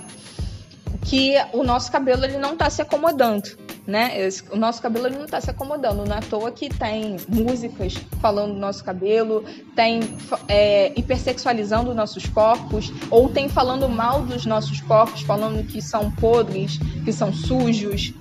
que 1.04 1.34
o 1.52 1.62
nosso 1.62 1.92
cabelo 1.92 2.24
ele 2.24 2.38
não 2.38 2.54
está 2.54 2.68
se 2.70 2.82
acomodando 2.82 3.67
né? 3.88 4.28
O 4.52 4.56
nosso 4.56 4.82
cabelo 4.82 5.06
ele 5.06 5.16
não 5.16 5.24
está 5.24 5.40
se 5.40 5.50
acomodando. 5.50 6.04
Não 6.04 6.14
é 6.14 6.18
à 6.18 6.20
toa 6.20 6.52
que 6.52 6.68
tem 6.68 7.16
músicas 7.26 7.94
falando 8.20 8.52
do 8.52 8.60
nosso 8.60 8.84
cabelo, 8.84 9.42
tem 9.74 10.00
é, 10.46 10.92
hipersexualizando 10.94 11.94
nossos 11.94 12.26
corpos, 12.26 12.92
ou 13.10 13.30
tem 13.30 13.48
falando 13.48 13.88
mal 13.88 14.22
dos 14.22 14.44
nossos 14.44 14.82
corpos, 14.82 15.22
falando 15.22 15.66
que 15.66 15.80
são 15.80 16.10
podres, 16.10 16.78
que 17.02 17.10
são 17.10 17.32
sujos. 17.32 18.12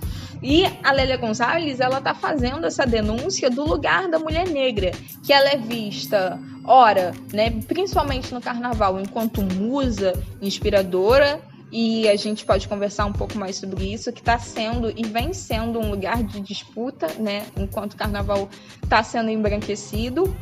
E 0.42 0.64
a 0.84 0.94
Lélia 0.94 1.18
Gonzalez, 1.18 1.82
ela 1.82 2.00
tá 2.00 2.16
fazendo 2.16 2.66
essa 2.66 2.86
denúncia 2.86 3.50
do 3.50 3.68
lugar 3.68 4.08
da 4.08 4.20
mulher 4.20 4.48
negra, 4.48 4.92
que 5.22 5.34
ela 5.34 5.50
é 5.50 5.58
vista, 5.58 6.40
ora, 6.64 7.12
né, 7.34 7.50
principalmente 7.68 8.34
no 8.34 8.40
carnaval, 8.40 9.00
enquanto 9.02 9.42
musa 9.42 10.14
inspiradora 10.42 11.42
e 11.72 12.08
a 12.08 12.16
gente 12.16 12.46
pode 12.46 12.68
conversar 12.68 13.06
um 13.06 13.14
pouco 13.14 13.38
mais 13.38 13.58
sobre 13.58 13.92
isso, 13.94 14.12
que 14.14 14.22
está 14.22 14.40
sendo 14.40 14.90
e 14.96 15.04
vem 15.06 15.34
sendo 15.34 15.80
um 15.80 15.90
lugar 15.90 16.24
de 16.24 16.40
disputa, 16.40 17.08
né? 17.20 17.46
Enquanto 17.58 17.94
o 17.94 17.98
carnaval 17.98 18.50
está 18.82 19.04
sendo 19.04 19.30
embranquecido. 19.30 20.34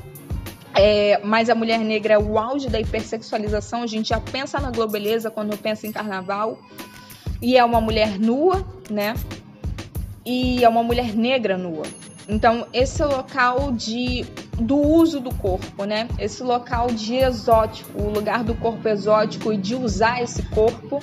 É, 0.77 1.19
mas 1.23 1.49
a 1.49 1.55
mulher 1.55 1.79
negra 1.79 2.15
é 2.15 2.19
o 2.19 2.37
auge 2.37 2.67
da 2.69 2.79
hipersexualização, 2.79 3.81
a 3.81 3.87
gente 3.87 4.09
já 4.09 4.19
pensa 4.19 4.59
na 4.59 4.69
globeleza 4.69 5.31
quando 5.31 5.57
pensa 5.57 5.87
em 5.87 5.91
carnaval. 5.91 6.59
E 7.41 7.57
é 7.57 7.63
uma 7.63 7.81
mulher 7.81 8.19
nua, 8.19 8.65
né? 8.89 9.15
E 10.25 10.63
é 10.63 10.69
uma 10.69 10.83
mulher 10.83 11.15
negra 11.15 11.57
nua. 11.57 11.85
Então, 12.27 12.67
esse 12.73 13.03
local 13.03 13.71
de 13.71 14.25
do 14.57 14.77
uso 14.77 15.19
do 15.19 15.33
corpo, 15.35 15.83
né? 15.85 16.07
Esse 16.17 16.41
local 16.41 16.87
de 16.87 17.15
exótico, 17.15 18.01
o 18.01 18.09
lugar 18.09 18.43
do 18.43 18.55
corpo 18.55 18.87
exótico 18.87 19.51
e 19.53 19.57
de 19.57 19.75
usar 19.75 20.21
esse 20.21 20.41
corpo 20.43 21.01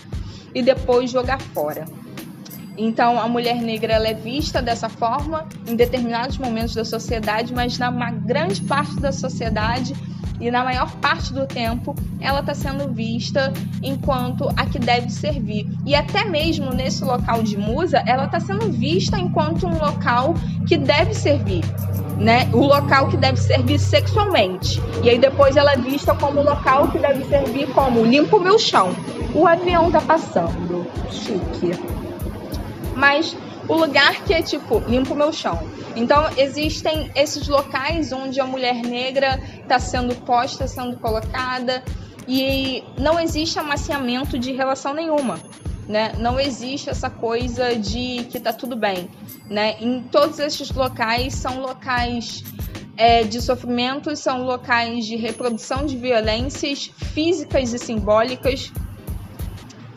e 0.54 0.62
depois 0.62 1.10
jogar 1.10 1.40
fora. 1.40 1.84
Então, 2.76 3.20
a 3.20 3.28
mulher 3.28 3.56
negra 3.56 3.94
é 3.94 4.14
vista 4.14 4.62
dessa 4.62 4.88
forma 4.88 5.46
em 5.66 5.76
determinados 5.76 6.38
momentos 6.38 6.74
da 6.74 6.84
sociedade, 6.84 7.52
mas 7.54 7.78
na 7.78 7.90
grande 8.10 8.62
parte 8.62 8.96
da 8.96 9.12
sociedade 9.12 9.94
e 10.42 10.50
na 10.50 10.64
maior 10.64 10.90
parte 10.96 11.32
do 11.32 11.46
tempo 11.46 11.94
ela 12.20 12.40
está 12.40 12.52
sendo 12.52 12.92
vista 12.92 13.52
enquanto 13.80 14.48
a 14.56 14.66
que 14.66 14.78
deve 14.78 15.08
servir. 15.08 15.68
E 15.86 15.94
até 15.94 16.24
mesmo 16.24 16.72
nesse 16.72 17.04
local 17.04 17.42
de 17.42 17.56
musa, 17.56 18.02
ela 18.06 18.24
está 18.24 18.40
sendo 18.40 18.70
vista 18.72 19.18
enquanto 19.18 19.66
um 19.66 19.78
local 19.78 20.34
que 20.66 20.76
deve 20.76 21.14
servir. 21.14 21.62
Né? 22.18 22.48
O 22.52 22.66
local 22.66 23.08
que 23.08 23.16
deve 23.16 23.38
servir 23.38 23.78
sexualmente. 23.78 24.80
E 25.02 25.10
aí 25.10 25.18
depois 25.18 25.56
ela 25.56 25.72
é 25.72 25.76
vista 25.76 26.14
como 26.14 26.40
o 26.40 26.44
local 26.44 26.88
que 26.88 26.98
deve 26.98 27.24
servir 27.24 27.68
como 27.68 28.04
limpo 28.04 28.40
meu 28.40 28.58
chão. 28.58 28.90
O 29.34 29.46
avião 29.46 29.90
tá 29.90 30.00
passando. 30.00 30.86
Chique. 31.10 32.01
Mas 33.02 33.36
o 33.68 33.74
lugar 33.74 34.22
que 34.22 34.32
é 34.32 34.40
tipo, 34.40 34.78
limpo 34.86 35.12
meu 35.12 35.32
chão. 35.32 35.58
Então, 35.96 36.24
existem 36.36 37.10
esses 37.16 37.48
locais 37.48 38.12
onde 38.12 38.40
a 38.40 38.44
mulher 38.44 38.76
negra 38.76 39.42
está 39.60 39.80
sendo 39.80 40.14
posta, 40.24 40.68
sendo 40.68 40.96
colocada, 40.98 41.82
e 42.28 42.84
não 42.96 43.18
existe 43.18 43.58
amaciamento 43.58 44.38
de 44.38 44.52
relação 44.52 44.94
nenhuma. 44.94 45.40
Né? 45.88 46.12
Não 46.16 46.38
existe 46.38 46.90
essa 46.90 47.10
coisa 47.10 47.74
de 47.74 48.22
que 48.30 48.38
tá 48.38 48.52
tudo 48.52 48.76
bem. 48.76 49.10
Né? 49.50 49.74
Em 49.80 50.00
todos 50.04 50.38
esses 50.38 50.70
locais 50.70 51.34
são 51.34 51.60
locais 51.60 52.44
é, 52.96 53.24
de 53.24 53.40
sofrimento, 53.40 54.14
são 54.14 54.44
locais 54.44 55.04
de 55.06 55.16
reprodução 55.16 55.84
de 55.84 55.96
violências 55.96 56.92
físicas 57.12 57.72
e 57.72 57.80
simbólicas. 57.80 58.70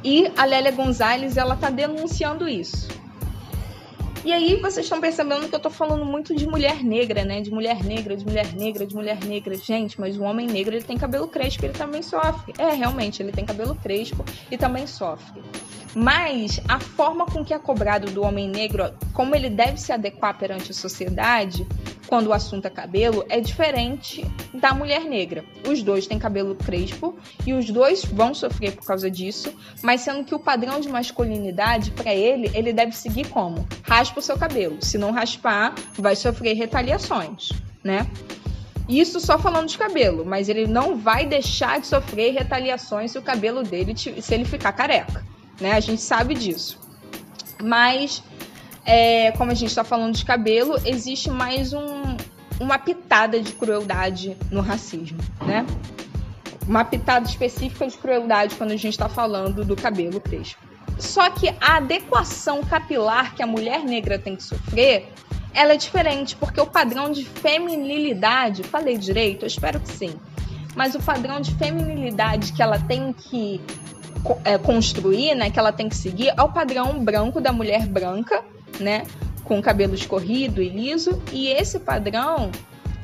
E 0.05 0.31
a 0.37 0.45
Lélia 0.45 0.71
Gonzalez 0.71 1.35
ela 1.35 1.55
está 1.55 1.71
denunciando 1.71 2.47
isso. 2.47 2.87
E 4.23 4.31
aí 4.31 4.55
vocês 4.57 4.85
estão 4.85 5.01
percebendo 5.01 5.49
que 5.49 5.55
eu 5.55 5.59
tô 5.59 5.71
falando 5.71 6.05
muito 6.05 6.35
de 6.35 6.45
mulher 6.45 6.83
negra, 6.83 7.25
né? 7.25 7.41
De 7.41 7.49
mulher 7.49 7.83
negra, 7.83 8.15
de 8.15 8.23
mulher 8.23 8.53
negra, 8.53 8.85
de 8.85 8.93
mulher 8.93 9.17
negra. 9.25 9.55
Gente, 9.55 9.99
mas 9.99 10.15
o 10.15 10.21
homem 10.21 10.45
negro 10.45 10.75
ele 10.75 10.83
tem 10.83 10.95
cabelo 10.95 11.27
crespo, 11.27 11.65
ele 11.65 11.73
também 11.73 12.03
sofre. 12.03 12.53
É, 12.59 12.69
realmente, 12.69 13.23
ele 13.23 13.31
tem 13.31 13.43
cabelo 13.43 13.73
crespo 13.73 14.23
e 14.51 14.55
também 14.55 14.85
sofre. 14.85 15.41
Mas 15.95 16.59
a 16.67 16.77
forma 16.77 17.25
com 17.25 17.43
que 17.43 17.53
é 17.53 17.57
cobrado 17.57 18.11
do 18.11 18.21
homem 18.21 18.49
negro, 18.49 18.93
como 19.13 19.33
ele 19.33 19.49
deve 19.49 19.77
se 19.77 19.93
adequar 19.93 20.37
perante 20.37 20.71
a 20.71 20.73
sociedade, 20.73 21.65
quando 22.05 22.27
o 22.27 22.33
assunto 22.33 22.65
é 22.65 22.69
cabelo, 22.69 23.25
é 23.29 23.39
diferente 23.39 24.29
da 24.53 24.73
mulher 24.73 25.05
negra. 25.05 25.45
Os 25.65 25.81
dois 25.81 26.05
têm 26.05 26.19
cabelo 26.19 26.53
crespo 26.53 27.17
e 27.47 27.53
os 27.53 27.69
dois 27.71 28.03
vão 28.03 28.33
sofrer 28.33 28.75
por 28.75 28.85
causa 28.85 29.09
disso, 29.09 29.53
mas 29.81 30.01
sendo 30.01 30.25
que 30.25 30.35
o 30.35 30.39
padrão 30.39 30.81
de 30.81 30.89
masculinidade 30.89 31.91
para 31.91 32.13
ele, 32.13 32.51
ele 32.53 32.73
deve 32.73 32.91
seguir 32.91 33.29
como? 33.29 33.65
Raspa 33.83 34.19
o 34.19 34.23
seu 34.23 34.37
cabelo. 34.37 34.77
Se 34.81 34.97
não 34.97 35.11
raspar, 35.11 35.73
vai 35.97 36.17
sofrer 36.17 36.55
retaliações, 36.55 37.49
né? 37.81 38.05
Isso 38.87 39.19
só 39.21 39.39
falando 39.39 39.69
de 39.69 39.77
cabelo, 39.77 40.25
mas 40.25 40.49
ele 40.49 40.67
não 40.67 40.97
vai 40.97 41.25
deixar 41.25 41.79
de 41.79 41.87
sofrer 41.87 42.33
retaliações 42.33 43.11
se 43.11 43.17
o 43.17 43.21
cabelo 43.21 43.63
dele 43.63 43.95
se 43.97 44.33
ele 44.33 44.43
ficar 44.43 44.73
careca 44.73 45.23
né? 45.59 45.73
A 45.73 45.79
gente 45.79 46.01
sabe 46.01 46.33
disso. 46.33 46.79
Mas, 47.61 48.23
é, 48.85 49.31
como 49.33 49.51
a 49.51 49.53
gente 49.53 49.69
está 49.69 49.83
falando 49.83 50.15
de 50.15 50.25
cabelo, 50.25 50.75
existe 50.85 51.29
mais 51.29 51.73
um, 51.73 52.17
uma 52.59 52.77
pitada 52.77 53.39
de 53.39 53.53
crueldade 53.53 54.37
no 54.51 54.61
racismo, 54.61 55.19
né? 55.45 55.65
Uma 56.67 56.83
pitada 56.83 57.27
específica 57.27 57.87
de 57.87 57.97
crueldade 57.97 58.55
quando 58.55 58.71
a 58.71 58.75
gente 58.75 58.93
está 58.93 59.07
falando 59.07 59.63
do 59.63 59.75
cabelo 59.75 60.19
crespo. 60.19 60.59
Só 60.97 61.29
que 61.29 61.49
a 61.59 61.77
adequação 61.77 62.63
capilar 62.63 63.35
que 63.35 63.43
a 63.43 63.47
mulher 63.47 63.83
negra 63.83 64.17
tem 64.17 64.35
que 64.35 64.43
sofrer, 64.43 65.11
ela 65.53 65.73
é 65.73 65.77
diferente, 65.77 66.35
porque 66.35 66.59
o 66.59 66.65
padrão 66.65 67.11
de 67.11 67.23
feminilidade, 67.23 68.63
falei 68.63 68.97
direito? 68.97 69.43
Eu 69.43 69.47
espero 69.47 69.79
que 69.79 69.89
sim. 69.89 70.15
Mas 70.75 70.95
o 70.95 70.99
padrão 70.99 71.39
de 71.39 71.53
feminilidade 71.55 72.51
que 72.51 72.61
ela 72.61 72.79
tem 72.79 73.13
que 73.13 73.61
é, 74.43 74.57
construir, 74.57 75.35
né, 75.35 75.49
que 75.49 75.59
ela 75.59 75.71
tem 75.71 75.89
que 75.89 75.95
seguir, 75.95 76.33
é 76.35 76.41
o 76.41 76.51
padrão 76.51 77.03
branco 77.03 77.39
da 77.39 77.51
mulher 77.51 77.85
branca, 77.87 78.43
né, 78.79 79.05
com 79.43 79.61
cabelo 79.61 79.93
escorrido 79.93 80.61
e 80.61 80.69
liso, 80.69 81.21
e 81.31 81.47
esse 81.47 81.79
padrão 81.79 82.51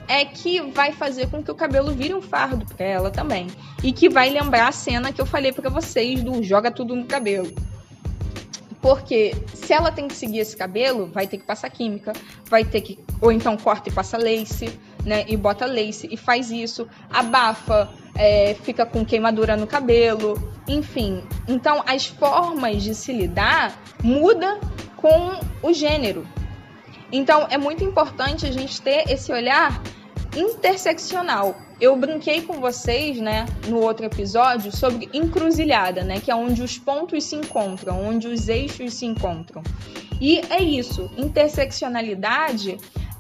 é 0.07 0.26
que 0.26 0.61
vai 0.61 0.91
fazer 0.91 1.30
com 1.30 1.41
que 1.41 1.51
o 1.51 1.55
cabelo 1.55 1.91
vire 1.91 2.13
um 2.13 2.22
fardo 2.22 2.65
para 2.65 2.86
ela 2.86 3.11
também, 3.11 3.47
e 3.84 3.93
que 3.93 4.09
vai 4.09 4.30
lembrar 4.30 4.67
a 4.67 4.72
cena 4.72 5.13
que 5.13 5.22
eu 5.22 5.26
falei 5.26 5.51
para 5.51 5.69
vocês 5.69 6.24
do 6.24 6.43
joga 6.43 6.72
tudo 6.72 6.95
no 6.95 7.05
cabelo. 7.05 7.53
Porque 8.82 9.36
se 9.53 9.74
ela 9.74 9.91
tem 9.91 10.07
que 10.07 10.15
seguir 10.15 10.39
esse 10.39 10.57
cabelo, 10.57 11.05
vai 11.05 11.28
ter 11.28 11.38
que 11.38 11.45
passar 11.45 11.69
química, 11.69 12.13
vai 12.49 12.65
ter 12.65 12.82
que 12.82 12.97
ou 13.22 13.32
então 13.32 13.55
corta 13.55 13.89
e 13.89 13.91
passa 13.91 14.17
lace, 14.17 14.78
né, 15.05 15.24
e 15.28 15.38
bota 15.38 15.65
lace 15.65 16.09
e 16.11 16.17
faz 16.17 16.49
isso, 16.49 16.88
abafa 17.11 17.88
é, 18.16 18.55
fica 18.64 18.86
com 18.86 19.05
queimadura 19.05 19.55
no 19.55 19.68
cabelo, 19.68 20.36
enfim. 20.68 21.24
Então, 21.47 21.84
as 21.86 22.05
formas 22.05 22.84
de 22.84 22.93
se 22.93 23.12
lidar 23.12 23.78
muda 24.03 24.59
com 24.97 25.39
o 25.62 25.74
gênero. 25.74 26.28
Então, 27.12 27.47
é 27.49 27.57
muito 27.57 27.84
importante 27.84 28.45
a 28.45 28.51
gente 28.51 28.82
ter 28.82 29.09
esse 29.09 29.32
olhar 29.32 29.82
interseccional. 30.36 31.55
Eu 31.80 31.95
brinquei 31.95 32.41
com 32.41 32.62
vocês, 32.62 33.18
né, 33.18 33.45
no 33.68 33.82
outro 33.82 34.05
episódio 34.05 34.72
sobre 34.76 35.09
encruzilhada, 35.14 36.03
né, 36.03 36.20
que 36.20 36.32
é 36.32 36.36
onde 36.36 36.62
os 36.62 36.78
pontos 36.78 37.24
se 37.24 37.36
encontram, 37.36 38.05
onde 38.05 38.28
os 38.28 38.47
eixos 38.47 38.93
se 38.93 39.05
encontram. 39.05 39.62
E 40.22 40.39
é 40.49 40.62
isso, 40.62 41.09
interseccionalidade 41.18 42.78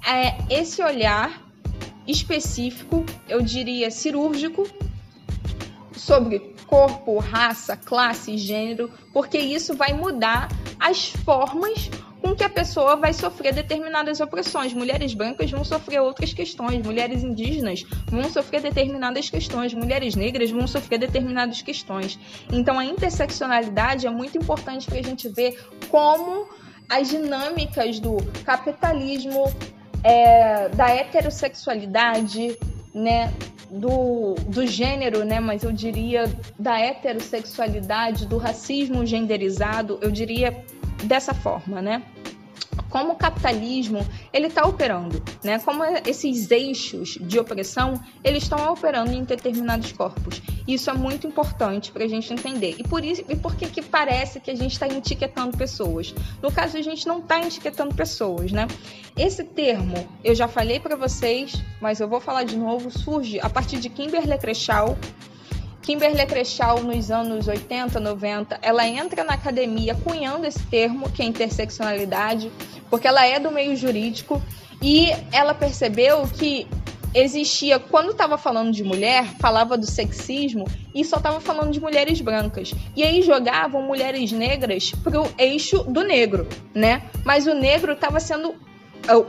é 0.07 0.35
esse 0.49 0.81
olhar 0.81 1.50
específico, 2.11 3.05
eu 3.27 3.41
diria 3.41 3.89
cirúrgico, 3.89 4.67
sobre 5.95 6.55
corpo, 6.67 7.19
raça, 7.19 7.75
classe, 7.75 8.37
gênero, 8.37 8.91
porque 9.13 9.37
isso 9.37 9.75
vai 9.75 9.93
mudar 9.93 10.49
as 10.79 11.09
formas 11.09 11.89
com 12.21 12.35
que 12.35 12.43
a 12.43 12.49
pessoa 12.49 12.95
vai 12.95 13.13
sofrer 13.13 13.53
determinadas 13.53 14.19
opressões. 14.19 14.73
Mulheres 14.73 15.13
brancas 15.13 15.49
vão 15.49 15.65
sofrer 15.65 15.99
outras 15.99 16.33
questões, 16.33 16.85
mulheres 16.85 17.23
indígenas 17.23 17.83
vão 18.07 18.23
sofrer 18.25 18.61
determinadas 18.61 19.29
questões, 19.29 19.73
mulheres 19.73 20.15
negras 20.15 20.51
vão 20.51 20.67
sofrer 20.67 20.99
determinadas 20.99 21.61
questões. 21.61 22.19
Então 22.51 22.77
a 22.77 22.85
interseccionalidade 22.85 24.05
é 24.05 24.09
muito 24.09 24.37
importante 24.37 24.85
para 24.85 24.99
a 24.99 25.03
gente 25.03 25.27
ver 25.29 25.59
como 25.89 26.47
as 26.87 27.09
dinâmicas 27.09 27.99
do 27.99 28.17
capitalismo, 28.43 29.45
é, 30.03 30.69
da 30.69 30.89
heterossexualidade, 30.89 32.57
né, 32.93 33.31
do, 33.69 34.35
do 34.47 34.67
gênero, 34.67 35.23
né, 35.23 35.39
mas 35.39 35.63
eu 35.63 35.71
diria 35.71 36.25
da 36.59 36.79
heterossexualidade, 36.79 38.25
do 38.25 38.37
racismo 38.37 39.05
genderizado, 39.05 39.97
eu 40.01 40.11
diria 40.11 40.63
dessa 41.03 41.33
forma, 41.33 41.81
né? 41.81 42.03
Como 42.91 43.13
o 43.13 43.15
capitalismo 43.15 44.05
ele 44.31 44.47
está 44.47 44.67
operando, 44.67 45.23
né? 45.43 45.57
Como 45.59 45.83
esses 46.05 46.51
eixos 46.51 47.17
de 47.19 47.39
opressão 47.39 47.99
eles 48.23 48.43
estão 48.43 48.71
operando 48.71 49.11
em 49.11 49.23
determinados 49.23 49.91
corpos. 49.93 50.41
Isso 50.67 50.89
é 50.89 50.93
muito 50.93 51.25
importante 51.25 51.91
para 51.91 52.03
a 52.03 52.07
gente 52.07 52.31
entender. 52.31 52.75
E 52.77 52.83
por 52.83 53.03
isso, 53.03 53.23
e 53.27 53.35
por 53.35 53.55
que 53.55 53.67
que 53.67 53.81
parece 53.81 54.39
que 54.39 54.51
a 54.51 54.55
gente 54.55 54.73
está 54.73 54.87
etiquetando 54.87 55.57
pessoas? 55.57 56.13
No 56.41 56.51
caso 56.51 56.77
a 56.77 56.81
gente 56.81 57.07
não 57.07 57.19
está 57.19 57.39
etiquetando 57.39 57.95
pessoas, 57.95 58.51
né? 58.51 58.67
Esse 59.17 59.43
termo 59.43 60.07
eu 60.23 60.35
já 60.35 60.47
falei 60.47 60.79
para 60.79 60.95
vocês, 60.95 61.53
mas 61.81 61.99
eu 61.99 62.07
vou 62.07 62.19
falar 62.19 62.43
de 62.43 62.57
novo. 62.57 62.91
Surge 62.91 63.39
a 63.39 63.49
partir 63.49 63.79
de 63.79 63.89
Kimberly 63.89 64.37
Crenshaw 64.37 64.97
Kimberly 65.81 66.25
Crenshaw, 66.25 66.81
nos 66.83 67.09
anos 67.09 67.47
80, 67.47 67.99
90, 67.99 68.59
ela 68.61 68.87
entra 68.87 69.23
na 69.23 69.33
academia 69.33 69.95
cunhando 69.95 70.45
esse 70.45 70.63
termo, 70.67 71.09
que 71.09 71.21
é 71.21 71.25
interseccionalidade, 71.25 72.51
porque 72.89 73.07
ela 73.07 73.25
é 73.25 73.39
do 73.39 73.51
meio 73.51 73.75
jurídico 73.75 74.41
e 74.81 75.09
ela 75.31 75.53
percebeu 75.53 76.27
que 76.27 76.67
existia, 77.13 77.79
quando 77.79 78.11
estava 78.11 78.37
falando 78.37 78.71
de 78.71 78.83
mulher, 78.83 79.25
falava 79.39 79.77
do 79.77 79.85
sexismo 79.85 80.65
e 80.93 81.03
só 81.03 81.17
estava 81.17 81.41
falando 81.41 81.71
de 81.71 81.79
mulheres 81.79 82.21
brancas. 82.21 82.73
E 82.95 83.03
aí 83.03 83.21
jogavam 83.21 83.81
mulheres 83.81 84.31
negras 84.31 84.91
para 85.03 85.21
o 85.21 85.27
eixo 85.37 85.83
do 85.83 86.03
negro, 86.03 86.47
né? 86.73 87.03
Mas 87.25 87.47
o 87.47 87.53
negro 87.53 87.93
estava 87.93 88.19
sendo. 88.19 88.55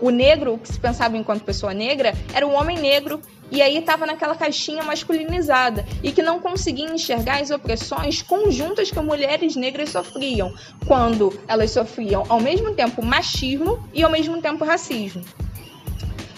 O 0.03 0.11
negro, 0.11 0.59
que 0.59 0.68
se 0.68 0.78
pensava 0.78 1.16
enquanto 1.16 1.44
pessoa 1.44 1.72
negra, 1.72 2.12
era 2.34 2.46
o 2.46 2.53
homem 2.53 2.78
negro 2.78 3.22
e 3.53 3.61
aí 3.61 3.76
estava 3.76 4.07
naquela 4.07 4.34
caixinha 4.34 4.82
masculinizada 4.82 5.84
e 6.03 6.11
que 6.11 6.22
não 6.22 6.40
conseguia 6.40 6.90
enxergar 6.90 7.42
as 7.42 7.50
opressões 7.50 8.22
conjuntas 8.22 8.90
que 8.90 8.98
mulheres 8.98 9.55
negras 9.55 9.90
sofriam, 9.90 10.53
quando 10.86 11.38
elas 11.46 11.70
sofriam 11.70 12.24
ao 12.30 12.40
mesmo 12.40 12.74
tempo 12.74 13.05
machismo 13.05 13.86
e 13.92 14.03
ao 14.03 14.11
mesmo 14.11 14.40
tempo 14.40 14.64
racismo. 14.64 15.22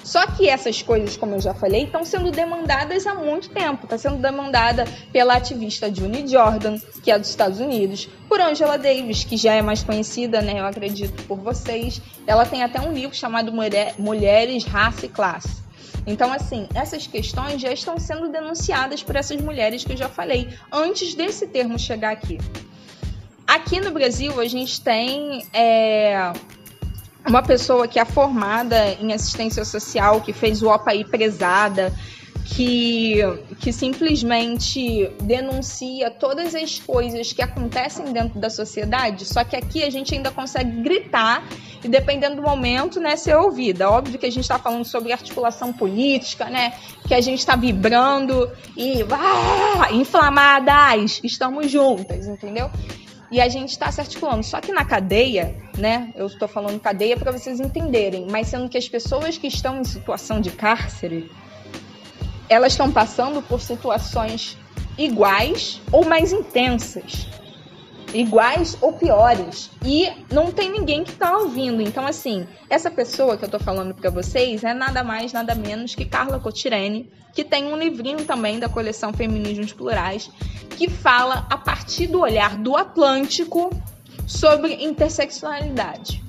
Só 0.03 0.27
que 0.27 0.49
essas 0.49 0.83
coisas, 0.83 1.17
como 1.17 1.35
eu 1.35 1.41
já 1.41 1.55
falei, 1.55 1.85
estão 1.85 2.05
sendo 2.05 2.31
demandadas 2.31 3.07
há 3.07 3.15
muito 3.15 3.49
tempo. 3.49 3.85
Está 3.85 3.97
sendo 3.97 4.19
demandada 4.19 4.85
pela 5.11 5.35
ativista 5.35 5.93
Junie 5.93 6.29
Jordan, 6.29 6.79
que 7.03 7.11
é 7.11 7.19
dos 7.19 7.31
Estados 7.31 7.59
Unidos, 7.59 8.07
por 8.29 8.39
Angela 8.39 8.77
Davis, 8.77 9.25
que 9.25 9.39
já 9.39 9.55
é 9.55 9.63
mais 9.63 9.83
conhecida, 9.83 10.43
né? 10.43 10.61
Eu 10.61 10.67
acredito 10.67 11.23
por 11.25 11.39
vocês. 11.39 12.03
Ela 12.27 12.45
tem 12.45 12.63
até 12.63 12.79
um 12.81 12.93
livro 12.93 13.17
chamado 13.17 13.51
Mulheres, 13.99 14.65
Raça 14.65 15.07
e 15.07 15.09
Classe. 15.09 15.64
Então, 16.07 16.33
assim, 16.33 16.69
essas 16.75 17.07
questões 17.07 17.61
já 17.61 17.73
estão 17.73 17.99
sendo 17.99 18.29
denunciadas 18.29 19.03
por 19.03 19.17
essas 19.17 19.41
mulheres 19.41 19.85
que 19.85 19.93
eu 19.93 19.97
já 19.97 20.09
falei, 20.09 20.49
antes 20.71 21.15
desse 21.15 21.47
termo 21.47 21.79
chegar 21.79 22.13
aqui. 22.13 22.39
Aqui 23.47 23.81
no 23.81 23.91
Brasil, 23.91 24.39
a 24.41 24.47
gente 24.47 24.81
tem 24.81 25.47
é, 25.53 26.33
uma 27.27 27.43
pessoa 27.43 27.89
que 27.89 27.99
é 27.99 28.05
formada 28.05 28.93
em 29.01 29.13
assistência 29.13 29.65
social, 29.65 30.21
que 30.21 30.33
fez 30.33 30.63
o 30.63 30.69
OPAI 30.69 31.05
prezada, 31.05 31.93
que, 32.45 33.21
que 33.59 33.73
simplesmente 33.73 35.11
denuncia 35.23 36.11
todas 36.11 36.55
as 36.55 36.79
coisas 36.79 37.33
que 37.33 37.41
acontecem 37.41 38.13
dentro 38.13 38.39
da 38.39 38.51
sociedade, 38.51 39.25
só 39.25 39.43
que 39.43 39.57
aqui 39.57 39.83
a 39.83 39.91
gente 39.91 40.15
ainda 40.15 40.31
consegue 40.31 40.83
gritar 40.83 41.43
e 41.83 41.89
dependendo 41.89 42.37
do 42.37 42.43
momento, 42.43 43.01
né, 43.01 43.17
ser 43.17 43.35
ouvida. 43.37 43.91
Óbvio 43.91 44.19
que 44.19 44.27
a 44.27 44.31
gente 44.31 44.43
está 44.43 44.59
falando 44.59 44.85
sobre 44.85 45.13
articulação 45.13 45.73
política, 45.73 46.47
né, 46.47 46.75
que 47.09 47.15
a 47.15 47.21
gente 47.21 47.39
está 47.39 47.57
vibrando 47.57 48.51
e 48.77 49.03
ah, 49.11 49.93
inflamadas, 49.93 51.21
estamos 51.25 51.71
juntas, 51.71 52.27
entendeu? 52.27 52.71
E 53.31 53.41
a 53.41 53.49
gente 53.49 53.71
está 53.71 53.91
se 53.91 54.01
articulando. 54.01 54.45
Só 54.45 54.61
que 54.61 54.71
na 54.71 54.85
cadeia, 54.85 55.57
né? 55.77 56.13
Eu 56.15 56.27
estou 56.27 56.47
falando 56.47 56.79
cadeia 56.79 57.17
para 57.17 57.33
vocês 57.33 57.59
entenderem, 57.59 58.29
mas 58.31 58.47
sendo 58.47 58.69
que 58.69 58.79
as 58.79 58.89
pessoas 58.89 59.37
que 59.37 59.49
estão 59.49 59.81
em 59.81 59.85
situação 59.85 60.41
de 60.41 60.51
cárcere, 60.51 61.29
elas 62.49 62.73
estão 62.73 62.91
passando 62.91 63.43
por 63.43 63.61
situações 63.61 64.57
iguais 64.99 65.81
ou 65.91 66.05
mais 66.05 66.33
intensas. 66.33 67.27
Iguais 68.13 68.79
ou 68.81 68.93
piores. 68.93 69.71
E 69.85 70.09
não 70.33 70.53
tem 70.53 70.71
ninguém 70.71 71.03
que 71.03 71.11
está 71.11 71.37
ouvindo. 71.37 71.83
Então, 71.83 72.07
assim, 72.07 72.47
essa 72.71 72.91
pessoa 72.91 73.37
que 73.37 73.45
eu 73.45 73.49
tô 73.49 73.59
falando 73.59 73.93
para 73.93 74.09
vocês 74.09 74.63
é 74.63 74.73
nada 74.73 75.03
mais, 75.03 75.33
nada 75.33 75.55
menos 75.55 75.95
que 75.95 76.05
Carla 76.05 76.39
Cotirene, 76.39 77.11
que 77.33 77.43
tem 77.43 77.65
um 77.65 77.77
livrinho 77.77 78.25
também 78.25 78.61
da 78.61 78.69
coleção 78.69 79.13
Feminismos 79.13 79.73
Plurais, 79.73 80.31
que 80.71 80.89
fala 80.89 81.47
a 81.51 81.59
partir 81.59 82.07
do 82.07 82.21
olhar 82.21 82.57
do 82.57 82.77
Atlântico 82.77 83.71
sobre 84.27 84.75
interseccionalidade. 84.85 86.23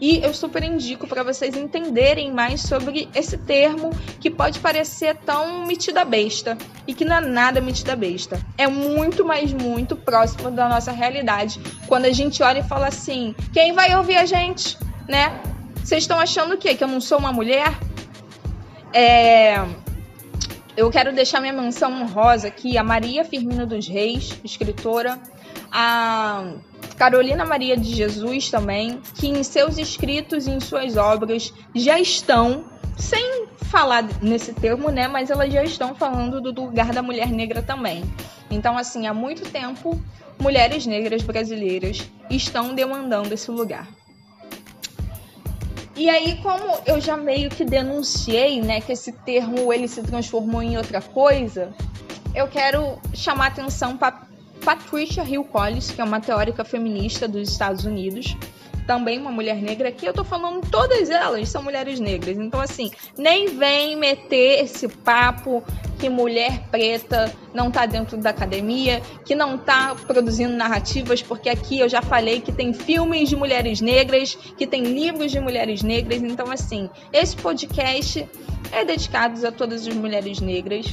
E 0.00 0.18
eu 0.24 0.32
super 0.32 0.62
indico 0.62 1.06
para 1.06 1.22
vocês 1.22 1.56
entenderem 1.56 2.32
mais 2.32 2.62
sobre 2.62 3.08
esse 3.14 3.36
termo 3.36 3.90
que 4.20 4.30
pode 4.30 4.60
parecer 4.60 5.16
tão 5.16 5.66
metida 5.66 6.04
besta 6.04 6.56
e 6.86 6.94
que 6.94 7.04
não 7.04 7.16
é 7.16 7.20
nada 7.20 7.60
metida 7.60 7.96
besta. 7.96 8.40
É 8.56 8.66
muito, 8.68 9.24
mas 9.24 9.52
muito 9.52 9.96
próximo 9.96 10.50
da 10.50 10.68
nossa 10.68 10.92
realidade. 10.92 11.60
Quando 11.86 12.04
a 12.04 12.12
gente 12.12 12.42
olha 12.42 12.60
e 12.60 12.62
fala 12.62 12.86
assim: 12.86 13.34
quem 13.52 13.72
vai 13.72 13.94
ouvir 13.96 14.16
a 14.16 14.24
gente, 14.24 14.78
né? 15.08 15.40
Vocês 15.82 16.04
estão 16.04 16.18
achando 16.18 16.54
o 16.54 16.58
quê? 16.58 16.74
Que 16.74 16.84
eu 16.84 16.88
não 16.88 17.00
sou 17.00 17.18
uma 17.18 17.32
mulher? 17.32 17.76
É, 18.92 19.64
eu 20.76 20.90
quero 20.90 21.12
deixar 21.12 21.40
minha 21.40 21.52
menção 21.52 22.02
honrosa 22.02 22.46
aqui 22.46 22.78
a 22.78 22.84
Maria 22.84 23.24
Firmino 23.24 23.66
dos 23.66 23.88
Reis, 23.88 24.38
escritora, 24.44 25.18
a 25.72 26.52
Carolina 26.96 27.44
Maria 27.44 27.76
de 27.76 27.94
Jesus 27.94 28.50
também, 28.50 29.00
que 29.14 29.28
em 29.28 29.42
seus 29.42 29.78
escritos 29.78 30.46
e 30.46 30.50
em 30.50 30.60
suas 30.60 30.96
obras 30.96 31.52
já 31.74 31.98
estão, 31.98 32.64
sem 32.96 33.46
falar 33.62 34.04
nesse 34.20 34.52
termo, 34.52 34.90
né, 34.90 35.06
mas 35.06 35.30
elas 35.30 35.52
já 35.52 35.62
estão 35.62 35.94
falando 35.94 36.40
do 36.40 36.64
lugar 36.64 36.92
da 36.92 37.02
mulher 37.02 37.28
negra 37.28 37.62
também. 37.62 38.02
Então, 38.50 38.76
assim, 38.76 39.06
há 39.06 39.14
muito 39.14 39.48
tempo, 39.50 40.00
mulheres 40.40 40.86
negras 40.86 41.22
brasileiras 41.22 42.10
estão 42.30 42.74
demandando 42.74 43.32
esse 43.32 43.50
lugar. 43.50 43.86
E 45.94 46.08
aí, 46.08 46.40
como 46.42 46.78
eu 46.86 47.00
já 47.00 47.16
meio 47.16 47.50
que 47.50 47.64
denunciei, 47.64 48.60
né, 48.62 48.80
que 48.80 48.92
esse 48.92 49.12
termo 49.12 49.72
ele 49.72 49.88
se 49.88 50.02
transformou 50.02 50.62
em 50.62 50.76
outra 50.76 51.00
coisa, 51.00 51.74
eu 52.34 52.46
quero 52.46 52.98
chamar 53.12 53.48
atenção 53.48 53.96
para 53.96 54.26
Patricia 54.64 55.22
Hill 55.24 55.44
Collins, 55.44 55.90
que 55.90 56.00
é 56.00 56.04
uma 56.04 56.20
teórica 56.20 56.64
feminista 56.64 57.26
dos 57.26 57.48
Estados 57.48 57.84
Unidos, 57.84 58.36
também 58.88 59.20
uma 59.20 59.30
mulher 59.30 59.56
negra. 59.56 59.90
Aqui 59.90 60.06
eu 60.06 60.14
tô 60.14 60.24
falando 60.24 60.66
todas 60.70 61.10
elas 61.10 61.50
são 61.50 61.62
mulheres 61.62 62.00
negras. 62.00 62.38
Então, 62.38 62.58
assim, 62.58 62.90
nem 63.18 63.46
vem 63.58 63.96
meter 63.96 64.64
esse 64.64 64.88
papo 64.88 65.62
que 65.98 66.08
mulher 66.08 66.62
preta 66.70 67.30
não 67.52 67.70
tá 67.70 67.84
dentro 67.84 68.16
da 68.16 68.30
academia, 68.30 69.02
que 69.26 69.34
não 69.34 69.58
tá 69.58 69.94
produzindo 70.06 70.54
narrativas, 70.54 71.20
porque 71.20 71.50
aqui 71.50 71.80
eu 71.80 71.88
já 71.88 72.00
falei 72.00 72.40
que 72.40 72.50
tem 72.50 72.72
filmes 72.72 73.28
de 73.28 73.36
mulheres 73.36 73.80
negras, 73.80 74.34
que 74.56 74.66
tem 74.66 74.84
livros 74.84 75.30
de 75.30 75.38
mulheres 75.38 75.82
negras. 75.82 76.22
Então, 76.22 76.50
assim, 76.50 76.88
esse 77.12 77.36
podcast 77.36 78.26
é 78.72 78.84
dedicado 78.84 79.46
a 79.46 79.52
todas 79.52 79.86
as 79.86 79.94
mulheres 79.94 80.40
negras 80.40 80.86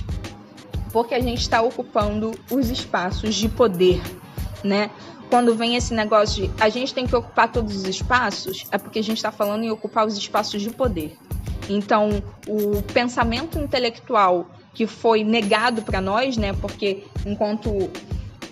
porque 0.96 1.14
a 1.14 1.20
gente 1.20 1.42
está 1.42 1.62
ocupando 1.62 2.32
os 2.50 2.70
espaços 2.70 3.36
de 3.36 3.50
poder, 3.50 4.02
né? 4.64 4.90
Quando 5.30 5.54
vem 5.54 5.76
esse 5.76 5.94
negócio 5.94 6.48
de 6.48 6.64
a 6.64 6.70
gente 6.70 6.94
tem 6.94 7.06
que 7.06 7.14
ocupar 7.14 7.52
todos 7.52 7.76
os 7.76 7.84
espaços, 7.84 8.66
é 8.72 8.78
porque 8.78 9.00
a 9.00 9.04
gente 9.04 9.18
está 9.18 9.30
falando 9.30 9.66
em 9.66 9.70
ocupar 9.70 10.08
os 10.08 10.18
espaços 10.18 10.62
de 10.62 10.70
poder. 10.70 11.18
Então, 11.68 12.24
o 12.48 12.82
pensamento 12.94 13.60
intelectual 13.60 14.50
que 14.74 14.88
foi 14.88 15.22
negado 15.26 15.82
para 15.82 16.00
nós, 16.00 16.38
né? 16.38 16.54
Porque 16.54 17.04
enquanto 17.26 17.92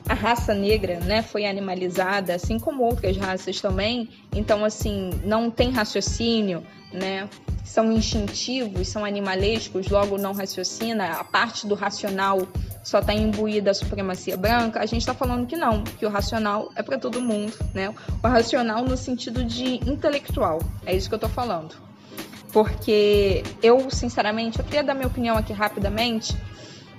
a 0.08 0.14
raça 0.14 0.54
negra, 0.54 1.00
né, 1.00 1.22
foi 1.22 1.46
animalizada, 1.46 2.36
assim 2.36 2.60
como 2.60 2.84
outras 2.84 3.16
raças 3.16 3.62
também, 3.62 4.10
então 4.36 4.66
assim, 4.66 5.12
não 5.24 5.50
tem 5.50 5.72
raciocínio, 5.72 6.64
né? 6.94 7.28
São 7.64 7.92
instintivos, 7.92 8.88
são 8.88 9.04
animalescos, 9.04 9.88
logo 9.88 10.18
não 10.18 10.34
raciocina. 10.34 11.14
A 11.14 11.24
parte 11.24 11.66
do 11.66 11.74
racional 11.74 12.48
só 12.84 13.00
está 13.00 13.14
imbuída 13.14 13.72
a 13.72 13.74
supremacia 13.74 14.38
branca, 14.38 14.80
a 14.80 14.86
gente 14.86 15.02
está 15.02 15.14
falando 15.14 15.48
que 15.48 15.56
não, 15.56 15.84
que 15.84 16.06
o 16.06 16.10
racional 16.10 16.70
é 16.76 16.84
para 16.84 17.00
todo 17.00 17.22
mundo, 17.22 17.54
né? 17.74 17.94
O 18.22 18.28
racional 18.28 18.84
no 18.84 18.98
sentido 18.98 19.44
de 19.44 19.76
intelectual, 19.90 20.60
é 20.86 20.96
isso 20.96 21.08
que 21.08 21.16
eu 21.16 21.18
estou 21.18 21.30
falando. 21.30 21.76
Porque 22.52 23.42
eu, 23.64 23.90
sinceramente, 23.90 24.60
eu 24.60 24.66
queria 24.66 24.84
dar 24.84 24.94
minha 24.94 25.08
opinião 25.08 25.36
aqui 25.36 25.52
rapidamente, 25.52 26.38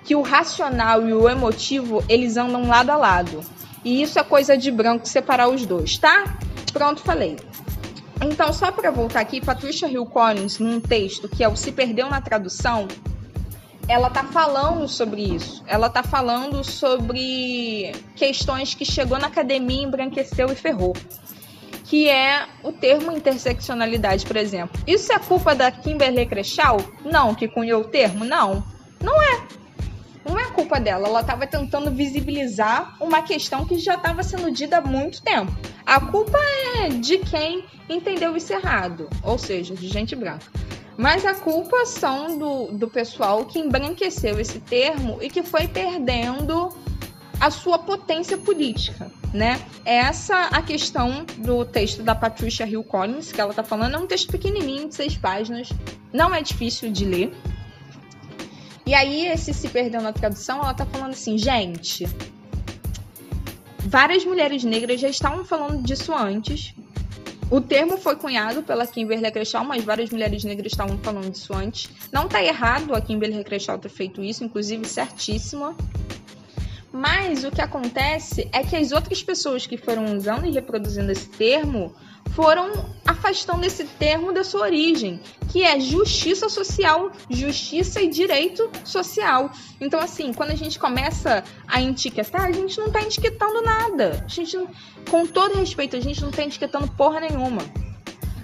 que 0.05 0.15
o 0.15 0.23
racional 0.23 1.09
e 1.09 1.13
o 1.13 1.29
emotivo, 1.29 2.05
eles 2.09 2.37
andam 2.37 2.69
lado 2.69 2.91
a 2.91 2.97
lado. 2.97 3.41
E 3.85 4.03
isso 4.03 4.19
é 4.19 4.23
coisa 4.23 4.57
de 4.57 4.71
branco 4.71 5.09
separar 5.09 5.49
os 5.49 5.65
dois, 5.67 5.99
tá? 5.99 6.37
Pronto, 6.73 7.01
falei. 7.01 7.37
Então, 8.23 8.53
só 8.53 8.71
para 8.71 8.91
voltar 8.91 9.21
aqui, 9.21 9.41
Patricia 9.41 9.89
Hill 9.89 10.07
Collins, 10.07 10.59
num 10.59 10.81
texto 10.81 11.29
que 11.29 11.43
é 11.43 11.49
o 11.49 11.57
Se 11.57 11.73
Perdeu 11.73 12.09
na 12.09 12.21
Tradução, 12.21 12.87
ela 13.89 14.09
tá 14.09 14.25
falando 14.25 14.89
sobre 14.89 15.23
isso. 15.23 15.63
Ela 15.67 15.91
tá 15.91 16.03
falando 16.03 16.63
sobre 16.65 17.93
questões 18.17 18.75
que 18.75 18.85
chegou 18.85 19.19
na 19.19 19.27
academia, 19.27 19.83
embranqueceu 19.83 20.51
e 20.51 20.55
ferrou. 20.55 20.95
Que 21.85 22.09
é 22.09 22.47
o 22.63 22.73
termo 22.73 23.13
interseccionalidade, 23.13 24.25
por 24.25 24.37
exemplo. 24.37 24.81
Isso 24.87 25.13
é 25.13 25.19
culpa 25.19 25.55
da 25.55 25.71
Kimberly 25.71 26.25
Crenshaw? 26.25 26.79
Não, 27.05 27.35
que 27.35 27.47
cunhou 27.47 27.83
o 27.83 27.85
termo? 27.85 28.25
Não. 28.25 28.65
Culpa 30.55 30.81
dela. 30.81 31.09
Ela 31.09 31.21
estava 31.21 31.47
tentando 31.47 31.91
visibilizar 31.91 32.97
uma 33.01 33.23
questão 33.23 33.67
que 33.67 33.79
já 33.79 33.95
estava 33.95 34.23
sendo 34.23 34.51
dita 34.51 34.79
há 34.79 34.81
muito 34.81 35.23
tempo. 35.23 35.53
A 35.85 36.01
culpa 36.01 36.39
é 36.79 36.89
de 36.89 37.19
quem 37.19 37.65
entendeu 37.89 38.37
isso 38.37 38.53
errado, 38.53 39.09
ou 39.23 39.37
seja, 39.37 39.75
de 39.75 39.89
gente 39.89 40.17
branca. 40.17 40.47
Mas 40.97 41.27
a 41.27 41.35
culpa 41.35 41.85
são 41.87 42.39
do, 42.39 42.67
do 42.73 42.89
pessoal 42.89 43.45
que 43.45 43.59
embranqueceu 43.59 44.41
esse 44.41 44.61
termo 44.61 45.19
e 45.21 45.29
que 45.29 45.43
foi 45.43 45.67
perdendo 45.67 46.73
a 47.41 47.51
sua 47.51 47.79
potência 47.79 48.39
política, 48.39 49.11
né? 49.33 49.61
Essa 49.85 50.47
a 50.47 50.63
questão 50.63 51.27
do 51.39 51.65
texto 51.65 52.03
da 52.03 52.15
Patricia 52.15 52.67
Hill 52.67 52.85
Collins, 52.85 53.33
que 53.33 53.41
ela 53.41 53.53
tá 53.53 53.65
falando, 53.65 53.97
é 53.97 53.99
um 53.99 54.07
texto 54.07 54.31
pequenininho, 54.31 54.89
de 54.89 54.95
seis 54.95 55.17
páginas, 55.17 55.69
não 56.13 56.35
é 56.35 56.41
difícil 56.41 56.91
de 56.91 57.05
ler. 57.05 57.35
E 58.87 58.95
aí, 58.95 59.27
esse 59.27 59.55
se 59.55 59.69
perdeu 59.69 60.01
na 60.03 60.13
tradução, 60.13 60.59
ela 60.59 60.75
tá 60.75 60.85
falando 60.85 61.13
assim, 61.13 61.39
gente, 61.39 62.07
várias 63.79 64.25
mulheres 64.25 64.63
negras 64.63 65.01
já 65.01 65.09
estavam 65.09 65.45
falando 65.45 65.83
disso 65.83 66.13
antes, 66.15 66.75
o 67.51 67.61
termo 67.61 67.99
foi 67.99 68.17
cunhado 68.17 68.63
pela 68.63 68.87
Kimberly 68.87 69.31
Crenshaw, 69.31 69.65
mas 69.65 69.85
várias 69.85 70.11
mulheres 70.11 70.43
negras 70.45 70.73
estavam 70.73 70.99
falando 70.99 71.31
disso 71.31 71.55
antes. 71.55 71.89
Não 72.11 72.25
está 72.25 72.43
errado 72.43 72.95
a 72.95 73.01
Kimberly 73.01 73.45
Crenshaw 73.45 73.79
ter 73.79 73.91
feito 73.91 74.23
isso, 74.23 74.43
inclusive 74.45 74.85
certíssima. 74.87 75.77
Mas 76.95 77.43
o 77.43 77.51
que 77.51 77.61
acontece 77.61 78.49
é 78.53 78.63
que 78.63 78.77
as 78.77 78.93
outras 78.93 79.21
pessoas 79.21 79.67
que 79.67 79.77
foram 79.77 80.17
usando 80.17 80.47
e 80.47 80.53
reproduzindo 80.53 81.11
esse 81.11 81.29
termo 81.29 81.93
foram 82.31 82.71
afastando 83.05 83.67
esse 83.67 83.85
termo 83.85 84.33
da 84.33 84.45
sua 84.45 84.61
origem, 84.61 85.21
que 85.51 85.65
é 85.65 85.81
justiça 85.81 86.49
social, 86.49 87.11
justiça 87.29 88.01
e 88.01 88.07
direito 88.07 88.71
social. 88.85 89.51
Então, 89.81 89.99
assim, 89.99 90.33
quando 90.33 90.53
a 90.53 90.55
gente 90.55 90.79
começa 90.79 91.43
a 91.67 91.83
etiquetar, 91.83 92.45
a 92.45 92.53
gente 92.53 92.79
não 92.79 92.87
está 92.87 93.03
etiquetando 93.03 93.61
nada. 93.61 94.25
A 94.25 94.29
gente, 94.29 94.57
com 95.11 95.27
todo 95.27 95.59
respeito, 95.59 95.97
a 95.97 96.01
gente 96.01 96.23
não 96.23 96.31
está 96.31 96.45
etiquetando 96.45 96.87
porra 96.93 97.19
nenhuma. 97.19 97.63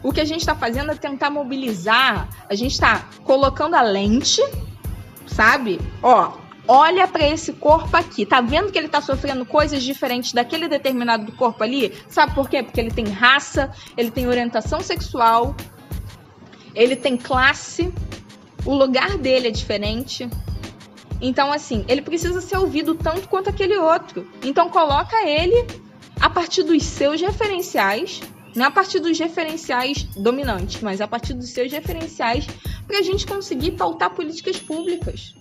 O 0.03 0.13
que 0.13 0.21
a 0.21 0.25
gente 0.25 0.41
está 0.41 0.57
fazendo 0.57 0.91
é 0.91 0.97
tentar 0.97 1.31
mobilizar, 1.31 2.29
a 2.49 2.55
gente 2.57 2.73
está 2.73 3.09
colocando 3.23 3.75
a 3.75 3.83
lente, 3.83 4.43
sabe? 5.25 5.81
Ó, 6.03 6.40
olha 6.67 7.07
para 7.09 7.27
esse 7.27 7.53
corpo 7.53 7.97
aqui. 7.97 8.25
Tá 8.25 8.41
vendo 8.41 8.71
que 8.71 8.79
ele 8.79 8.89
tá 8.89 9.01
sofrendo 9.01 9.45
coisas 9.45 9.83
diferentes 9.83 10.33
daquele 10.33 10.69
determinado 10.69 11.31
corpo 11.33 11.63
ali? 11.63 11.93
Sabe 12.09 12.35
por 12.35 12.49
quê? 12.49 12.63
Porque 12.63 12.81
ele 12.81 12.91
tem 12.91 13.07
raça, 13.07 13.73
ele 13.97 14.11
tem 14.11 14.27
orientação 14.27 14.81
sexual, 14.81 15.55
ele 16.75 16.97
tem 16.97 17.17
classe, 17.17 17.93
o 18.65 18.75
lugar 18.75 19.17
dele 19.19 19.49
é 19.49 19.51
diferente. 19.51 20.29
Então, 21.21 21.53
assim, 21.53 21.85
ele 21.89 22.01
precisa 22.01 22.41
ser 22.41 22.57
ouvido 22.57 22.95
tanto 22.95 23.29
quanto 23.29 23.51
aquele 23.51 23.77
outro. 23.77 24.27
Então, 24.43 24.71
coloca 24.71 25.17
ele 25.29 25.67
a 26.19 26.31
partir 26.31 26.63
dos 26.63 26.83
seus 26.83 27.21
referenciais, 27.21 28.21
não 28.55 28.67
a 28.67 28.71
partir 28.71 29.01
dos 29.01 29.19
referenciais 29.19 30.05
dominantes, 30.17 30.81
mas 30.83 31.01
a 31.01 31.07
partir 31.07 31.35
dos 31.35 31.51
seus 31.51 31.71
referenciais, 31.71 32.47
para 32.87 32.99
a 32.99 33.03
gente 33.03 33.27
conseguir 33.27 33.73
pautar 33.73 34.11
políticas 34.11 34.57
públicas. 34.57 35.35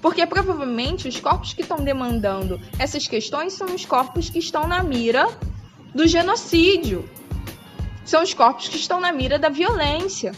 Porque 0.00 0.24
provavelmente 0.26 1.08
os 1.08 1.18
corpos 1.20 1.52
que 1.52 1.62
estão 1.62 1.78
demandando 1.78 2.60
essas 2.78 3.06
questões 3.06 3.52
são 3.52 3.74
os 3.74 3.84
corpos 3.84 4.30
que 4.30 4.38
estão 4.38 4.66
na 4.66 4.82
mira 4.82 5.28
do 5.94 6.06
genocídio. 6.06 7.08
São 8.04 8.22
os 8.22 8.32
corpos 8.32 8.68
que 8.68 8.76
estão 8.76 9.00
na 9.00 9.12
mira 9.12 9.38
da 9.38 9.48
violência. 9.48 10.32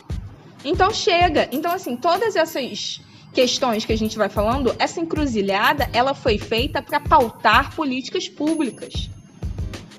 Então 0.64 0.92
chega. 0.92 1.48
Então 1.52 1.72
assim, 1.72 1.96
todas 1.96 2.36
essas 2.36 3.00
questões 3.32 3.84
que 3.84 3.92
a 3.92 3.98
gente 3.98 4.16
vai 4.16 4.28
falando, 4.28 4.74
essa 4.78 5.00
encruzilhada, 5.00 5.88
ela 5.92 6.14
foi 6.14 6.38
feita 6.38 6.82
para 6.82 7.00
pautar 7.00 7.74
políticas 7.74 8.28
públicas. 8.28 9.08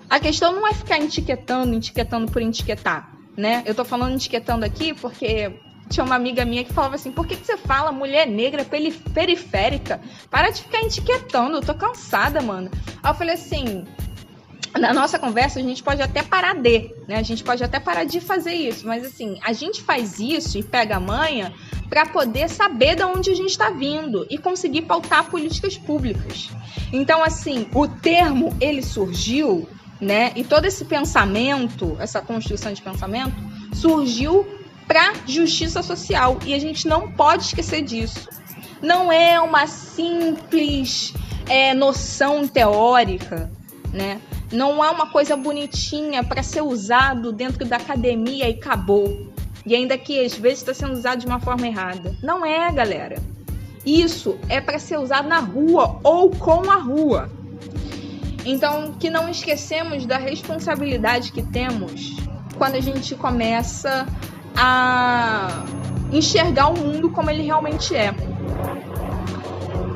A 0.10 0.20
questão 0.20 0.54
não 0.54 0.68
é 0.68 0.74
ficar 0.74 1.00
etiquetando, 1.00 1.76
etiquetando 1.76 2.30
por 2.30 2.42
etiquetar, 2.42 3.10
né? 3.38 3.64
Eu 3.66 3.74
tô 3.74 3.86
falando 3.86 4.16
etiquetando 4.16 4.66
aqui 4.66 4.94
porque 4.94 5.54
tinha 5.92 6.04
uma 6.04 6.16
amiga 6.16 6.46
minha 6.46 6.64
que 6.64 6.74
falava 6.74 6.96
assim: 6.96 7.12
por 7.12 7.28
que, 7.28 7.36
que 7.36 7.46
você 7.46 7.58
fala 7.58 7.92
mulher 7.92 8.26
negra 8.26 8.66
periférica? 9.14 10.02
Para 10.30 10.50
de 10.50 10.64
ficar 10.64 10.82
etiquetando, 10.82 11.58
eu 11.58 11.62
tô 11.62 11.74
cansada, 11.74 12.42
mano. 12.42 12.72
Aí 13.04 13.12
eu 13.12 13.16
falei 13.16 13.36
assim. 13.36 13.86
Na 14.80 14.94
nossa 14.94 15.20
conversa, 15.20 15.60
a 15.60 15.62
gente 15.62 15.84
pode 15.84 16.02
até 16.02 16.24
parar 16.24 16.56
de, 16.56 16.96
né? 17.06 17.18
A 17.18 17.22
gente 17.22 17.44
pode 17.44 17.62
até 17.62 17.78
parar 17.78 18.06
de 18.06 18.22
fazer 18.22 18.54
isso, 18.54 18.88
mas 18.88 19.06
assim, 19.06 19.38
a 19.44 19.52
gente 19.52 19.82
faz 19.82 20.18
isso 20.18 20.58
e 20.58 20.64
pega 20.64 20.96
a 20.96 21.00
manha 21.00 21.54
para 21.90 22.06
poder 22.06 22.48
saber 22.48 22.96
de 22.96 23.04
onde 23.04 23.30
a 23.32 23.36
gente 23.36 23.50
está 23.50 23.70
vindo 23.70 24.26
e 24.30 24.38
conseguir 24.38 24.84
pautar 24.84 25.26
políticas 25.30 25.78
públicas. 25.78 26.50
Então, 26.94 27.22
assim, 27.22 27.68
o 27.76 27.86
termo 27.86 28.56
ele 28.62 28.82
surgiu, 28.82 29.68
né? 30.00 30.32
E 30.38 30.44
todo 30.46 30.64
esse 30.64 30.86
pensamento, 30.86 31.98
essa 32.00 32.22
construção 32.22 32.72
de 32.72 32.82
pensamento, 32.82 33.36
surgiu 33.74 34.48
para 34.92 35.14
justiça 35.26 35.82
social 35.82 36.38
e 36.46 36.54
a 36.54 36.60
gente 36.60 36.86
não 36.86 37.10
pode 37.10 37.44
esquecer 37.44 37.82
disso. 37.82 38.28
Não 38.82 39.10
é 39.10 39.40
uma 39.40 39.66
simples 39.66 41.14
é, 41.48 41.74
noção 41.74 42.46
teórica, 42.46 43.50
né? 43.94 44.20
Não 44.52 44.84
é 44.84 44.90
uma 44.90 45.08
coisa 45.08 45.38
bonitinha 45.38 46.26
para 46.26 46.44
ser 46.44 46.62
usado 46.62 47.32
dentro 47.32 47.64
da 47.64 47.78
academia 47.78 48.50
e 48.50 48.56
acabou. 48.60 49.32
E 49.66 49.74
ainda 49.74 49.98
que 49.98 50.20
às 50.20 50.34
vezes 50.34 50.60
está 50.60 50.74
sendo 50.74 50.92
usado 50.92 51.20
de 51.20 51.26
uma 51.26 51.40
forma 51.40 51.66
errada. 51.66 52.14
Não 52.22 52.46
é, 52.46 52.70
galera. 52.70 53.16
Isso 53.86 54.38
é 54.50 54.60
para 54.60 54.78
ser 54.78 55.00
usado 55.00 55.30
na 55.30 55.40
rua 55.40 56.02
ou 56.04 56.32
com 56.32 56.70
a 56.70 56.76
rua. 56.76 57.30
Então, 58.46 58.94
que 59.00 59.10
não 59.10 59.30
esquecemos 59.30 60.06
da 60.06 60.18
responsabilidade 60.18 61.32
que 61.32 61.44
temos 61.44 62.18
quando 62.58 62.76
a 62.76 62.82
gente 62.82 63.16
começa 63.16 64.06
a 64.56 65.64
enxergar 66.12 66.68
o 66.68 66.78
mundo 66.78 67.10
como 67.10 67.30
ele 67.30 67.44
realmente 67.44 67.96
é. 67.96 68.14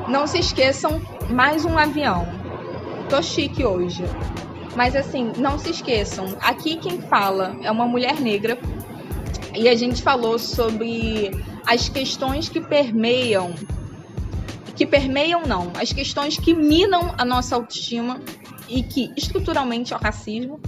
Não 0.07 0.27
se 0.27 0.39
esqueçam, 0.39 1.01
mais 1.29 1.65
um 1.65 1.77
avião. 1.77 2.27
Tô 3.09 3.21
chique 3.21 3.63
hoje. 3.65 4.03
Mas 4.75 4.95
assim, 4.95 5.31
não 5.37 5.57
se 5.57 5.69
esqueçam, 5.69 6.37
aqui 6.41 6.75
quem 6.75 7.01
fala 7.01 7.55
é 7.63 7.71
uma 7.71 7.85
mulher 7.85 8.19
negra 8.19 8.57
e 9.55 9.69
a 9.69 9.75
gente 9.75 10.03
falou 10.03 10.37
sobre 10.37 11.31
as 11.65 11.87
questões 11.87 12.49
que 12.49 12.59
permeiam 12.59 13.53
que 14.75 14.85
permeiam 14.85 15.43
não, 15.47 15.71
as 15.79 15.93
questões 15.93 16.37
que 16.37 16.53
minam 16.53 17.15
a 17.17 17.23
nossa 17.23 17.55
autoestima 17.55 18.19
e 18.67 18.83
que 18.83 19.09
estruturalmente 19.15 19.93
é 19.93 19.95
o 19.95 19.99
racismo, 19.99 20.59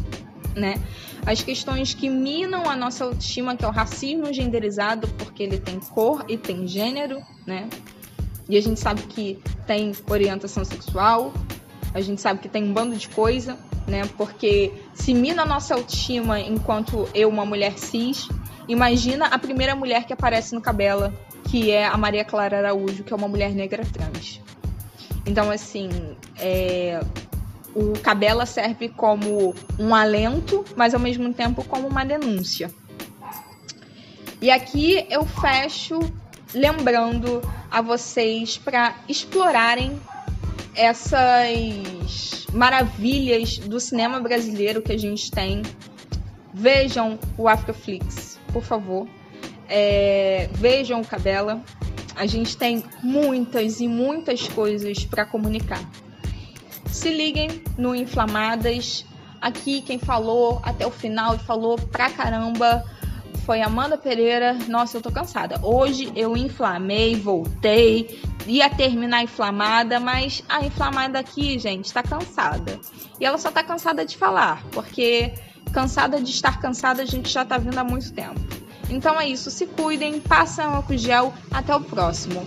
né? 0.56 0.76
As 1.28 1.44
questões 1.44 1.94
que 1.94 2.10
minam 2.10 2.70
a 2.70 2.76
nossa 2.76 3.04
autoestima, 3.04 3.54
que 3.54 3.66
é 3.66 3.68
o 3.68 3.72
racismo 3.72 4.34
genderizado, 4.34 5.10
porque 5.10 5.44
ele 5.44 5.60
tem 5.60 5.78
cor 5.78 6.24
e 6.30 6.38
tem 6.38 6.66
gênero, 6.66 7.22
né? 7.46 7.68
E 8.48 8.56
a 8.56 8.62
gente 8.62 8.80
sabe 8.80 9.02
que 9.02 9.38
tem 9.68 9.92
orientação 10.10 10.64
sexual, 10.64 11.34
a 11.94 12.00
gente 12.00 12.22
sabe 12.22 12.40
que 12.40 12.48
tem 12.48 12.64
um 12.64 12.72
bando 12.72 12.96
de 12.96 13.10
coisa, 13.10 13.58
né? 13.86 14.10
Porque 14.18 14.72
se 14.94 15.14
mina 15.14 15.42
a 15.42 15.46
nossa 15.46 15.76
autoestima 15.76 16.40
enquanto 16.40 17.10
eu, 17.14 17.28
uma 17.28 17.46
mulher 17.46 17.78
cis, 17.78 18.30
imagina 18.66 19.26
a 19.26 19.38
primeira 19.38 19.76
mulher 19.76 20.06
que 20.06 20.14
aparece 20.14 20.56
no 20.56 20.62
Cabela, 20.62 21.14
que 21.44 21.72
é 21.72 21.86
a 21.86 21.98
Maria 21.98 22.24
Clara 22.24 22.60
Araújo, 22.60 23.04
que 23.04 23.12
é 23.12 23.16
uma 23.18 23.28
mulher 23.28 23.52
negra 23.52 23.84
trans. 23.84 24.42
Então, 25.26 25.52
assim, 25.52 25.90
é, 26.40 27.02
o 27.78 27.94
Cabela 28.00 28.48
serve 28.48 28.90
como 28.90 29.54
um 29.78 29.94
alento, 29.94 30.66
mas 30.76 30.96
ao 30.96 31.00
mesmo 31.00 31.32
tempo 31.32 31.64
como 31.64 31.88
uma 31.88 32.04
denúncia. 32.04 32.72
E 34.42 34.50
aqui 34.50 35.06
eu 35.12 35.24
fecho 35.26 36.00
lembrando 36.56 37.40
a 37.70 37.80
vocês 37.80 38.58
para 38.58 38.96
explorarem 39.08 40.00
essas 40.74 42.48
maravilhas 42.52 43.60
do 43.60 43.80
cinema 43.80 44.20
brasileiro 44.20 44.82
que 44.82 44.94
a 44.94 44.98
gente 44.98 45.30
tem. 45.30 45.62
Vejam 46.52 47.20
o 47.38 47.48
Africaflix, 47.48 48.40
por 48.52 48.64
favor. 48.64 49.08
É, 49.70 50.50
vejam 50.54 51.02
o 51.02 51.06
Cabela. 51.06 51.62
A 52.16 52.26
gente 52.26 52.58
tem 52.58 52.84
muitas 53.04 53.80
e 53.80 53.88
muitas 53.88 54.48
coisas 54.48 55.06
para 55.06 55.26
comunicar. 55.26 55.82
Se 56.98 57.12
liguem 57.12 57.62
no 57.78 57.94
Inflamadas. 57.94 59.06
Aqui 59.40 59.82
quem 59.84 60.00
falou 60.00 60.60
até 60.66 60.84
o 60.84 60.90
final 60.90 61.36
e 61.36 61.38
falou 61.38 61.78
pra 61.78 62.10
caramba 62.10 62.84
foi 63.46 63.62
Amanda 63.62 63.96
Pereira. 63.96 64.58
Nossa, 64.68 64.98
eu 64.98 65.02
tô 65.02 65.12
cansada. 65.12 65.60
Hoje 65.62 66.12
eu 66.16 66.36
inflamei, 66.36 67.16
voltei, 67.16 68.20
ia 68.48 68.68
terminar 68.68 69.22
inflamada, 69.22 70.00
mas 70.00 70.44
a 70.50 70.66
inflamada 70.66 71.20
aqui, 71.20 71.60
gente, 71.60 71.94
tá 71.94 72.02
cansada. 72.02 72.80
E 73.20 73.26
ela 73.26 73.38
só 73.38 73.52
tá 73.52 73.64
cansada 73.64 74.04
de 74.04 74.18
falar, 74.18 74.64
porque 74.72 75.36
cansada 75.72 76.20
de 76.20 76.32
estar 76.32 76.60
cansada 76.60 77.04
a 77.04 77.06
gente 77.06 77.30
já 77.30 77.46
tá 77.46 77.60
vindo 77.60 77.78
há 77.78 77.84
muito 77.84 78.12
tempo. 78.12 78.42
Então 78.90 79.22
é 79.22 79.30
isso, 79.30 79.52
se 79.52 79.68
cuidem, 79.68 80.20
passem 80.20 80.66
álcool 80.66 80.98
gel, 80.98 81.32
até 81.52 81.76
o 81.76 81.80
próximo. 81.80 82.44